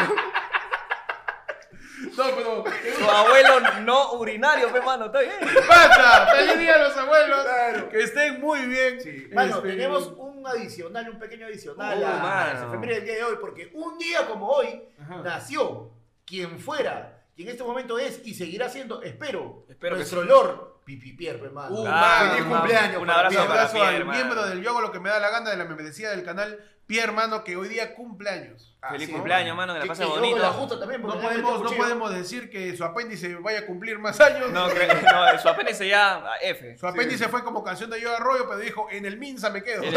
No, 2.18 2.24
pero... 2.36 2.64
Su 2.98 3.10
abuelo 3.10 3.60
no 3.82 4.14
urinario, 4.14 4.72
pe 4.74 4.82
mano, 4.82 5.06
está 5.06 5.20
bien. 5.22 5.36
¡Basta! 5.68 6.28
¡Feliz 6.36 6.58
día 6.60 6.76
a 6.76 6.78
los 6.80 6.98
abuelos! 6.98 7.44
Claro. 7.44 7.90
Que 7.90 8.00
estén 8.04 8.42
muy 8.42 8.60
bien. 8.66 9.00
Sí. 9.00 9.30
Mano, 9.32 9.58
Este, 9.58 9.70
tenemos 9.70 10.08
un 10.18 10.46
adicional, 10.46 11.10
un 11.10 11.20
pequeño 11.20 11.46
adicional 11.46 12.02
Oh, 12.04 12.08
a, 12.08 12.52
efeméride 12.68 12.96
del 12.96 13.06
día 13.06 13.16
de 13.18 13.24
hoy, 13.24 13.38
porque 13.40 13.70
un 13.74 13.98
día 14.00 14.26
como 14.26 14.48
hoy 14.50 14.84
Ajá. 15.00 15.22
nació 15.24 15.92
quien 16.26 16.60
fuera, 16.60 17.24
quien 17.36 17.50
en 17.50 17.52
este 17.54 17.64
momento 17.64 18.00
es 18.00 18.22
y 18.26 18.34
seguirá 18.34 18.68
siendo, 18.68 19.02
espero, 19.04 19.66
Espero 19.70 19.94
que 19.96 20.00
nuestro 20.00 20.24
sí. 20.24 20.28
Lord 20.28 20.71
Pipi 20.98 21.14
Pierre, 21.14 21.40
hermano. 21.46 21.76
Uh, 21.76 21.86
Ah, 21.88 22.28
Feliz 22.32 22.46
mano, 22.46 22.56
cumpleaños. 22.62 23.02
un 23.02 23.10
abrazo 23.10 23.28
Un 23.28 23.32
Pierre. 23.36 23.48
para 23.48 23.60
abrazo 23.62 23.74
Pierre, 23.74 23.88
al 23.90 23.96
hermano. 24.02 24.18
miembro 24.20 24.46
del 24.48 24.62
Yo 24.62 24.70
hago 24.72 24.82
lo 24.82 24.92
que 24.92 25.00
me 25.00 25.10
da 25.10 25.20
la 25.20 25.30
gana 25.30 25.50
de 25.50 25.58
la 25.58 25.66
membresía 25.66 26.10
del 26.12 26.24
canal, 26.24 26.60
Pierre, 26.88 27.08
hermano, 27.10 27.44
que 27.44 27.56
hoy 27.56 27.70
día 27.70 27.94
cumpleaños. 27.96 28.68
Feliz 28.90 29.10
cumpleaños, 29.10 29.56
mano, 29.56 29.74
que 29.74 29.80
la 29.80 29.84
Que- 29.84 29.90
pase 29.90 30.04
que 30.04 30.10
la 30.10 30.16
bonito. 30.16 30.54
justa 30.54 30.80
también, 30.80 31.02
porque 31.02 31.18
No 31.18 31.22
podemos, 31.70 32.10
no 32.12 32.18
decir 32.18 32.50
que 32.50 32.76
su 32.76 32.84
apéndice 32.84 33.36
vaya 33.36 33.60
a 33.60 33.66
cumplir 33.66 34.00
más 34.00 34.20
años. 34.20 34.50
No, 34.52 34.68
no, 34.68 35.40
su 35.40 35.48
apéndice 35.50 35.88
ya 35.88 36.16
a 36.18 36.38
F. 36.42 36.78
Su 36.78 36.88
apéndice 36.88 37.30
fue 37.30 37.44
como 37.44 37.64
canción 37.64 37.90
de 37.90 38.02
Yo 38.02 38.14
Arroyo, 38.16 38.46
pero 38.50 38.60
dijo, 38.60 38.88
en 38.92 39.06
el 39.06 39.18
Minsa 39.18 39.50
me 39.50 39.64
quedo. 39.64 39.84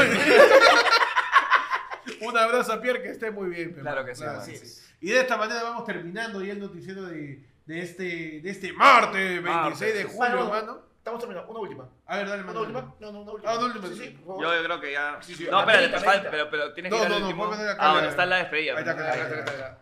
Un 2.20 2.36
abrazo 2.36 2.72
a 2.74 2.80
Pierre, 2.80 3.02
que 3.02 3.10
esté 3.10 3.30
muy 3.30 3.48
bien. 3.48 3.72
Claro 3.72 4.04
que 4.04 4.14
sí, 4.14 4.22
claro 4.22 4.44
que 4.44 4.56
sí. 4.56 4.80
Y 5.00 5.10
de 5.10 5.20
esta 5.20 5.36
manera 5.36 5.62
vamos 5.62 5.84
terminando 5.84 6.42
ya 6.42 6.52
el 6.52 6.60
noticiero 6.60 7.02
de, 7.04 7.40
de, 7.66 7.80
este, 7.80 8.04
de 8.42 8.50
este 8.50 8.72
martes 8.72 9.42
26 9.42 9.44
Martes. 9.44 9.94
de 9.94 10.04
julio, 10.04 10.18
Mano, 10.20 10.42
hermano. 10.56 10.82
Estamos 10.98 11.20
terminando. 11.20 11.50
Una 11.50 11.60
última. 11.60 11.88
A 12.06 12.16
ver, 12.16 12.28
dale, 12.28 12.42
¿Una 12.42 12.46
mano. 12.52 12.60
última? 12.62 12.94
No, 13.00 13.12
no, 13.12 13.20
una 13.22 13.32
última. 13.32 13.52
Ah, 13.52 13.56
una 13.58 13.66
última, 13.66 13.88
Sí, 13.88 13.94
sí. 13.94 14.00
sí, 14.04 14.10
por 14.10 14.26
favor. 14.26 14.42
Yo, 14.42 14.54
yo 14.56 14.64
creo 14.64 14.80
que 14.80 14.92
ya. 14.92 15.18
Sí, 15.22 15.34
sí, 15.34 15.46
no, 15.50 15.60
espérate, 15.60 15.88
falta- 15.92 16.10
amerita. 16.10 16.30
pero, 16.30 16.50
pero 16.50 16.72
tienes 16.72 16.92
No, 16.92 16.96
que 16.98 17.02
ir 17.04 17.08
no, 17.10 17.14
al 17.16 17.20
no, 17.20 17.26
último. 17.28 17.44
puedes 17.44 17.58
poner 17.58 17.72
acá 17.74 17.82
Ah, 17.88 17.92
bueno, 17.92 18.08
está 18.08 18.26
la 18.26 18.36
despedida. 18.36 18.72
Ahí 18.72 18.78
está, 18.78 18.90
ahí 18.92 18.98
está, 18.98 19.12
ahí 19.12 19.20
está, 19.20 19.50
ahí 19.52 19.56
está. 19.60 19.80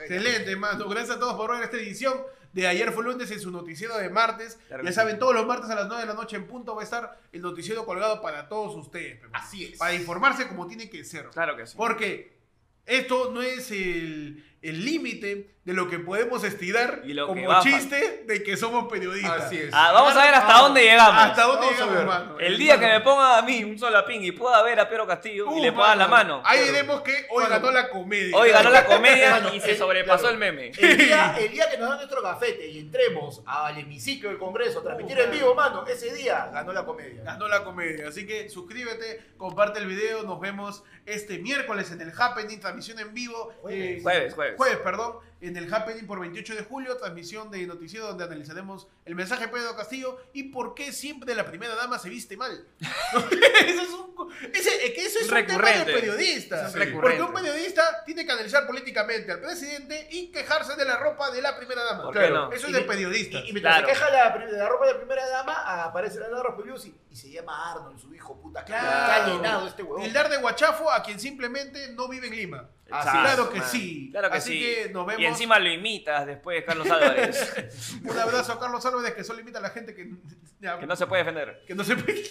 Excelente, 0.00 0.56
mano. 0.56 0.88
Gracias 0.88 1.16
a 1.16 1.20
todos 1.20 1.34
por 1.34 1.50
ver 1.52 1.62
esta 1.64 1.76
edición 1.76 2.14
de 2.52 2.66
Ayer 2.66 2.90
fue 2.92 3.04
lunes 3.04 3.30
en 3.30 3.40
su 3.40 3.50
noticiero 3.50 3.96
de 3.98 4.08
martes. 4.08 4.58
Claro 4.68 4.82
ya 4.84 4.92
saben, 4.92 5.14
sí. 5.14 5.18
todos 5.20 5.34
los 5.34 5.46
martes 5.46 5.68
a 5.70 5.74
las 5.74 5.86
9 5.88 6.02
de 6.02 6.08
la 6.08 6.14
noche 6.14 6.36
en 6.36 6.46
punto 6.46 6.74
va 6.74 6.80
a 6.80 6.84
estar 6.84 7.18
el 7.32 7.42
noticiero 7.42 7.84
colgado 7.84 8.22
para 8.22 8.48
todos 8.48 8.74
ustedes. 8.76 9.18
pe, 9.20 9.26
mano. 9.28 9.44
Así 9.44 9.64
es. 9.66 9.78
Para 9.78 9.94
informarse 9.94 10.48
como 10.48 10.66
tiene 10.66 10.88
que 10.88 11.04
ser. 11.04 11.26
Claro 11.30 11.56
que 11.56 11.66
sí. 11.66 11.76
Porque 11.76 12.38
esto 12.86 13.30
no 13.32 13.42
es 13.42 13.70
el, 13.70 14.44
el 14.62 14.84
límite 14.84 15.54
de 15.64 15.74
lo 15.74 15.88
que 15.90 15.98
podemos 15.98 16.42
estirar 16.42 17.02
Y 17.04 17.12
lo 17.12 17.32
que 17.32 17.44
como 17.44 17.60
chiste 17.62 18.24
de 18.26 18.42
que 18.42 18.56
somos 18.56 18.90
periodistas. 18.90 19.42
Así 19.42 19.58
es. 19.58 19.70
Ah, 19.72 19.92
vamos 19.92 20.16
a 20.16 20.24
ver 20.24 20.34
hasta 20.34 20.52
dónde 20.58 20.82
llegamos. 20.82 21.22
¿Hasta 21.22 21.42
dónde 21.44 21.66
Vamos 21.66 21.80
llegamos, 21.80 22.06
mano? 22.06 22.38
El 22.40 22.58
día 22.58 22.80
que 22.80 22.86
me 22.86 23.00
ponga 23.00 23.38
a 23.38 23.42
mí 23.42 23.62
un 23.62 23.78
solapín 23.78 24.24
y 24.24 24.32
pueda 24.32 24.62
ver 24.62 24.80
a 24.80 24.88
Pedro 24.88 25.06
Castillo 25.06 25.44
y 25.54 25.60
Uh, 25.60 25.62
le 25.62 25.72
pongan 25.72 25.98
la 25.98 26.08
mano. 26.08 26.42
Ahí 26.46 26.64
diremos 26.64 27.02
que 27.02 27.26
hoy 27.30 27.44
ganó 27.48 27.70
la 27.70 27.88
comedia. 27.90 28.36
Hoy 28.36 28.50
ganó 28.50 28.70
la 28.70 28.86
comedia 28.86 29.30
Mano, 29.32 29.54
y 29.54 29.60
se 29.60 29.72
el- 29.72 29.76
sobrepasó 29.78 30.22
claro. 30.28 30.34
el 30.34 30.38
meme. 30.40 30.72
El 30.78 30.96
día, 30.98 31.36
el 31.38 31.50
día 31.52 31.70
que 31.70 31.76
nos 31.76 31.88
dan 31.90 31.98
nuestro 31.98 32.22
gafete 32.22 32.66
y 32.68 32.78
entremos 32.78 33.42
al 33.46 33.78
hemiciclo 33.78 34.30
del 34.30 34.38
Congreso 34.38 34.80
a 34.80 34.82
transmitir 34.82 35.18
Uh, 35.18 35.22
en 35.24 35.30
vivo, 35.30 35.54
mano, 35.54 35.86
ese 35.86 36.12
día 36.14 36.48
ganó 36.52 36.72
la 36.72 36.84
comedia. 36.84 37.22
Ganó 37.22 37.48
la 37.48 37.62
comedia. 37.64 38.08
Así 38.08 38.26
que 38.26 38.48
suscríbete, 38.48 39.20
comparte 39.36 39.78
el 39.78 39.86
video. 39.86 40.22
Nos 40.22 40.40
vemos 40.40 40.82
este 41.06 41.38
miércoles 41.38 41.90
en 41.92 42.00
el 42.00 42.12
Happening, 42.18 42.60
transmisión 42.60 42.98
en 42.98 43.12
vivo. 43.12 43.52
Jueves. 43.60 43.98
Eh, 43.98 44.02
Jueves, 44.02 44.34
jueves. 44.34 44.49
Jueves, 44.56 44.78
perdón. 44.78 45.16
En 45.40 45.56
el 45.56 45.72
Happening 45.72 46.06
por 46.06 46.20
28 46.20 46.54
de 46.54 46.62
julio, 46.64 46.96
transmisión 46.96 47.50
de 47.50 47.66
noticiero 47.66 48.06
donde 48.06 48.24
analizaremos 48.24 48.88
el 49.10 49.16
mensaje 49.16 49.46
de 49.46 49.52
Pedro 49.52 49.74
Castillo 49.76 50.18
y 50.32 50.44
por 50.44 50.72
qué 50.74 50.92
siempre 50.92 51.34
la 51.34 51.44
primera 51.44 51.74
dama 51.74 51.98
se 51.98 52.08
viste 52.08 52.36
mal. 52.36 52.64
eso 52.80 53.82
es 53.82 53.88
un, 53.90 54.32
ese- 54.52 54.86
es 54.86 54.92
que 54.94 55.04
eso 55.04 55.18
es 55.18 55.30
un 55.30 55.46
tema 55.46 55.68
de 55.70 55.84
periodista. 55.92 56.68
Es 56.68 56.72
Porque 56.92 57.20
un 57.20 57.32
periodista 57.32 58.04
tiene 58.06 58.24
que 58.24 58.30
analizar 58.32 58.66
políticamente 58.68 59.32
al 59.32 59.40
presidente 59.40 60.06
y 60.12 60.30
quejarse 60.30 60.76
de 60.76 60.84
la 60.84 60.96
ropa 60.96 61.30
de 61.32 61.42
la 61.42 61.56
primera 61.56 61.82
dama. 61.84 62.04
¿Por 62.04 62.14
qué 62.14 62.30
no? 62.30 62.52
Eso 62.52 62.66
es 62.68 62.70
Y 62.72 62.74
de 62.74 62.80
periodista. 62.82 63.38
Y, 63.40 63.48
y 63.50 63.52
mientras 63.52 63.78
Claro. 63.78 63.86
se 63.88 63.92
queja 63.92 64.10
la, 64.10 64.46
de 64.46 64.52
la 64.58 64.68
ropa 64.68 64.86
de 64.86 64.94
primera 64.94 65.26
dama, 65.28 65.84
aparece 65.84 66.20
la 66.20 66.28
Laura 66.28 66.54
Pugliusi 66.54 66.94
y 67.10 67.16
se 67.16 67.30
llama 67.30 67.72
Arnold, 67.72 67.98
su 68.00 68.14
hijo 68.14 68.40
puta. 68.40 68.64
Claro. 68.64 69.34
llenado 69.36 69.66
este 69.66 69.82
huevón. 69.82 70.02
Tildar 70.04 70.28
de 70.28 70.36
guachafo 70.36 70.90
a 70.90 71.02
quien 71.02 71.18
simplemente 71.18 71.92
no 71.94 72.08
vive 72.08 72.28
en 72.28 72.36
Lima. 72.36 72.68
Claro 72.86 73.50
que 73.50 73.62
sí. 73.62 74.08
Claro 74.10 74.30
que 74.32 74.38
Así 74.38 74.52
sí. 74.52 74.58
que 74.60 74.88
nos 74.92 75.06
vemos. 75.06 75.22
Y 75.22 75.24
encima 75.26 75.60
lo 75.60 75.70
imitas 75.70 76.26
después, 76.26 76.64
Carlos 76.64 76.90
Álvarez. 76.90 77.92
Un 78.04 78.18
abrazo 78.18 78.52
a 78.54 78.58
Carlos 78.58 78.84
Álvarez 78.84 78.99
que 79.14 79.24
solo 79.24 79.40
invita 79.40 79.58
a 79.58 79.62
la 79.62 79.70
gente 79.70 79.94
que, 79.94 80.10
ya, 80.60 80.78
que 80.78 80.86
no 80.86 80.94
se 80.96 81.06
puede 81.06 81.24
defender. 81.24 81.62
que 81.66 81.74
no 81.74 81.84
se 81.84 81.96
puede. 81.96 82.22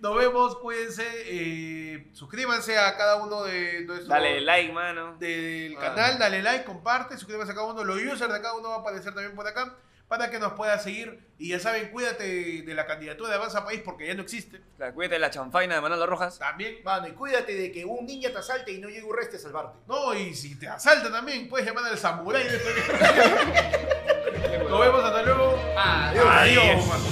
Nos 0.00 0.16
vemos, 0.16 0.56
cuídense, 0.58 1.04
eh, 1.24 2.08
suscríbanse 2.12 2.76
a 2.78 2.96
cada 2.96 3.16
uno 3.16 3.44
de 3.44 3.80
nuestros 3.82 4.08
Dale 4.08 4.40
like, 4.40 4.72
mano. 4.72 5.16
del 5.18 5.74
Ah. 5.78 5.80
canal, 5.80 6.18
dale 6.18 6.42
like, 6.42 6.64
comparte, 6.64 7.16
suscríbanse 7.16 7.52
a 7.52 7.54
cada 7.54 7.66
uno, 7.68 7.82
los 7.82 7.96
users 7.96 8.20
de 8.32 8.40
cada 8.40 8.54
uno 8.54 8.68
va 8.70 8.76
a 8.76 8.78
aparecer 8.80 9.14
también 9.14 9.34
por 9.34 9.46
acá 9.46 9.74
para 10.08 10.30
que 10.30 10.38
nos 10.38 10.52
pueda 10.52 10.78
seguir 10.78 11.18
y 11.38 11.48
ya 11.50 11.58
saben, 11.58 11.90
cuídate 11.90 12.62
de 12.62 12.74
la 12.74 12.86
candidatura 12.86 13.30
de 13.30 13.36
Avanza 13.36 13.64
País 13.64 13.80
porque 13.84 14.06
ya 14.06 14.14
no 14.14 14.22
existe. 14.22 14.60
La- 14.78 14.92
Cuídate 14.92 15.14
de 15.16 15.20
la 15.20 15.30
chanfaina 15.30 15.74
de 15.74 15.80
Manolo 15.80 16.06
Rojas. 16.06 16.38
También 16.38 16.76
Mano, 16.84 17.08
y 17.08 17.12
cuídate 17.12 17.54
de 17.54 17.72
que 17.72 17.84
un 17.84 18.06
ninja 18.06 18.30
te 18.30 18.38
asalte 18.38 18.72
y 18.72 18.78
no 18.78 18.88
llegue 18.88 19.04
Urreste 19.04 19.36
a 19.36 19.40
salvarte. 19.40 19.78
No, 19.88 20.14
y 20.14 20.34
si 20.34 20.54
te 20.58 20.68
asalta 20.68 21.10
también, 21.10 21.48
puedes 21.48 21.66
llamar 21.66 21.84
al 21.90 21.98
samurái 21.98 22.44
de 22.44 22.58
Nos 24.68 24.80
vemos 24.80 25.04
hasta 25.04 25.22
luego. 25.22 25.58
Adiós. 25.76 26.26
Adiós. 26.28 26.86
mano. 26.86 27.04